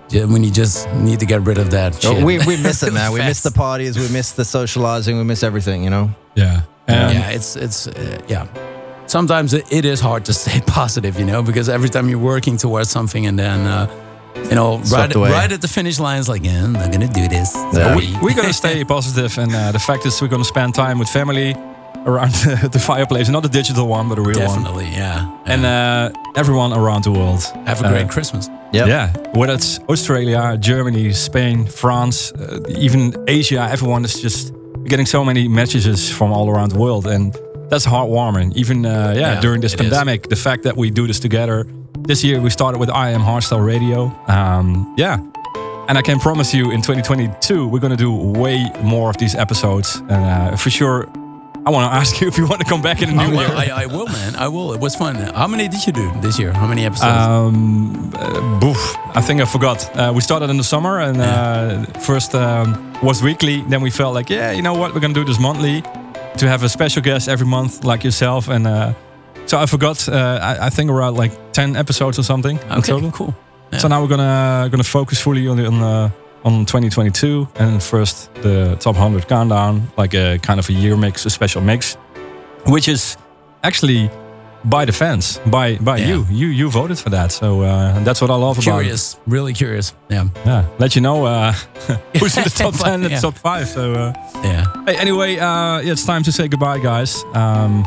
Ju- 0.09 0.27
When 0.27 0.43
you 0.43 0.51
just 0.51 0.87
need 0.93 1.19
to 1.19 1.25
get 1.25 1.41
rid 1.41 1.57
of 1.57 1.71
that 1.71 1.95
Oh, 2.05 2.15
shit. 2.15 2.23
we, 2.23 2.37
we 2.39 2.57
miss 2.61 2.83
it, 2.83 2.93
man. 2.93 3.11
We 3.11 3.19
miss 3.19 3.41
the 3.49 3.51
parties, 3.51 3.97
we 3.97 4.09
miss 4.09 4.31
the 4.33 4.45
socializing, 4.45 5.17
we 5.17 5.23
miss 5.23 5.41
everything, 5.43 5.83
you 5.83 5.89
know? 5.89 6.09
Yeah. 6.35 6.61
Um, 6.87 6.95
yeah, 7.13 7.29
it's 7.31 7.55
it's 7.55 7.87
uh, 7.87 8.21
yeah. 8.27 8.47
Sometimes 9.09 9.53
it, 9.53 9.65
it 9.71 9.85
is 9.85 9.99
hard 9.99 10.23
to 10.25 10.33
stay 10.33 10.61
positive, 10.67 11.19
you 11.19 11.25
know, 11.25 11.41
because 11.41 11.67
every 11.67 11.89
time 11.89 12.09
you're 12.09 12.19
working 12.19 12.57
towards 12.57 12.89
something 12.91 13.25
and 13.25 13.37
then 13.39 13.59
uh, 13.65 13.87
you 14.35 14.55
know, 14.55 14.77
right, 14.91 15.13
right 15.15 15.51
at 15.51 15.61
the 15.61 15.67
finish 15.67 15.99
line, 15.99 16.19
it's 16.19 16.29
like, 16.29 16.43
yeah, 16.43 16.63
I'm 16.63 16.73
not 16.73 16.91
gonna 16.91 17.07
do 17.07 17.27
this. 17.27 17.53
Yeah. 17.73 17.95
We, 17.95 18.15
we're 18.21 18.35
gonna 18.35 18.53
stay 18.53 18.83
positive, 18.95 19.37
and 19.37 19.53
uh, 19.53 19.71
the 19.71 19.79
fact 19.79 20.05
is, 20.05 20.21
we're 20.21 20.27
gonna 20.27 20.43
spend 20.45 20.75
time 20.75 20.99
with 20.99 21.09
family 21.09 21.55
around 22.05 22.31
the 22.71 22.79
fireplace, 22.79 23.29
not 23.29 23.43
a 23.45 23.49
digital 23.49 23.87
one, 23.87 24.07
but 24.09 24.17
a 24.19 24.21
real 24.21 24.39
one. 24.39 24.47
Definitely, 24.47 24.85
yeah. 24.85 25.29
And 25.45 25.65
uh, 25.65 26.11
everyone 26.35 26.71
around 26.73 27.03
the 27.03 27.11
world. 27.11 27.43
Have 27.65 27.81
a 27.83 27.89
great 27.89 28.05
Uh, 28.05 28.13
Christmas. 28.13 28.47
Yep. 28.73 28.87
Yeah, 28.87 29.13
whether 29.33 29.53
it's 29.53 29.79
Australia, 29.89 30.55
Germany, 30.59 31.11
Spain, 31.13 31.65
France, 31.65 32.31
uh, 32.33 32.59
even 32.69 33.15
Asia, 33.27 33.67
everyone 33.71 34.05
is 34.05 34.21
just 34.21 34.53
getting 34.85 35.07
so 35.07 35.25
many 35.25 35.47
messages 35.47 36.11
from 36.11 36.31
all 36.31 36.47
around 36.49 36.69
the 36.71 36.77
world, 36.79 37.07
and 37.07 37.35
that's 37.69 37.85
heartwarming. 37.85 38.53
Even 38.55 38.85
uh, 38.85 39.13
yeah, 39.15 39.33
Yeah, 39.33 39.41
during 39.41 39.61
this 39.61 39.73
it 39.73 39.79
is. 39.81 39.89
pandemic, 39.89 40.29
the 40.29 40.35
fact 40.35 40.63
that 40.63 40.75
we 40.75 40.89
do 40.91 41.07
this 41.07 41.19
together. 41.19 41.65
This 42.07 42.23
year 42.23 42.39
we 42.41 42.49
started 42.49 42.79
with 42.79 42.89
I 42.89 43.11
Am 43.11 43.21
Hardstyle 43.21 43.65
Radio. 43.65 44.11
Um, 44.27 44.93
yeah, 44.97 45.17
and 45.87 45.97
I 45.97 46.01
can 46.01 46.19
promise 46.19 46.53
you, 46.53 46.71
in 46.71 46.81
2022 46.81 47.67
we're 47.67 47.79
gonna 47.79 47.95
do 47.97 48.11
way 48.13 48.65
more 48.81 49.09
of 49.09 49.17
these 49.17 49.35
episodes, 49.35 49.97
and 50.09 50.11
uh, 50.11 50.55
for 50.57 50.69
sure. 50.69 51.07
I 51.65 51.71
want 51.71 51.91
to 51.91 51.95
ask 51.97 52.21
you 52.21 52.27
if 52.29 52.37
you 52.37 52.47
want 52.47 52.61
to 52.61 52.65
come 52.65 52.81
back 52.81 53.01
in 53.01 53.09
a 53.09 53.11
new 53.13 53.37
Oh, 53.37 53.41
year. 53.41 53.49
I, 53.51 53.83
I 53.83 53.85
will, 53.85 54.07
man. 54.07 54.35
I 54.37 54.47
will. 54.47 54.71
It 54.73 54.79
was 54.79 54.95
fun. 54.95 55.15
How 55.15 55.45
many 55.45 55.67
did 55.67 55.85
you 55.85 55.91
do 55.93 56.09
this 56.21 56.39
year? 56.39 56.53
How 56.53 56.65
many 56.65 56.85
episodes? 56.85 57.11
Um, 57.27 58.11
uh, 58.15 58.59
boof, 58.59 58.95
I 59.13 59.21
think 59.21 59.41
I 59.41 59.45
forgot. 59.45 59.77
Uh, 59.95 60.11
we 60.15 60.21
started 60.21 60.49
in 60.49 60.57
the 60.57 60.63
summer, 60.63 60.99
and 61.01 61.17
uh, 61.21 61.83
first 61.99 62.33
um, 62.33 62.93
was 63.03 63.21
weekly. 63.21 63.61
Then 63.67 63.81
we 63.81 63.89
felt 63.91 64.13
like, 64.15 64.29
yeah, 64.29 64.51
you 64.53 64.61
know 64.61 64.73
what, 64.73 64.93
we're 64.93 65.01
gonna 65.01 65.13
do 65.13 65.25
this 65.25 65.37
monthly 65.39 65.83
to 66.37 66.47
have 66.47 66.63
a 66.63 66.69
special 66.69 67.01
guest 67.01 67.27
every 67.27 67.47
month, 67.47 67.83
like 67.83 68.03
yourself. 68.03 68.47
And 68.49 68.67
uh, 68.67 68.93
so 69.45 69.57
I 69.57 69.65
forgot. 69.65 70.07
Uh, 70.07 70.39
I, 70.41 70.67
I 70.67 70.69
think 70.69 70.89
around 70.89 71.15
like 71.17 71.51
ten 71.51 71.75
episodes 71.75 72.19
or 72.19 72.23
something 72.23 72.57
in 72.57 72.71
okay, 72.71 72.91
total. 72.91 73.11
cool. 73.11 73.35
So 73.77 73.87
now 73.87 74.01
we're 74.01 74.07
gonna 74.07 74.67
gonna 74.71 74.83
focus 74.83 75.21
fully 75.21 75.47
on 75.47 75.57
the, 75.57 75.67
on 75.67 75.81
uh, 75.81 76.09
on 76.43 76.65
2022 76.65 77.47
and 77.55 77.83
first 77.83 78.33
the 78.35 78.75
top 78.79 78.95
100 78.95 79.27
countdown, 79.27 79.91
like 79.97 80.13
a 80.13 80.39
kind 80.39 80.59
of 80.59 80.69
a 80.69 80.73
year 80.73 80.95
mix, 80.95 81.25
a 81.25 81.29
special 81.29 81.61
mix, 81.61 81.95
which 82.65 82.87
is 82.87 83.17
actually 83.63 84.09
by 84.63 84.85
the 84.85 84.91
fans, 84.91 85.39
by 85.45 85.77
by 85.77 85.97
Yeah. 85.97 86.07
you. 86.09 86.25
You 86.29 86.47
you 86.47 86.69
voted 86.71 86.97
for 86.97 87.09
that, 87.11 87.31
so 87.31 87.61
uh, 87.61 88.03
that's 88.03 88.21
what 88.21 88.29
I 88.29 88.35
love 88.35 88.57
about 88.57 88.79
it. 88.79 88.83
Curious, 88.83 89.17
really 89.27 89.53
curious. 89.53 89.93
Yeah, 90.09 90.27
Yeah, 90.45 90.63
let 90.79 90.95
you 90.95 91.01
know 91.01 91.25
uh, 91.25 91.51
who's 92.19 92.37
in 92.37 92.43
the 92.43 92.49
top 92.49 92.73
10 92.83 92.93
and 92.93 93.03
the 93.03 93.09
Yeah. 93.09 93.19
top 93.21 93.35
5. 93.37 93.67
So 93.67 93.93
uh, 93.93 94.13
yeah. 94.43 94.65
hey, 94.85 94.97
anyway, 94.97 95.37
uh, 95.39 95.79
yeah, 95.81 95.91
it's 95.93 96.05
time 96.05 96.23
to 96.23 96.31
say 96.31 96.47
goodbye, 96.47 96.79
guys. 96.79 97.23
Um, 97.33 97.83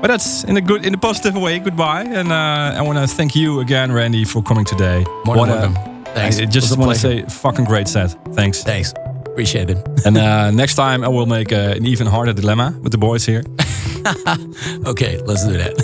but 0.00 0.08
that's 0.08 0.44
in 0.44 0.56
a 0.56 0.60
good, 0.60 0.84
in 0.86 0.94
a 0.94 0.98
positive 0.98 1.34
way. 1.36 1.58
Goodbye, 1.58 2.04
and 2.04 2.32
uh, 2.32 2.78
I 2.78 2.82
want 2.82 2.98
to 2.98 3.06
thank 3.16 3.34
you 3.36 3.60
again, 3.60 3.92
Ran-D, 3.92 4.24
for 4.24 4.42
coming 4.42 4.64
today. 4.64 5.04
More 5.26 5.36
than 5.46 5.48
welcome. 5.48 5.74
Thanks. 6.14 6.40
I 6.40 6.46
just 6.46 6.76
want 6.78 6.92
to 6.92 6.98
say, 6.98 7.22
fucking 7.28 7.66
great 7.66 7.86
set. 7.88 8.16
Thanks. 8.34 8.64
Thanks. 8.64 8.94
Appreciate 9.32 9.70
it. 9.70 9.78
And 10.04 10.16
uh, 10.16 10.50
next 10.50 10.74
time 10.74 11.04
I 11.04 11.08
will 11.08 11.26
make 11.26 11.52
uh, 11.52 11.76
an 11.76 11.86
even 11.86 12.06
harder 12.06 12.32
dilemma 12.32 12.78
with 12.82 12.92
the 12.92 12.98
boys 12.98 13.26
here. 13.26 13.42
Okay, 14.86 15.20
let's 15.26 15.46
do 15.46 15.56
that. 15.58 15.74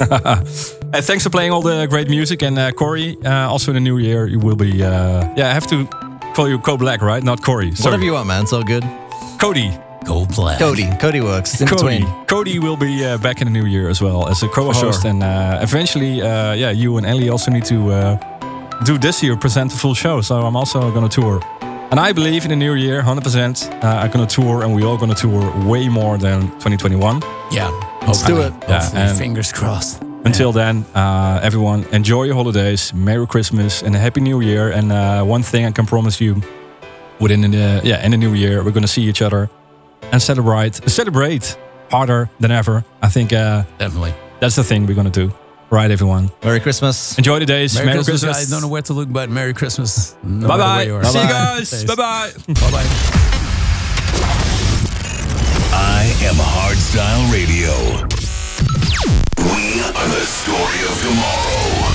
Hey, 0.93 1.03
thanks 1.03 1.25
for 1.25 1.31
playing 1.31 1.53
all 1.53 1.63
the 1.63 1.87
great 1.87 2.09
music. 2.09 2.43
And 2.43 2.59
uh, 2.59 2.73
Corey, 2.73 3.19
uh, 3.25 3.51
also 3.51 3.73
in 3.73 3.75
the 3.75 3.81
new 3.81 3.99
year, 3.99 4.27
you 4.27 4.39
will 4.39 4.57
be. 4.57 4.83
Uh, 4.83 5.35
yeah, 5.37 5.51
I 5.51 5.53
have 5.53 5.67
to 5.67 5.87
call 6.35 6.49
you 6.49 6.59
Co 6.59 6.77
Black, 6.77 7.03
right? 7.03 7.23
Not 7.23 7.43
Corey. 7.43 7.73
Sorry. 7.75 7.91
Whatever 7.91 8.05
you 8.05 8.13
want, 8.13 8.27
man. 8.29 8.43
It's 8.43 8.53
all 8.53 8.63
good. 8.63 8.85
Cody. 9.39 9.71
Gold 10.07 10.35
black. 10.37 10.59
Cody. 10.61 10.89
Cody 11.01 11.21
works. 11.21 11.61
In 11.61 11.67
Cody. 11.67 11.99
between. 11.99 12.27
Cody 12.27 12.59
will 12.61 12.77
be 12.77 13.05
uh, 13.05 13.19
back 13.19 13.41
in 13.43 13.53
the 13.53 13.61
new 13.61 13.67
year 13.67 13.89
as 13.91 14.01
well 14.01 14.29
as 14.29 14.43
a 14.45 14.49
co-host, 14.49 15.03
sure. 15.03 15.11
and 15.11 15.23
uh, 15.23 15.59
eventually, 15.61 16.23
uh, 16.23 16.53
yeah, 16.53 16.71
you 16.71 16.97
and 16.97 17.05
Ellie 17.07 17.29
also 17.29 17.51
need 17.51 17.65
to 17.65 17.91
uh, 17.91 18.17
do 18.85 18.99
this 18.99 19.21
year, 19.23 19.37
present 19.37 19.73
the 19.73 19.77
full 19.77 19.95
show. 19.95 20.21
So 20.21 20.37
I'm 20.37 20.55
also 20.57 20.93
going 20.93 21.09
to 21.09 21.21
tour, 21.21 21.41
and 21.91 22.01
I 22.01 22.13
believe 22.13 22.45
in 22.45 22.51
the 22.51 22.57
new 22.57 22.75
year, 22.75 22.97
100. 22.97 23.23
percent 23.25 23.69
uh, 23.83 24.03
I'm 24.03 24.11
going 24.11 24.27
to 24.27 24.35
tour, 24.35 24.63
and 24.63 24.75
we 24.75 24.85
all 24.85 24.97
going 24.97 25.15
to 25.15 25.21
tour 25.21 25.43
way 25.67 25.89
more 25.89 26.19
than 26.19 26.43
2021. 26.61 27.23
Yeah. 27.51 27.71
Let's 28.07 28.23
do 28.23 28.41
it. 28.41 28.53
Yeah, 28.69 29.15
fingers 29.15 29.53
crossed. 29.53 30.03
Until 30.25 30.53
then, 30.53 30.85
uh, 30.95 31.41
everyone, 31.43 31.85
enjoy 31.93 32.25
your 32.25 32.35
holidays, 32.35 32.93
Merry 32.95 33.27
Christmas, 33.27 33.83
and 33.83 33.95
a 33.95 33.99
Happy 33.99 34.21
New 34.21 34.41
Year. 34.41 34.71
And 34.71 34.93
uh, 34.93 35.25
one 35.25 35.43
thing 35.43 35.65
I 35.67 35.71
can 35.71 35.87
promise 35.87 36.21
you, 36.21 36.43
within 37.21 37.41
the 37.51 37.81
yeah 37.85 38.05
in 38.05 38.11
the 38.11 38.17
new 38.17 38.35
year, 38.35 38.63
we're 38.65 38.73
going 38.73 38.83
to 38.87 38.93
see 38.93 39.03
each 39.03 39.23
other 39.23 39.49
and 40.13 40.21
celebrate 40.21 40.75
celebrate 40.89 41.57
harder 41.91 42.29
than 42.41 42.51
ever. 42.51 42.85
I 43.03 43.09
think 43.09 43.33
uh, 43.33 43.65
Definitely. 43.79 44.15
that's 44.41 44.57
the 44.57 44.65
thing 44.65 44.87
we're 44.87 44.95
going 44.95 45.11
to 45.11 45.27
do. 45.29 45.33
Right, 45.71 45.91
everyone. 45.91 46.31
Merry 46.45 46.61
Christmas. 46.61 47.19
Enjoy 47.19 47.39
the 47.41 47.47
days. 47.47 47.75
Merry, 47.75 47.87
Merry 47.87 47.97
Christmas. 47.99 48.23
Christmas. 48.23 48.49
I 48.49 48.51
don't 48.55 48.63
know 48.63 48.69
where 48.69 48.83
to 48.83 48.93
look, 48.93 49.13
but 49.13 49.29
Merry 49.31 49.53
Christmas. 49.53 50.15
No 50.23 50.47
bye 50.47 50.59
bye. 50.59 50.85
See 50.85 51.19
you 51.21 51.29
guys. 51.29 51.85
Bye 51.85 51.95
bye. 51.97 52.31
Bye 52.47 52.71
bye. 52.71 52.87
I 55.79 56.05
am 56.23 56.37
Hardstyle 56.39 57.33
Radio. 57.33 57.73
We 59.39 59.81
are 59.83 60.09
the 60.09 60.25
story 60.25 60.81
of 60.87 60.95
tomorrow. 61.03 61.93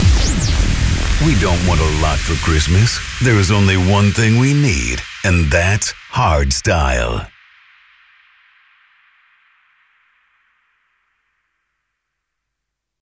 We 1.25 1.39
don't 1.39 1.65
want 1.67 1.79
a 1.79 2.01
lot 2.01 2.17
for 2.19 2.35
Christmas. 2.43 2.99
There 3.23 3.37
is 3.37 3.51
only 3.51 3.77
one 3.77 4.11
thing 4.11 4.37
we 4.39 4.53
need, 4.53 5.01
and 5.23 5.49
that's 5.51 5.93
hardstyle. 6.11 7.27